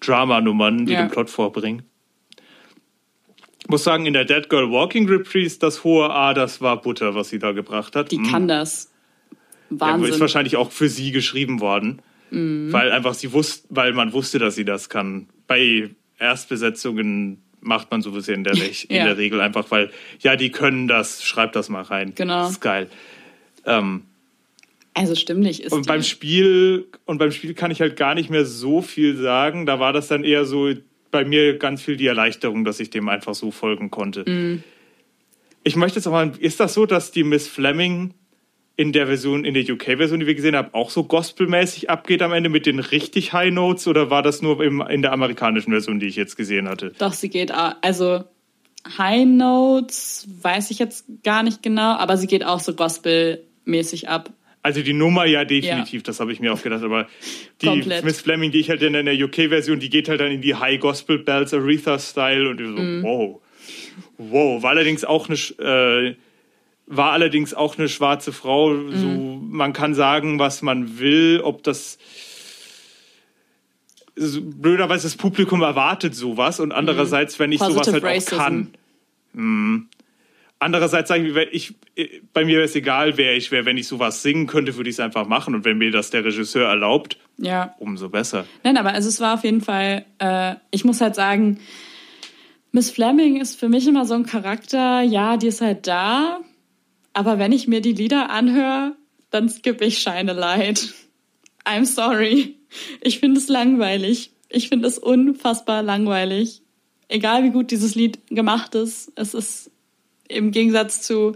Drama-Nummern, 0.00 0.84
die 0.86 0.92
Ja. 0.92 1.02
den 1.02 1.10
Plot 1.10 1.30
vorbringen. 1.30 1.82
Ich 3.60 3.68
muss 3.68 3.82
sagen, 3.84 4.04
in 4.04 4.12
der 4.12 4.26
Dead 4.26 4.48
Girl 4.50 4.70
Walking 4.70 5.08
Reprise, 5.08 5.58
das 5.58 5.84
hohe 5.84 6.10
A, 6.10 6.34
das 6.34 6.60
war 6.60 6.82
Butter, 6.82 7.14
was 7.14 7.30
sie 7.30 7.38
da 7.38 7.52
gebracht 7.52 7.96
hat. 7.96 8.10
Die 8.10 8.18
Mm. 8.18 8.24
kann 8.30 8.48
das. 8.48 8.90
Ja, 9.80 9.86
Wahnsinn. 9.86 10.12
ist 10.12 10.20
wahrscheinlich 10.20 10.56
auch 10.56 10.70
für 10.72 10.88
sie 10.88 11.10
geschrieben 11.12 11.60
worden, 11.60 12.00
weil 12.30 12.90
einfach 12.90 13.14
sie 13.14 13.32
wusste, 13.32 13.66
weil 13.70 13.92
man 13.92 14.12
wusste, 14.12 14.38
dass 14.38 14.54
sie 14.56 14.64
das 14.64 14.88
kann. 14.88 15.28
Bei 15.46 15.90
Erstbesetzungen 16.18 17.42
macht 17.60 17.90
man 17.90 18.02
sowieso 18.02 18.32
in 18.32 18.44
der, 18.44 18.54
in 18.88 18.96
Ja. 18.96 19.04
der 19.04 19.18
Regel 19.18 19.40
einfach, 19.40 19.70
weil 19.70 19.90
ja, 20.20 20.36
die 20.36 20.50
können 20.50 20.88
das, 20.88 21.24
schreib 21.24 21.52
das 21.52 21.68
mal 21.68 21.82
rein. 21.82 22.12
Genau. 22.14 22.42
Das 22.42 22.52
ist 22.52 22.60
geil. 22.60 22.88
Ähm, 23.64 24.02
also 24.94 25.14
stimmlich 25.14 25.62
ist 25.62 25.72
und 25.72 25.86
die. 25.86 25.88
beim 25.88 26.02
Spiel 26.02 26.86
und 27.04 27.18
beim 27.18 27.32
Spiel 27.32 27.54
kann 27.54 27.70
ich 27.70 27.80
halt 27.80 27.96
gar 27.96 28.14
nicht 28.14 28.30
mehr 28.30 28.44
so 28.44 28.82
viel 28.82 29.16
sagen. 29.16 29.66
Da 29.66 29.80
war 29.80 29.92
das 29.92 30.08
dann 30.08 30.22
eher 30.24 30.44
so 30.44 30.72
bei 31.10 31.24
mir 31.24 31.58
ganz 31.58 31.82
viel 31.82 31.96
die 31.96 32.06
Erleichterung, 32.06 32.64
dass 32.64 32.80
ich 32.80 32.90
dem 32.90 33.08
einfach 33.08 33.34
so 33.34 33.50
folgen 33.50 33.90
konnte. 33.90 34.24
Mhm. 34.28 34.62
Ich 35.62 35.76
möchte 35.76 35.98
jetzt 35.98 36.06
auch 36.06 36.12
mal, 36.12 36.32
ist 36.38 36.60
das 36.60 36.74
so, 36.74 36.84
dass 36.86 37.10
die 37.10 37.24
Miss 37.24 37.48
Fleming 37.48 38.12
in 38.76 38.92
der 38.92 39.06
Version, 39.06 39.44
in 39.44 39.54
der 39.54 39.62
UK-Version, 39.62 40.18
die 40.20 40.26
wir 40.26 40.34
gesehen 40.34 40.56
haben, 40.56 40.68
auch 40.72 40.90
so 40.90 41.04
gospelmäßig 41.04 41.90
abgeht 41.90 42.22
am 42.22 42.32
Ende 42.32 42.48
mit 42.48 42.66
den 42.66 42.80
richtig 42.80 43.32
High 43.32 43.52
Notes 43.52 43.86
oder 43.86 44.10
war 44.10 44.22
das 44.22 44.42
nur 44.42 44.62
im, 44.64 44.80
in 44.80 45.00
der 45.02 45.12
amerikanischen 45.12 45.70
Version, 45.70 46.00
die 46.00 46.06
ich 46.06 46.16
jetzt 46.16 46.36
gesehen 46.36 46.68
hatte? 46.68 46.92
Doch, 46.98 47.12
sie 47.12 47.28
geht, 47.28 47.52
auch- 47.54 47.74
also 47.82 48.24
High 48.98 49.26
Notes 49.26 50.26
weiß 50.42 50.70
ich 50.72 50.78
jetzt 50.80 51.04
gar 51.22 51.42
nicht 51.42 51.62
genau, 51.62 51.92
aber 51.96 52.16
sie 52.16 52.26
geht 52.26 52.44
auch 52.44 52.58
so 52.60 52.74
gospelmäßig 52.74 54.08
ab. 54.08 54.30
Also 54.62 54.80
die 54.82 54.92
Nummer 54.94 55.26
ja 55.26 55.44
definitiv, 55.44 56.02
das 56.02 56.20
habe 56.20 56.32
ich 56.32 56.40
mir 56.40 56.52
auch 56.52 56.62
gedacht, 56.62 56.82
aber 56.82 57.06
die 57.60 57.66
Komplett. 57.66 58.02
Miss 58.04 58.20
Fleming, 58.22 58.50
die 58.50 58.60
ich 58.60 58.70
halt 58.70 58.82
in 58.82 58.94
der 58.94 59.14
UK-Version, 59.14 59.78
die 59.78 59.90
geht 59.90 60.08
halt 60.08 60.20
dann 60.20 60.32
in 60.32 60.40
die 60.40 60.54
High 60.54 60.80
Gospel 60.80 61.18
Bells 61.18 61.52
Aretha-Style 61.52 62.48
und 62.48 62.60
ich 62.60 62.66
so, 62.66 62.72
Mhm. 62.82 63.02
wow. 63.02 63.40
Wow, 64.18 64.62
war 64.62 64.70
allerdings 64.70 65.04
auch 65.04 65.28
eine, 65.28 65.36
äh, 66.10 66.14
war 66.86 67.12
allerdings 67.12 67.54
auch 67.54 67.78
eine 67.78 67.88
schwarze 67.88 68.32
Frau. 68.32 68.74
So, 68.90 69.06
Mhm. 69.06 69.50
man 69.50 69.72
kann 69.72 69.94
sagen, 69.94 70.38
was 70.38 70.60
man 70.62 70.98
will, 70.98 71.40
ob 71.42 71.62
das 71.62 71.98
so, 74.16 74.40
blöderweise 74.42 75.04
das 75.04 75.16
Publikum 75.16 75.62
erwartet 75.62 76.14
sowas 76.14 76.60
und 76.60 76.72
andererseits, 76.72 77.38
wenn 77.38 77.52
ich 77.52 77.58
sowas 77.60 77.72
Mhm. 77.74 77.78
Positive 77.78 78.06
halt 78.06 78.16
Racism. 78.16 78.34
auch 78.34 78.38
kann. 78.44 78.68
Hm. 79.34 79.88
Andererseits 80.60 81.08
sage 81.08 81.48
ich, 81.50 81.74
ich, 81.94 82.22
bei 82.32 82.44
mir 82.44 82.54
wäre 82.56 82.64
es 82.64 82.74
egal, 82.76 83.18
wer 83.18 83.36
ich 83.36 83.50
wäre. 83.50 83.64
Wenn 83.66 83.76
ich 83.76 83.86
sowas 83.88 84.22
singen 84.22 84.46
könnte, 84.46 84.76
würde 84.76 84.88
ich 84.88 84.96
es 84.96 85.00
einfach 85.00 85.26
machen. 85.26 85.54
Und 85.54 85.64
wenn 85.64 85.76
mir 85.76 85.90
das 85.90 86.10
der 86.10 86.24
Regisseur 86.24 86.68
erlaubt, 86.68 87.18
Ja. 87.38 87.74
umso 87.80 88.08
besser. 88.08 88.46
Nein, 88.62 88.76
aber 88.78 88.92
also 88.94 89.08
es 89.08 89.20
war 89.20 89.34
auf 89.34 89.44
jeden 89.44 89.60
Fall, 89.60 90.06
äh, 90.20 90.54
ich 90.70 90.84
muss 90.84 91.00
halt 91.00 91.16
sagen, 91.16 91.58
Miss 92.72 92.90
Fleming 92.90 93.40
ist 93.40 93.58
für 93.58 93.68
mich 93.68 93.86
immer 93.86 94.06
so 94.06 94.14
ein 94.14 94.24
Charakter, 94.24 95.02
ja, 95.02 95.36
die 95.36 95.48
ist 95.48 95.60
halt 95.60 95.86
da, 95.86 96.40
aber 97.14 97.38
wenn 97.38 97.52
ich 97.52 97.68
mir 97.68 97.80
die 97.80 97.92
Lieder 97.92 98.30
anhöre, 98.30 98.96
dann 99.30 99.48
skippe 99.48 99.84
ich 99.84 99.98
Shine 100.00 100.32
Light. 100.32 100.92
I'm 101.64 101.86
sorry. 101.86 102.56
Ich 103.00 103.20
finde 103.20 103.40
es 103.40 103.48
langweilig. 103.48 104.32
Ich 104.48 104.68
finde 104.68 104.88
es 104.88 104.98
unfassbar 104.98 105.82
langweilig. 105.82 106.62
Egal 107.08 107.44
wie 107.44 107.50
gut 107.50 107.70
dieses 107.70 107.94
Lied 107.94 108.26
gemacht 108.28 108.74
ist, 108.74 109.12
es 109.14 109.34
ist 109.34 109.70
im 110.28 110.50
Gegensatz 110.50 111.02
zu, 111.02 111.34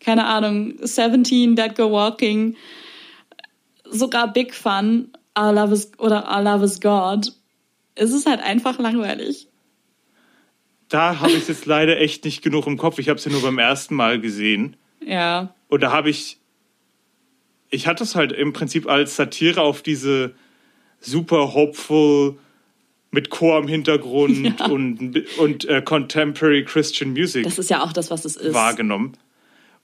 keine 0.00 0.26
Ahnung, 0.26 0.74
17, 0.80 1.56
Dead 1.56 1.74
Go 1.74 1.92
Walking, 1.92 2.56
sogar 3.84 4.32
Big 4.32 4.54
Fun, 4.54 5.12
Our 5.38 5.52
Love 5.52 5.74
is, 5.74 5.92
oder 5.98 6.28
Our 6.28 6.42
Love 6.42 6.64
is 6.64 6.80
God. 6.80 7.32
Es 7.94 8.12
ist 8.12 8.26
halt 8.26 8.40
einfach 8.40 8.78
langweilig. 8.78 9.48
Da 10.88 11.20
habe 11.20 11.32
ich 11.32 11.46
jetzt 11.46 11.66
leider 11.66 11.98
echt 11.98 12.24
nicht 12.24 12.42
genug 12.42 12.66
im 12.66 12.76
Kopf. 12.76 12.98
Ich 12.98 13.08
habe 13.08 13.18
es 13.18 13.24
ja 13.24 13.30
nur 13.30 13.42
beim 13.42 13.58
ersten 13.58 13.94
Mal 13.94 14.20
gesehen. 14.20 14.76
Ja. 15.04 15.54
Und 15.68 15.82
da 15.82 15.92
habe 15.92 16.10
ich, 16.10 16.38
ich 17.70 17.86
hatte 17.86 18.02
es 18.04 18.14
halt 18.14 18.32
im 18.32 18.52
Prinzip 18.52 18.88
als 18.88 19.16
Satire 19.16 19.62
auf 19.62 19.82
diese 19.82 20.34
super 21.00 21.54
hopeful 21.54 22.38
mit 23.10 23.30
Chor 23.30 23.58
im 23.58 23.68
Hintergrund 23.68 24.54
Ja. 24.58 24.66
und, 24.66 25.24
und 25.38 25.64
äh, 25.68 25.82
Contemporary 25.82 26.64
Christian 26.64 27.10
Music 27.10 27.44
Das 27.44 27.58
ist 27.58 27.70
ja 27.70 27.82
auch 27.82 27.92
das, 27.92 28.10
was 28.10 28.24
es 28.24 28.36
ist. 28.36 28.54
wahrgenommen. 28.54 29.14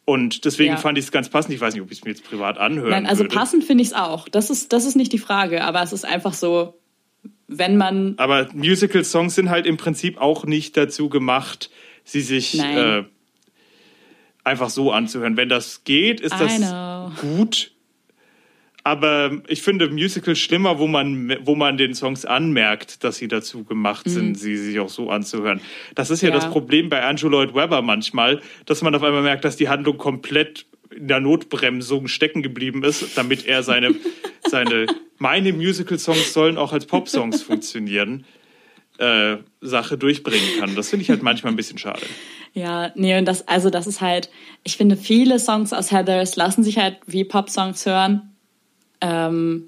Und 0.05 0.45
deswegen 0.45 0.75
Ja. 0.75 0.77
fand 0.77 0.99
ich 0.99 1.07
es 1.07 1.11
ganz 1.12 1.29
passend. 1.29 1.53
Ich 1.55 1.61
weiß 1.61 1.75
nicht, 1.75 1.83
ob 1.83 1.91
ich 1.91 1.99
es 1.99 2.05
mir 2.05 2.11
jetzt 2.11 2.23
privat 2.25 2.59
anhören 2.59 2.91
Nein, 2.91 3.07
also 3.07 3.25
würde. 3.25 3.35
passend 3.35 3.64
finde 3.64 3.83
ich 3.83 3.89
es 3.89 3.95
auch. 3.95 4.29
Das 4.29 4.51
ist, 4.51 4.73
das 4.73 4.85
ist 4.85 4.95
nicht 4.95 5.12
die 5.12 5.19
Frage, 5.19 5.64
aber 5.64 5.83
es 5.83 5.93
ist 5.93 6.05
einfach 6.05 6.33
so, 6.35 6.79
wenn 7.49 7.77
man. 7.77 8.14
Aber 8.19 8.49
Musical-Songs 8.53 9.35
sind 9.35 9.51
halt 9.51 9.67
im 9.67 9.77
Prinzip 9.77 10.19
auch 10.21 10.45
nicht 10.45 10.77
dazu 10.77 11.09
gemacht, 11.09 11.71
sie 12.05 12.21
sich 12.21 12.57
äh, 12.61 13.03
einfach 14.47 14.70
so 14.70 14.92
anzuhören. 14.92 15.36
Wenn 15.36 15.49
das 15.49 15.84
geht, 15.84 16.20
ist 16.20 16.34
das 16.38 16.61
gut. 17.20 17.72
Aber 18.84 19.42
ich 19.49 19.62
finde 19.62 19.88
Musical 19.90 20.36
schlimmer, 20.36 20.78
wo 20.78 20.86
man, 20.86 21.36
wo 21.44 21.57
man 21.57 21.76
den 21.76 21.92
Songs 21.94 22.24
anmerkt, 22.24 23.03
dass 23.03 23.16
sie 23.16 23.26
dazu 23.26 23.64
gemacht 23.64 24.09
sind, 24.09 24.38
sie 24.38 24.57
sich 24.57 24.78
auch 24.78 24.88
so 24.88 25.11
anzuhören. 25.11 25.61
Das 25.97 26.11
ist 26.11 26.20
ja, 26.22 26.28
Mhm. 26.28 26.34
Ja. 26.34 26.40
das 26.40 26.51
Problem 26.51 26.88
bei 26.88 27.03
Andrew 27.03 27.28
Lloyd 27.28 27.53
Webber 27.55 27.82
manchmal, 27.82 28.40
dass 28.64 28.82
man 28.82 28.94
auf 28.94 29.03
einmal 29.03 29.22
merkt, 29.22 29.44
dass 29.44 29.57
die 29.57 29.68
Handlung 29.68 29.99
komplett 29.99 30.66
in 30.94 31.09
der 31.09 31.18
Notbremsung 31.18 32.07
stecken 32.07 32.42
geblieben 32.42 32.84
ist, 32.84 33.18
damit 33.18 33.44
er 33.47 33.64
seine, 33.64 33.92
seine 34.47 34.86
meine 35.18 35.53
Musical-Songs 35.53 36.32
sollen 36.32 36.57
auch 36.57 36.72
als 36.72 36.86
Pop-Songs 36.86 37.42
funktionieren, 37.42 38.24
äh, 38.99 39.36
Sache 39.61 39.99
durchbringen 39.99 40.59
kann. 40.59 40.74
Das 40.74 40.88
finde 40.90 41.03
ich 41.03 41.11
halt 41.11 41.22
manchmal 41.22 41.53
ein 41.53 41.57
bisschen 41.57 41.78
schade. 41.78 42.03
Ja, 42.55 42.92
nee, 42.94 43.16
und 43.18 43.26
das, 43.26 43.47
also 43.47 43.68
das 43.70 43.86
ist 43.86 44.01
halt, 44.01 44.30
ich 44.64 44.76
finde, 44.76 44.97
viele 44.97 45.38
Songs 45.38 45.72
aus 45.72 45.90
Heathers 45.92 46.36
lassen 46.36 46.64
sich 46.64 46.78
halt 46.78 46.99
wie 47.07 47.24
Pop-Songs 47.24 47.84
hören. 47.84 48.34
Ähm, 49.01 49.64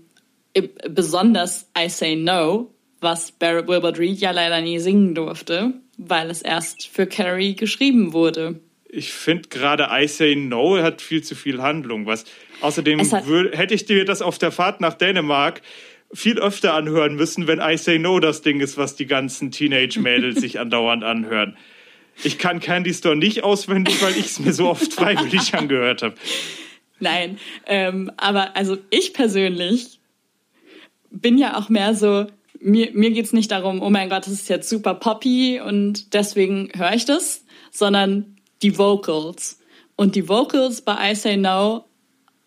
besonders 0.89 1.68
I 1.79 1.89
Say 1.89 2.16
No, 2.16 2.72
was 3.01 3.31
Barrett 3.33 3.68
Wilbert 3.68 3.99
Reed 3.99 4.18
ja 4.18 4.31
leider 4.31 4.61
nie 4.61 4.79
singen 4.79 5.14
durfte, 5.14 5.74
weil 5.99 6.31
es 6.31 6.43
erst 6.43 6.89
für 6.89 7.07
Carrie 7.07 7.55
geschrieben 7.55 8.12
wurde. 8.12 8.61
Ich 8.89 9.12
finde 9.12 9.51
gerade 9.51 9.89
I 9.93 10.09
Say 10.09 10.35
No 10.35 10.79
hat 10.79 11.03
viel 11.03 11.22
zu 11.22 11.35
viel 11.35 11.61
Handlung. 11.61 12.07
Was 12.07 12.24
außerdem 12.62 12.99
hat- 13.12 13.24
hätte 13.53 13.74
ich 13.74 13.85
dir 13.85 14.05
das 14.07 14.22
auf 14.22 14.39
der 14.39 14.51
Fahrt 14.51 14.81
nach 14.81 14.95
Dänemark 14.95 15.61
viel 16.13 16.39
öfter 16.39 16.75
anhören 16.75 17.15
müssen, 17.15 17.47
wenn 17.47 17.61
I 17.61 17.77
Say 17.77 17.99
No 17.99 18.21
das 18.21 18.43
Ding 18.43 18.61
ist, 18.61 18.77
was 18.77 18.97
die 18.97 19.07
ganzen 19.07 19.51
Teenage-Mädels 19.51 20.41
sich 20.41 20.59
andauernd 20.59 21.05
anhören. 21.05 21.57
Ich 22.25 22.39
kann 22.39 22.61
Candy 22.61 22.93
Store 22.93 23.17
nicht 23.17 23.45
auswendig, 23.45 24.03
weil 24.03 24.13
ich 24.13 24.27
es 24.27 24.39
mir 24.41 24.53
so 24.53 24.69
oft 24.69 24.93
freiwillig 24.93 25.55
angehört 25.55 26.03
habe. 26.03 26.15
Nein, 27.01 27.39
ähm, 27.67 28.11
aber 28.17 28.57
also 28.57 28.77
ich 28.91 29.13
persönlich 29.13 30.01
bin 31.11 31.39
ja 31.39 31.57
auch 31.57 31.69
mehr 31.69 31.95
so, 31.95 32.27
mir, 32.61 32.91
mir 32.93 33.11
geht's 33.13 33.33
nicht 33.33 33.51
darum, 33.51 33.81
oh 33.83 33.91
mein 33.91 34.09
Gott, 34.09 34.27
das 34.27 34.33
ist 34.33 34.49
jetzt 34.49 34.69
super 34.69 34.95
poppy 34.95 35.61
und 35.61 36.13
deswegen 36.15 36.71
höre 36.75 36.95
ich 36.95 37.05
das, 37.05 37.45
sondern 37.71 38.37
die 38.63 38.79
Vocals. 38.79 39.61
Und 39.95 40.17
die 40.17 40.29
Vocals 40.29 40.83
bei 40.83 41.13
I 41.13 41.15
Say 41.15 41.37
No 41.37 41.85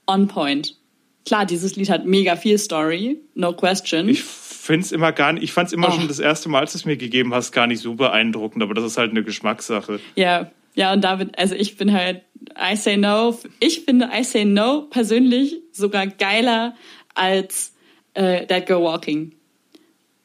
on 0.08 0.28
point. 0.28 0.78
Klar, 1.26 1.46
dieses 1.46 1.76
Lied 1.76 1.90
hat 1.90 2.06
mega 2.06 2.36
viel 2.36 2.58
Story, 2.58 3.20
no 3.36 3.54
question. 3.54 4.10
Ich 4.10 4.24
finde 4.24 4.86
es 4.86 4.92
immer 4.92 5.12
gar 5.12 5.34
nicht, 5.34 5.44
ich 5.44 5.52
fand 5.54 5.68
es 5.68 5.74
immer 5.74 5.90
Oh. 5.90 5.92
schon 5.92 6.08
das 6.08 6.20
erste 6.20 6.50
Mal, 6.50 6.60
als 6.62 6.72
du 6.74 6.78
es 6.80 6.86
mir 6.86 6.98
gegeben 6.98 7.34
hast, 7.34 7.52
gar 7.52 7.68
nicht 7.68 7.82
so 7.82 7.94
beeindruckend, 7.96 8.62
aber 8.64 8.74
das 8.74 8.84
ist 8.86 8.98
halt 8.98 9.12
eine 9.12 9.24
Geschmackssache. 9.24 10.00
Ja, 10.16 10.52
ja, 10.76 10.94
und 10.94 11.04
David, 11.04 11.38
also 11.38 11.54
ich 11.56 11.78
bin 11.78 11.92
halt 11.94 12.22
I 12.58 12.76
Say 12.76 12.98
No. 12.98 13.38
Ich 13.60 13.82
finde 13.82 14.10
I 14.18 14.24
Say 14.24 14.46
No 14.46 14.84
persönlich 14.90 15.58
sogar 15.72 16.08
geiler 16.08 16.76
als 17.14 17.74
äh, 18.14 18.46
That 18.48 18.68
Go 18.68 18.82
Walking. 18.84 19.34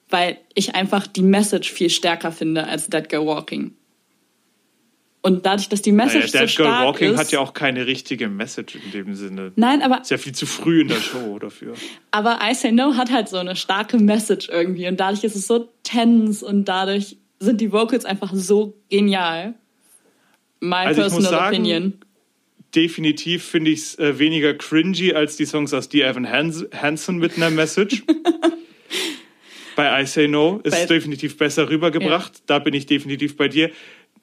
Weil 0.08 0.38
ich 0.54 0.74
einfach 0.76 1.06
die 1.08 1.22
Message 1.22 1.72
viel 1.72 1.90
stärker 1.90 2.30
finde 2.30 2.66
als 2.68 2.88
That 2.88 3.10
Go 3.10 3.26
Walking. 3.26 3.72
Und 5.26 5.44
dadurch, 5.44 5.68
dass 5.68 5.82
die 5.82 5.90
Naja, 5.90 6.06
Message 6.20 6.30
so 6.30 6.38
Dead 6.38 6.56
Girl 6.56 6.66
stark 6.68 6.84
Walking 6.86 7.12
ist. 7.14 7.18
hat 7.18 7.32
ja 7.32 7.40
auch 7.40 7.52
keine 7.52 7.84
richtige 7.88 8.28
Message 8.28 8.76
in 8.76 8.92
dem 8.92 9.14
Sinne. 9.16 9.50
Nein, 9.56 9.82
aber, 9.82 10.00
Ist 10.02 10.10
ja 10.12 10.18
viel 10.18 10.34
zu 10.36 10.46
früh 10.46 10.82
in 10.82 10.86
der 10.88 11.00
Show 11.00 11.40
dafür. 11.40 11.74
aber 12.12 12.38
I 12.48 12.54
Say 12.54 12.70
No 12.70 12.94
hat 12.94 13.10
halt 13.10 13.28
so 13.28 13.36
eine 13.36 13.56
starke 13.56 13.98
Message 13.98 14.48
irgendwie. 14.48 14.86
Und 14.86 15.00
dadurch 15.00 15.24
ist 15.24 15.34
es 15.34 15.48
so 15.48 15.68
tense 15.82 16.46
und 16.46 16.66
dadurch 16.66 17.16
sind 17.40 17.60
die 17.60 17.72
Vocals 17.72 18.04
einfach 18.04 18.30
so 18.34 18.74
genial. 18.88 19.54
My 20.60 20.76
Also 20.86 21.00
personal 21.00 21.30
sagen, 21.30 21.56
opinion. 21.56 21.94
definitiv 22.76 23.42
finde 23.44 23.72
ich 23.72 23.80
es 23.80 23.98
äh, 23.98 24.20
weniger 24.20 24.54
cringy 24.54 25.12
als 25.12 25.36
die 25.36 25.44
Songs 25.44 25.74
aus 25.74 25.88
Dear 25.88 26.08
Evan 26.08 26.30
Hans 26.30 26.64
Hansen 26.72 27.16
mit 27.18 27.36
einer 27.36 27.50
Message. 27.50 28.04
bei 29.76 30.02
I 30.02 30.06
Say 30.06 30.28
No 30.28 30.60
ist 30.62 30.74
es 30.74 30.86
definitiv 30.86 31.36
besser 31.36 31.68
rübergebracht. 31.68 32.42
Da 32.46 32.58
bin 32.60 32.74
ich 32.74 32.86
definitiv 32.86 33.36
bei 33.36 33.48
dir. 33.48 33.70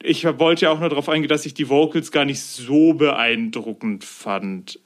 Ich 0.04 0.26
wollte 0.26 0.66
ja 0.66 0.72
auch 0.72 0.80
nur 0.80 0.90
darauf 0.90 1.08
eingehen, 1.08 1.30
dass 1.30 1.46
ich 1.46 1.54
die 1.54 1.70
Vocals 1.70 2.12
gar 2.12 2.26
nicht 2.26 2.42
so 2.42 2.94
beeindruckend 2.94 4.04
fand. 4.04 4.80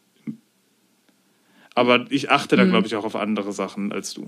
Aber 1.74 2.06
ich 2.10 2.30
achte 2.30 2.56
Mhm. 2.56 2.60
da, 2.60 2.66
glaube 2.66 2.88
ich, 2.88 2.96
auch 2.96 3.04
auf 3.04 3.16
andere 3.16 3.52
Sachen 3.52 3.92
als 3.92 4.14
du. 4.14 4.28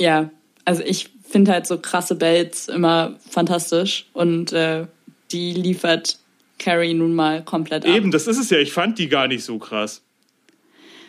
Ja, 0.00 0.30
also 0.64 0.82
ich 0.82 1.10
finde 1.28 1.52
halt 1.52 1.66
so 1.66 1.78
krasse 1.78 2.14
Bells 2.14 2.68
immer 2.68 3.16
fantastisch 3.28 4.06
und 4.14 4.52
äh, 4.52 4.86
die 5.30 5.52
liefert 5.52 6.18
Carrie 6.58 6.94
nun 6.94 7.14
mal 7.14 7.44
komplett 7.44 7.84
ab. 7.84 7.94
Eben, 7.94 8.10
das 8.10 8.26
ist 8.26 8.38
es 8.38 8.50
ja. 8.50 8.58
Ich 8.58 8.72
fand 8.72 8.98
die 8.98 9.08
gar 9.08 9.28
nicht 9.28 9.44
so 9.44 9.58
krass. 9.58 10.02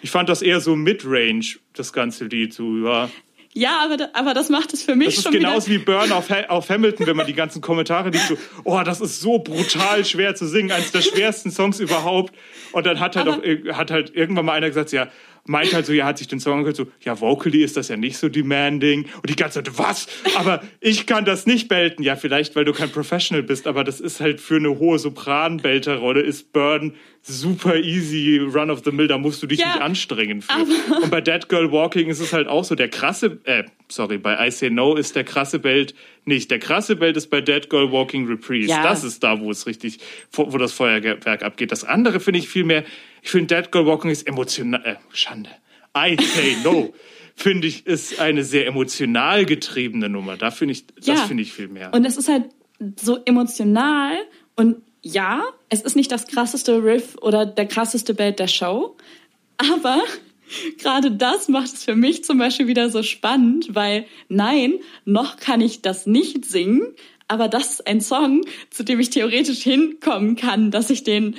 Ich 0.02 0.12
fand 0.12 0.30
das 0.30 0.42
eher 0.42 0.60
so 0.62 0.76
Midrange, 0.76 1.58
das 1.74 1.94
ganze 1.94 2.26
Lied. 2.26 2.54
So, 2.54 2.78
ja. 2.86 3.10
Ja, 3.54 3.82
aber, 3.84 4.10
aber 4.14 4.34
das 4.34 4.50
macht 4.50 4.74
es 4.74 4.82
für 4.84 4.96
mich 4.96 5.08
Das 5.08 5.18
ist 5.18 5.24
schon 5.24 5.34
genauso 5.34 5.68
wieder. 5.68 5.82
wie 5.82 5.86
Burn 5.86 6.12
auf, 6.14 6.30
auf 6.50 6.70
Hamilton, 6.70 7.06
wenn 7.08 7.18
man 7.18 7.28
die 7.28 7.34
ganzen 7.34 7.62
Kommentare 7.62 8.10
liest. 8.10 8.30
So, 8.30 8.38
oh, 8.64 8.82
das 8.86 9.02
ist 9.02 9.20
so 9.20 9.40
brutal 9.40 10.06
schwer 10.06 10.36
zu 10.36 10.48
singen, 10.48 10.72
eines 10.72 10.92
der 10.92 11.02
schwersten 11.02 11.52
Songs 11.52 11.80
überhaupt. 11.82 12.34
Und 12.72 12.86
dann 12.86 13.00
hat 13.00 13.16
halt, 13.18 13.28
Aber- 13.28 13.38
auch, 13.40 13.44
ir- 13.44 13.76
hat 13.76 13.92
halt 13.92 14.16
irgendwann 14.16 14.46
mal 14.46 14.54
einer 14.54 14.68
gesagt, 14.70 14.92
ja, 14.94 15.10
meint 15.44 15.74
halt 15.74 15.86
so, 15.88 15.92
ja, 15.92 16.06
hat 16.06 16.20
sich 16.20 16.28
den 16.28 16.40
Song 16.40 16.60
angehört, 16.60 16.76
so, 16.78 16.86
ja, 17.02 17.20
vocally 17.20 17.64
ist 17.64 17.76
das 17.76 17.88
ja 17.88 17.98
nicht 17.98 18.18
so 18.18 18.30
demanding. 18.30 19.06
Und 19.16 19.30
die 19.30 19.36
ganze 19.36 19.64
Zeit, 19.64 19.78
was? 19.78 20.08
Aber 20.36 20.62
ich 20.80 21.06
kann 21.08 21.26
das 21.26 21.46
nicht 21.48 21.68
belten. 21.68 22.04
Ja, 22.04 22.16
vielleicht, 22.16 22.56
weil 22.56 22.64
du 22.64 22.74
kein 22.74 22.92
Professional 22.92 23.42
bist, 23.44 23.66
aber 23.68 23.84
das 23.84 24.00
ist 24.00 24.22
halt 24.22 24.40
für 24.40 24.58
eine 24.58 24.78
hohe 24.78 24.98
Sopran-Belterrolle 25.00 26.22
ist 26.22 26.54
Burn 26.54 26.94
super 27.24 27.76
easy, 27.76 28.40
run 28.40 28.70
of 28.72 28.82
the 28.84 28.92
mill, 28.92 29.08
da 29.08 29.18
musst 29.18 29.44
du 29.44 29.48
dich 29.48 29.60
Ja, 29.60 29.68
nicht 29.74 29.82
anstrengen 29.82 30.42
für. 30.42 30.54
Und 31.02 31.12
bei 31.12 31.22
Dead 31.22 31.48
Girl 31.50 31.72
Walking 31.72 32.10
ist 32.10 32.20
es 32.20 32.34
halt 32.34 32.48
auch 32.48 32.64
so, 32.64 32.74
der 32.76 32.90
krasse, 32.90 33.40
äh, 33.44 33.64
sorry, 33.90 34.18
bei 34.18 34.48
I 34.48 34.52
Say 34.52 34.70
No 34.70 34.96
ist 34.96 35.16
der 35.16 35.24
krasse 35.24 35.60
Belt 35.60 35.94
nicht. 36.26 36.50
Der 36.50 36.60
krasse 36.60 36.96
Belt 36.96 37.18
ist 37.18 37.28
bei 37.30 37.42
Dead 37.42 37.70
Girl 37.70 37.92
Walking 37.92 38.28
Reprise. 38.28 38.70
Ja. 38.70 38.84
Das 38.84 39.04
ist 39.04 39.24
da, 39.24 39.40
wo 39.40 39.52
es 39.52 39.68
richtig, 39.68 40.00
wo 40.34 40.58
das 40.58 40.74
Feuerwerk 40.74 41.44
abgeht. 41.44 41.72
Das 41.72 41.84
andere 41.84 42.20
finde 42.20 42.40
ich 42.40 42.50
viel 42.50 42.64
mehr, 42.64 42.84
ich 43.22 43.30
finde 43.30 43.56
Dead 43.56 43.72
Girl 43.72 43.86
Walking 43.86 44.10
ist 44.12 44.28
emotional, 44.28 44.82
äh, 44.84 44.96
Schande. 45.14 45.50
I 45.98 46.16
Say 46.20 46.56
No. 46.64 46.94
Finde 47.34 47.66
ich, 47.66 47.88
ist 47.88 48.20
eine 48.20 48.44
sehr 48.44 48.68
emotional 48.68 49.46
getriebene 49.46 50.10
Nummer. 50.10 50.36
Da 50.38 50.52
finde 50.52 50.74
ich, 50.74 50.86
das 50.98 51.06
Ja. 51.08 51.16
finde 51.16 51.42
ich 51.42 51.54
viel 51.54 51.70
mehr. 51.70 51.92
Und 51.94 52.06
es 52.06 52.18
ist 52.18 52.28
halt 52.28 52.44
so 53.00 53.18
emotional 53.26 54.14
und 54.56 54.84
ja, 55.02 55.44
es 55.70 55.82
ist 55.82 55.96
nicht 55.96 56.12
das 56.12 56.28
krasseste 56.28 56.84
Riff 56.84 57.18
oder 57.22 57.46
der 57.46 57.66
krasseste 57.66 58.14
Belt 58.14 58.40
der 58.40 58.48
Show, 58.48 58.96
aber 59.58 60.02
gerade 60.78 61.12
das 61.12 61.48
macht 61.48 61.74
es 61.74 61.84
für 61.84 61.96
mich 61.96 62.24
zum 62.24 62.38
Beispiel 62.38 62.68
wieder 62.68 62.90
so 62.90 63.04
spannend, 63.04 63.74
weil 63.74 64.06
nein, 64.30 64.76
noch 65.06 65.38
kann 65.38 65.62
ich 65.62 65.82
das 65.82 66.06
nicht 66.06 66.46
singen, 66.46 66.88
aber 67.28 67.48
das 67.48 67.72
ist 67.72 67.88
ein 67.88 68.02
Song, 68.02 68.42
zu 68.70 68.84
dem 68.84 69.00
ich 69.00 69.10
theoretisch 69.10 69.62
hinkommen 69.62 70.36
kann, 70.36 70.70
dass 70.70 70.90
ich 70.90 71.04
den 71.04 71.36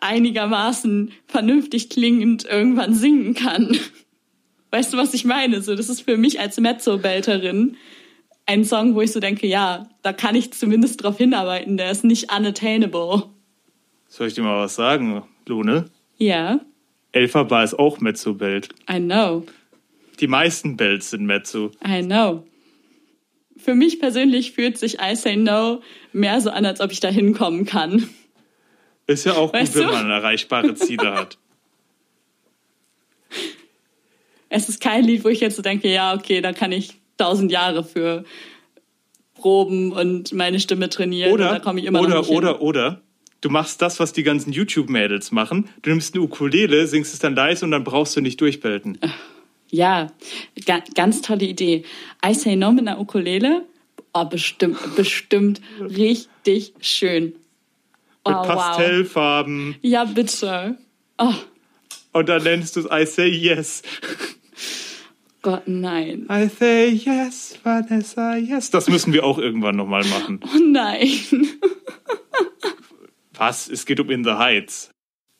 einigermaßen 0.00 1.12
vernünftig 1.26 1.88
klingend 1.88 2.44
irgendwann 2.44 2.94
singen 2.94 3.34
kann. 3.34 3.78
Weißt 4.72 4.92
du, 4.92 4.96
was 4.96 5.14
ich 5.14 5.24
meine? 5.24 5.62
So, 5.62 5.74
das 5.74 5.88
ist 5.88 6.02
für 6.02 6.16
mich 6.16 6.38
als 6.38 6.58
Mezzo-Belterin 6.58 7.76
ein 8.50 8.64
Song, 8.64 8.94
wo 8.96 9.00
ich 9.00 9.12
so 9.12 9.20
denke, 9.20 9.46
ja, 9.46 9.88
da 10.02 10.12
kann 10.12 10.34
ich 10.34 10.52
zumindest 10.52 11.02
drauf 11.02 11.16
hinarbeiten, 11.18 11.76
der 11.76 11.90
ist 11.90 12.02
nicht 12.04 12.32
unattainable. 12.36 13.24
Soll 14.08 14.26
ich 14.26 14.34
dir 14.34 14.42
mal 14.42 14.58
was 14.64 14.74
sagen, 14.74 15.22
Lune? 15.46 15.84
Ja, 16.18 16.60
Elphaba 17.12 17.62
ist 17.62 17.74
auch 17.78 18.00
Mezzo-Belt. 18.00 18.68
I 18.90 18.98
know, 18.98 19.44
Die 20.20 20.26
meisten 20.26 20.76
Belts 20.76 21.10
sind 21.10 21.24
Mezzo. 21.26 21.70
I 21.86 22.02
know. 22.02 22.44
Für 23.56 23.74
mich 23.74 24.00
persönlich 24.00 24.52
fühlt 24.52 24.78
sich 24.78 24.98
I 25.00 25.14
Say 25.16 25.36
No 25.36 25.80
mehr 26.12 26.40
so 26.40 26.50
an, 26.50 26.64
als 26.66 26.80
ob 26.80 26.92
ich 26.92 27.00
da 27.00 27.08
hinkommen 27.08 27.66
kann. 27.66 28.08
Ist 29.06 29.24
ja 29.26 29.34
auch 29.34 29.52
Weißt 29.52 29.74
gut, 29.74 29.82
wenn 29.82 29.88
du? 29.88 29.94
man 29.94 30.10
erreichbare 30.10 30.74
Ziele 30.74 31.12
hat. 31.14 31.36
Es 34.48 34.68
ist 34.68 34.80
kein 34.80 35.04
Lied, 35.04 35.24
wo 35.24 35.28
ich 35.28 35.40
jetzt 35.40 35.56
so 35.56 35.62
denke, 35.62 35.88
ja, 35.88 36.14
okay, 36.14 36.40
da 36.40 36.52
kann 36.52 36.72
ich 36.72 36.99
tausend 37.20 37.52
Jahre 37.52 37.84
für 37.84 38.24
proben 39.34 39.92
und 39.92 40.32
meine 40.32 40.60
Stimme 40.60 40.88
trainieren. 40.88 41.32
und 41.32 41.38
da 41.38 41.50
Oder, 41.50 41.60
komme 41.60 41.80
ich 41.80 41.86
immer 41.86 42.00
oder, 42.00 42.28
oder, 42.28 42.60
oder. 42.62 43.00
Du 43.40 43.48
machst 43.48 43.80
das, 43.80 43.98
was 44.00 44.12
die 44.12 44.22
ganzen 44.22 44.52
YouTube-Mädels 44.52 45.32
machen. 45.32 45.70
Du 45.82 45.90
nimmst 45.90 46.14
eine 46.14 46.22
Ukulele, 46.22 46.86
singst 46.86 47.14
es 47.14 47.20
dann 47.20 47.34
leise 47.34 47.64
und 47.64 47.70
dann 47.70 47.84
brauchst 47.84 48.14
du 48.16 48.20
nicht 48.20 48.38
durchbelten. 48.40 48.98
Ja, 49.70 50.08
ga, 50.66 50.82
ganz 50.94 51.22
tolle 51.22 51.46
Idee. 51.46 51.84
I 52.24 52.34
Say 52.34 52.56
No 52.56 52.72
mit 52.72 52.86
einer 52.86 53.00
Ukulele. 53.00 53.64
Oh, 54.12 54.24
bestimmt, 54.24 54.78
bestimmt 54.96 55.60
richtig 55.80 56.74
schön. 56.80 57.34
Oh, 58.24 58.30
Mit 58.30 58.38
wow. 58.40 58.46
Pastellfarben. 58.46 59.76
Ja, 59.80 60.04
bitte. 60.04 60.76
Oh 61.16 61.32
Und 62.12 62.28
dann 62.28 62.42
nennst 62.42 62.76
du 62.76 62.80
es 62.80 62.86
I 62.90 63.06
say 63.06 63.28
yes. 63.28 63.82
Gott, 65.42 65.62
nein. 65.66 66.26
I 66.30 66.48
say 66.48 66.88
yes, 66.88 67.58
Vanessa, 67.62 68.36
yes. 68.36 68.70
Das 68.70 68.88
müssen 68.88 69.12
wir 69.12 69.24
auch 69.24 69.38
irgendwann 69.38 69.76
nochmal 69.76 70.04
machen. 70.04 70.40
Oh 70.54 70.58
nein. 70.58 71.08
Was? 73.34 73.68
Es 73.68 73.86
geht 73.86 74.00
um 74.00 74.10
In 74.10 74.24
the 74.24 74.32
Heights. 74.32 74.90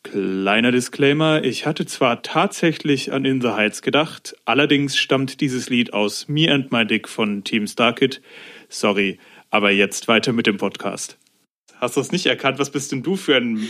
Kleiner 0.03 0.73
Disclaimer, 0.73 1.45
ich 1.45 1.67
hatte 1.67 1.85
zwar 1.85 2.23
tatsächlich 2.23 3.13
an 3.13 3.27
In 3.27 3.43
the 3.43 3.49
Heights 3.51 3.83
gedacht, 3.83 4.35
allerdings 4.47 4.97
stammt 4.97 5.43
dieses 5.43 5.69
Lied 5.69 5.93
aus 5.93 6.27
Me 6.27 6.51
and 6.51 6.73
My 6.73 6.87
Dick 6.87 7.07
von 7.07 7.45
Team 7.45 7.67
Starkid. 7.67 8.23
Sorry, 8.71 9.19
aber 9.51 9.71
jetzt 9.71 10.09
weiter 10.09 10.33
mit 10.33 10.47
dem 10.47 10.57
Podcast. 10.57 11.19
Hast 11.77 11.97
du 11.97 12.01
es 12.01 12.13
nicht 12.13 12.25
erkannt? 12.25 12.59
Was 12.59 12.71
bist 12.71 12.93
denn 12.93 13.03
du 13.03 13.17
für 13.17 13.37
ein... 13.37 13.69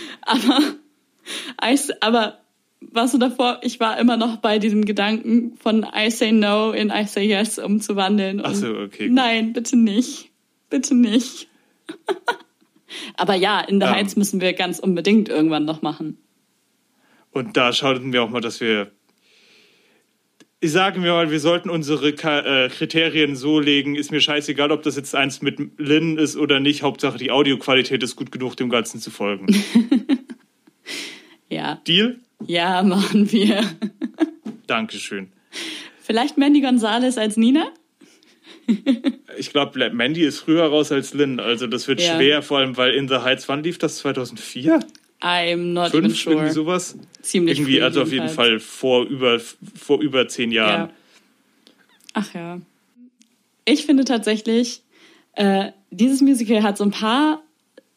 S- 1.60 1.90
aber 2.00 2.38
warst 2.80 3.14
du 3.14 3.18
davor? 3.18 3.60
Ich 3.62 3.80
war 3.80 3.98
immer 3.98 4.16
noch 4.16 4.38
bei 4.38 4.58
diesem 4.58 4.84
Gedanken 4.84 5.56
von 5.56 5.86
I 5.94 6.10
Say 6.10 6.32
No 6.32 6.72
in 6.72 6.90
I 6.90 7.04
Say 7.04 7.26
Yes 7.26 7.58
umzuwandeln. 7.58 8.40
Ach 8.42 8.54
so, 8.54 8.74
okay, 8.76 9.06
gut. 9.06 9.14
Nein, 9.14 9.52
bitte 9.52 9.76
nicht. 9.76 10.30
Bitte 10.70 10.94
nicht. 10.94 11.48
aber 13.16 13.34
ja, 13.34 13.60
in 13.60 13.80
The 13.80 13.86
Ähm. 13.86 13.92
Heights 13.92 14.16
müssen 14.16 14.40
wir 14.40 14.52
ganz 14.52 14.78
unbedingt 14.78 15.28
irgendwann 15.28 15.64
noch 15.64 15.82
machen. 15.82 16.18
Und 17.32 17.56
da 17.56 17.72
schauten 17.72 18.12
wir 18.12 18.22
auch 18.22 18.30
mal, 18.30 18.40
dass 18.40 18.60
wir... 18.60 18.90
Ich 20.62 20.72
sage 20.72 21.00
mir 21.00 21.12
mal, 21.12 21.30
wir 21.30 21.40
sollten 21.40 21.70
unsere 21.70 22.10
äh, 22.10 22.68
Kriterien 22.68 23.34
so 23.34 23.60
legen, 23.60 23.96
ist 23.96 24.10
mir 24.10 24.20
scheißegal, 24.20 24.72
ob 24.72 24.82
das 24.82 24.94
jetzt 24.94 25.14
eins 25.14 25.40
mit 25.40 25.58
Lynn 25.78 26.18
ist 26.18 26.36
oder 26.36 26.60
nicht. 26.60 26.82
Hauptsache, 26.82 27.16
die 27.16 27.30
Audioqualität 27.30 28.02
ist 28.02 28.14
gut 28.14 28.30
genug, 28.30 28.56
dem 28.56 28.68
Ganzen 28.68 29.00
zu 29.00 29.10
folgen. 29.10 29.46
Ja, 31.50 31.80
Deal? 31.86 32.18
ja, 32.46 32.82
machen 32.82 33.30
wir. 33.32 33.62
Dankeschön. 34.66 35.28
Vielleicht 36.02 36.38
Mandy 36.38 36.60
Gonzalez 36.60 37.18
als 37.18 37.36
Nina? 37.36 37.66
Ich 39.36 39.50
glaube, 39.50 39.90
Mandy 39.90 40.22
ist 40.22 40.38
früher 40.40 40.64
raus 40.64 40.92
als 40.92 41.12
Lynn, 41.12 41.40
also 41.40 41.66
das 41.66 41.88
wird 41.88 42.00
Ja. 42.00 42.14
schwer, 42.16 42.42
vor 42.42 42.58
allem 42.58 42.76
weil 42.76 42.94
In 42.94 43.08
the 43.08 43.16
Heights, 43.16 43.48
wann 43.48 43.62
lief 43.62 43.78
das? 43.78 43.96
2004? 43.98 44.80
I'm 45.20 45.72
not 45.72 45.88
even 45.92 46.04
5? 46.10 46.16
sure. 46.20 46.34
Irgendwie 46.36 46.52
sowas? 46.54 46.96
Ziemlich 47.20 47.58
Irgendwie, 47.58 47.82
also 47.82 48.02
auf 48.02 48.10
jeden 48.12 48.24
jedenfalls. 48.24 48.48
Fall 48.48 48.60
vor 48.60 49.04
über, 49.06 49.40
vor 49.74 50.00
über 50.00 50.28
zehn 50.28 50.50
Jahren. 50.52 50.88
Ja. 50.88 50.94
Ach 52.14 52.34
ja. 52.34 52.60
Ich 53.64 53.84
finde 53.84 54.04
tatsächlich, 54.04 54.82
äh, 55.34 55.72
dieses 55.90 56.20
Musical 56.22 56.62
hat 56.62 56.78
so 56.78 56.84
ein 56.84 56.90
paar 56.90 57.42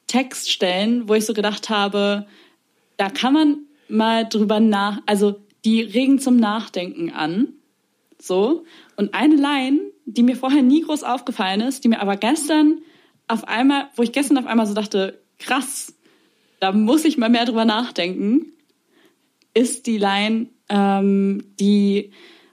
Textstellen, 0.07 1.07
wo 1.07 1.13
ich 1.13 1.25
so 1.25 1.33
gedacht 1.33 1.69
habe, 1.69 2.25
da 3.03 3.09
kann 3.09 3.33
man 3.33 3.57
mal 3.89 4.23
drüber 4.23 4.61
nach, 4.61 5.01
also 5.07 5.35
die 5.65 5.81
regen 5.81 6.19
zum 6.19 6.37
Nachdenken 6.37 7.11
an. 7.11 7.49
So. 8.17 8.63
Und 8.95 9.13
eine 9.13 9.35
Line, 9.35 9.81
die 10.05 10.23
mir 10.23 10.37
vorher 10.37 10.61
nie 10.61 10.83
groß 10.83 11.03
aufgefallen 11.03 11.59
ist, 11.59 11.83
die 11.83 11.89
mir 11.89 11.99
aber 11.99 12.15
gestern 12.15 12.77
auf 13.27 13.45
einmal, 13.45 13.89
wo 13.97 14.03
ich 14.03 14.13
gestern 14.13 14.37
auf 14.37 14.45
einmal 14.45 14.67
so 14.67 14.73
dachte, 14.73 15.19
krass, 15.37 15.93
da 16.61 16.71
muss 16.71 17.03
ich 17.03 17.17
mal 17.17 17.27
mehr 17.27 17.43
drüber 17.43 17.65
nachdenken, 17.65 18.53
ist 19.53 19.85
die 19.85 19.97
Line, 19.97 20.47
ähm, 20.69 21.43
die 21.59 22.11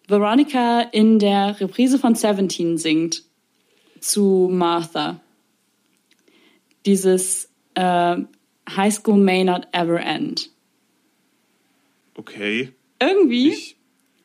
Veronica 0.08 0.80
in 0.80 1.20
der 1.20 1.60
Reprise 1.60 2.00
von 2.00 2.16
Seventeen 2.16 2.76
singt 2.76 3.22
zu 4.00 4.48
Martha. 4.50 5.20
Dieses 6.86 7.52
äh, 7.74 8.16
High 8.68 8.92
School 8.92 9.16
may 9.16 9.44
not 9.44 9.66
ever 9.72 9.98
end. 9.98 10.50
Okay. 12.14 12.72
Irgendwie, 13.00 13.48
Ich, 13.48 13.76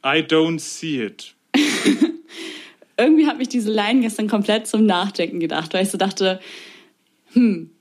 I 0.03 0.19
don't 0.19 0.59
see 0.59 1.01
it. 1.01 1.35
irgendwie 2.97 3.27
hat 3.27 3.37
mich 3.37 3.49
diese 3.49 3.71
Line 3.71 4.01
gestern 4.01 4.27
komplett 4.27 4.67
zum 4.67 4.85
Nachdenken 4.85 5.39
gedacht, 5.39 5.73
weil 5.73 5.83
ich 5.83 5.91
so 5.91 5.97
dachte, 5.97 6.39
hm, 7.33 7.71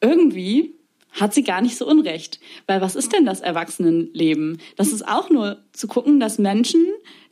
irgendwie 0.00 0.74
hat 1.10 1.32
sie 1.32 1.44
gar 1.44 1.62
nicht 1.62 1.76
so 1.76 1.86
unrecht. 1.86 2.40
Weil 2.66 2.80
was 2.80 2.96
ist 2.96 3.12
denn 3.12 3.24
das 3.24 3.40
Erwachsenenleben? 3.40 4.60
Das 4.76 4.92
ist 4.92 5.06
auch 5.06 5.30
nur 5.30 5.62
zu 5.72 5.86
gucken, 5.86 6.20
dass 6.20 6.38
Menschen, 6.38 6.86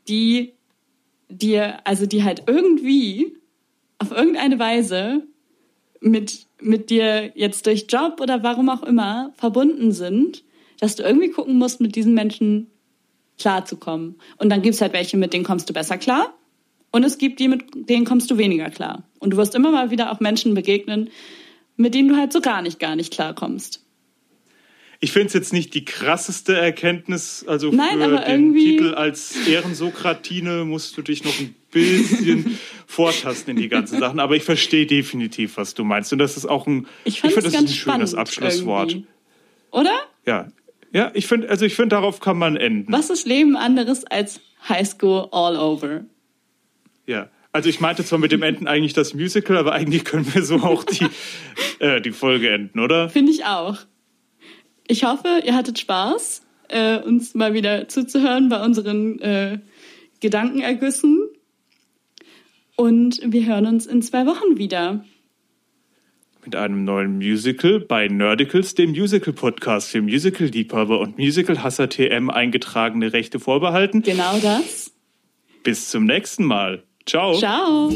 die 0.08 0.54
dir, 1.28 1.86
also 1.86 2.06
die 2.06 2.22
halt 2.22 2.44
irgendwie 2.46 3.36
auf 3.98 4.10
irgendeine 4.12 4.58
Weise 4.58 5.26
mit, 6.00 6.46
mit 6.62 6.90
dir 6.90 7.32
jetzt 7.34 7.66
durch 7.66 7.86
Job 7.88 8.20
oder 8.20 8.42
warum 8.42 8.68
auch 8.68 8.82
immer 8.82 9.32
verbunden 9.36 9.92
sind, 9.92 10.44
dass 10.80 10.96
du 10.96 11.02
irgendwie 11.02 11.30
gucken 11.30 11.58
musst, 11.58 11.80
mit 11.80 11.94
diesen 11.94 12.14
Menschen 12.14 12.68
klarzukommen. 13.38 14.16
Und 14.38 14.50
dann 14.50 14.62
gibt 14.62 14.74
es 14.74 14.80
halt 14.80 14.92
welche, 14.92 15.16
mit 15.16 15.32
denen 15.32 15.44
kommst 15.44 15.68
du 15.68 15.72
besser 15.72 15.98
klar. 15.98 16.34
Und 16.90 17.04
es 17.04 17.18
gibt 17.18 17.40
die, 17.40 17.48
mit 17.48 17.64
denen 17.74 18.04
kommst 18.04 18.30
du 18.30 18.36
weniger 18.38 18.68
klar. 18.70 19.08
Und 19.18 19.30
du 19.30 19.36
wirst 19.36 19.54
immer 19.54 19.70
mal 19.70 19.90
wieder 19.90 20.12
auch 20.12 20.20
Menschen 20.20 20.54
begegnen, 20.54 21.08
mit 21.76 21.94
denen 21.94 22.08
du 22.08 22.16
halt 22.16 22.32
so 22.32 22.40
gar 22.40 22.62
nicht, 22.62 22.78
gar 22.78 22.96
nicht 22.96 23.12
klarkommst. 23.12 23.84
Ich 25.00 25.10
finde 25.12 25.28
es 25.28 25.32
jetzt 25.32 25.52
nicht 25.52 25.74
die 25.74 25.84
krasseste 25.84 26.56
Erkenntnis. 26.56 27.44
Also 27.48 27.70
Nein, 27.72 27.98
für 27.98 28.04
aber 28.04 28.18
den 28.18 28.30
irgendwie- 28.30 28.76
Titel 28.76 28.94
als 28.94 29.48
Ehrensokratine 29.48 30.64
musst 30.64 30.96
du 30.96 31.02
dich 31.02 31.24
noch 31.24 31.36
ein 31.40 31.56
bisschen 31.72 32.58
vortasten 32.86 33.56
in 33.56 33.62
die 33.62 33.68
ganzen 33.68 33.98
Sachen. 33.98 34.20
Aber 34.20 34.36
ich 34.36 34.44
verstehe 34.44 34.86
definitiv, 34.86 35.56
was 35.56 35.74
du 35.74 35.82
meinst. 35.82 36.12
Und 36.12 36.20
das 36.20 36.36
ist 36.36 36.46
auch 36.46 36.68
ein, 36.68 36.86
Ich 37.04 37.20
fand 37.20 37.32
find, 37.32 37.46
es 37.46 37.52
das 37.52 37.62
ist 37.62 37.68
ein 37.68 37.74
schönes 37.74 38.14
Abschlusswort. 38.14 38.92
irgendwie. 38.92 39.08
Oder? 39.72 39.98
Ja. 40.24 40.48
Ja, 40.92 41.10
ich 41.14 41.26
finde, 41.26 41.48
also 41.48 41.64
ich 41.64 41.74
finde, 41.74 41.96
darauf 41.96 42.20
kann 42.20 42.38
man 42.38 42.56
enden. 42.56 42.92
Was 42.92 43.10
ist 43.10 43.26
Leben 43.26 43.56
anderes 43.56 44.04
als 44.04 44.40
High 44.68 44.86
School 44.86 45.28
all 45.32 45.56
over? 45.56 46.04
Ja. 47.06 47.30
Also 47.50 47.68
ich 47.68 47.80
meinte 47.80 48.04
zwar 48.04 48.18
mit 48.18 48.32
dem 48.32 48.42
Enden 48.42 48.66
eigentlich 48.66 48.92
das 48.94 49.12
Musical, 49.12 49.56
aber 49.58 49.72
eigentlich 49.72 50.04
können 50.04 50.26
wir 50.34 50.42
so 50.42 50.56
auch 50.56 50.84
die, 50.84 51.06
äh, 51.80 52.00
die 52.00 52.12
Folge 52.12 52.50
enden, 52.50 52.78
oder? 52.80 53.08
Finde 53.10 53.32
ich 53.32 53.44
auch. 53.44 53.78
Ich 54.86 55.04
hoffe, 55.04 55.42
ihr 55.44 55.54
hattet 55.54 55.78
Spaß, 55.78 56.42
äh, 56.68 56.98
uns 56.98 57.34
mal 57.34 57.54
wieder 57.54 57.88
zuzuhören 57.88 58.48
bei 58.48 58.62
unseren 58.62 59.18
äh, 59.20 59.58
Gedankenergüssen. 60.20 61.28
Und 62.76 63.20
wir 63.24 63.46
hören 63.46 63.66
uns 63.66 63.86
in 63.86 64.02
zwei 64.02 64.26
Wochen 64.26 64.56
wieder. 64.56 65.04
Mit 66.44 66.56
einem 66.56 66.84
neuen 66.84 67.18
Musical 67.18 67.78
bei 67.78 68.08
Nerdicals, 68.08 68.74
dem 68.74 68.90
Musical-Podcast 68.90 69.90
für 69.90 70.02
Musical-Liebhaber 70.02 70.98
und 70.98 71.16
Musical-Hasser 71.16 71.88
TM 71.88 72.30
eingetragene 72.30 73.12
Rechte 73.12 73.38
vorbehalten. 73.38 74.02
Genau 74.02 74.38
das. 74.40 74.92
Bis 75.62 75.90
zum 75.90 76.04
nächsten 76.04 76.44
Mal. 76.44 76.82
Ciao. 77.06 77.38
Ciao. 77.38 77.90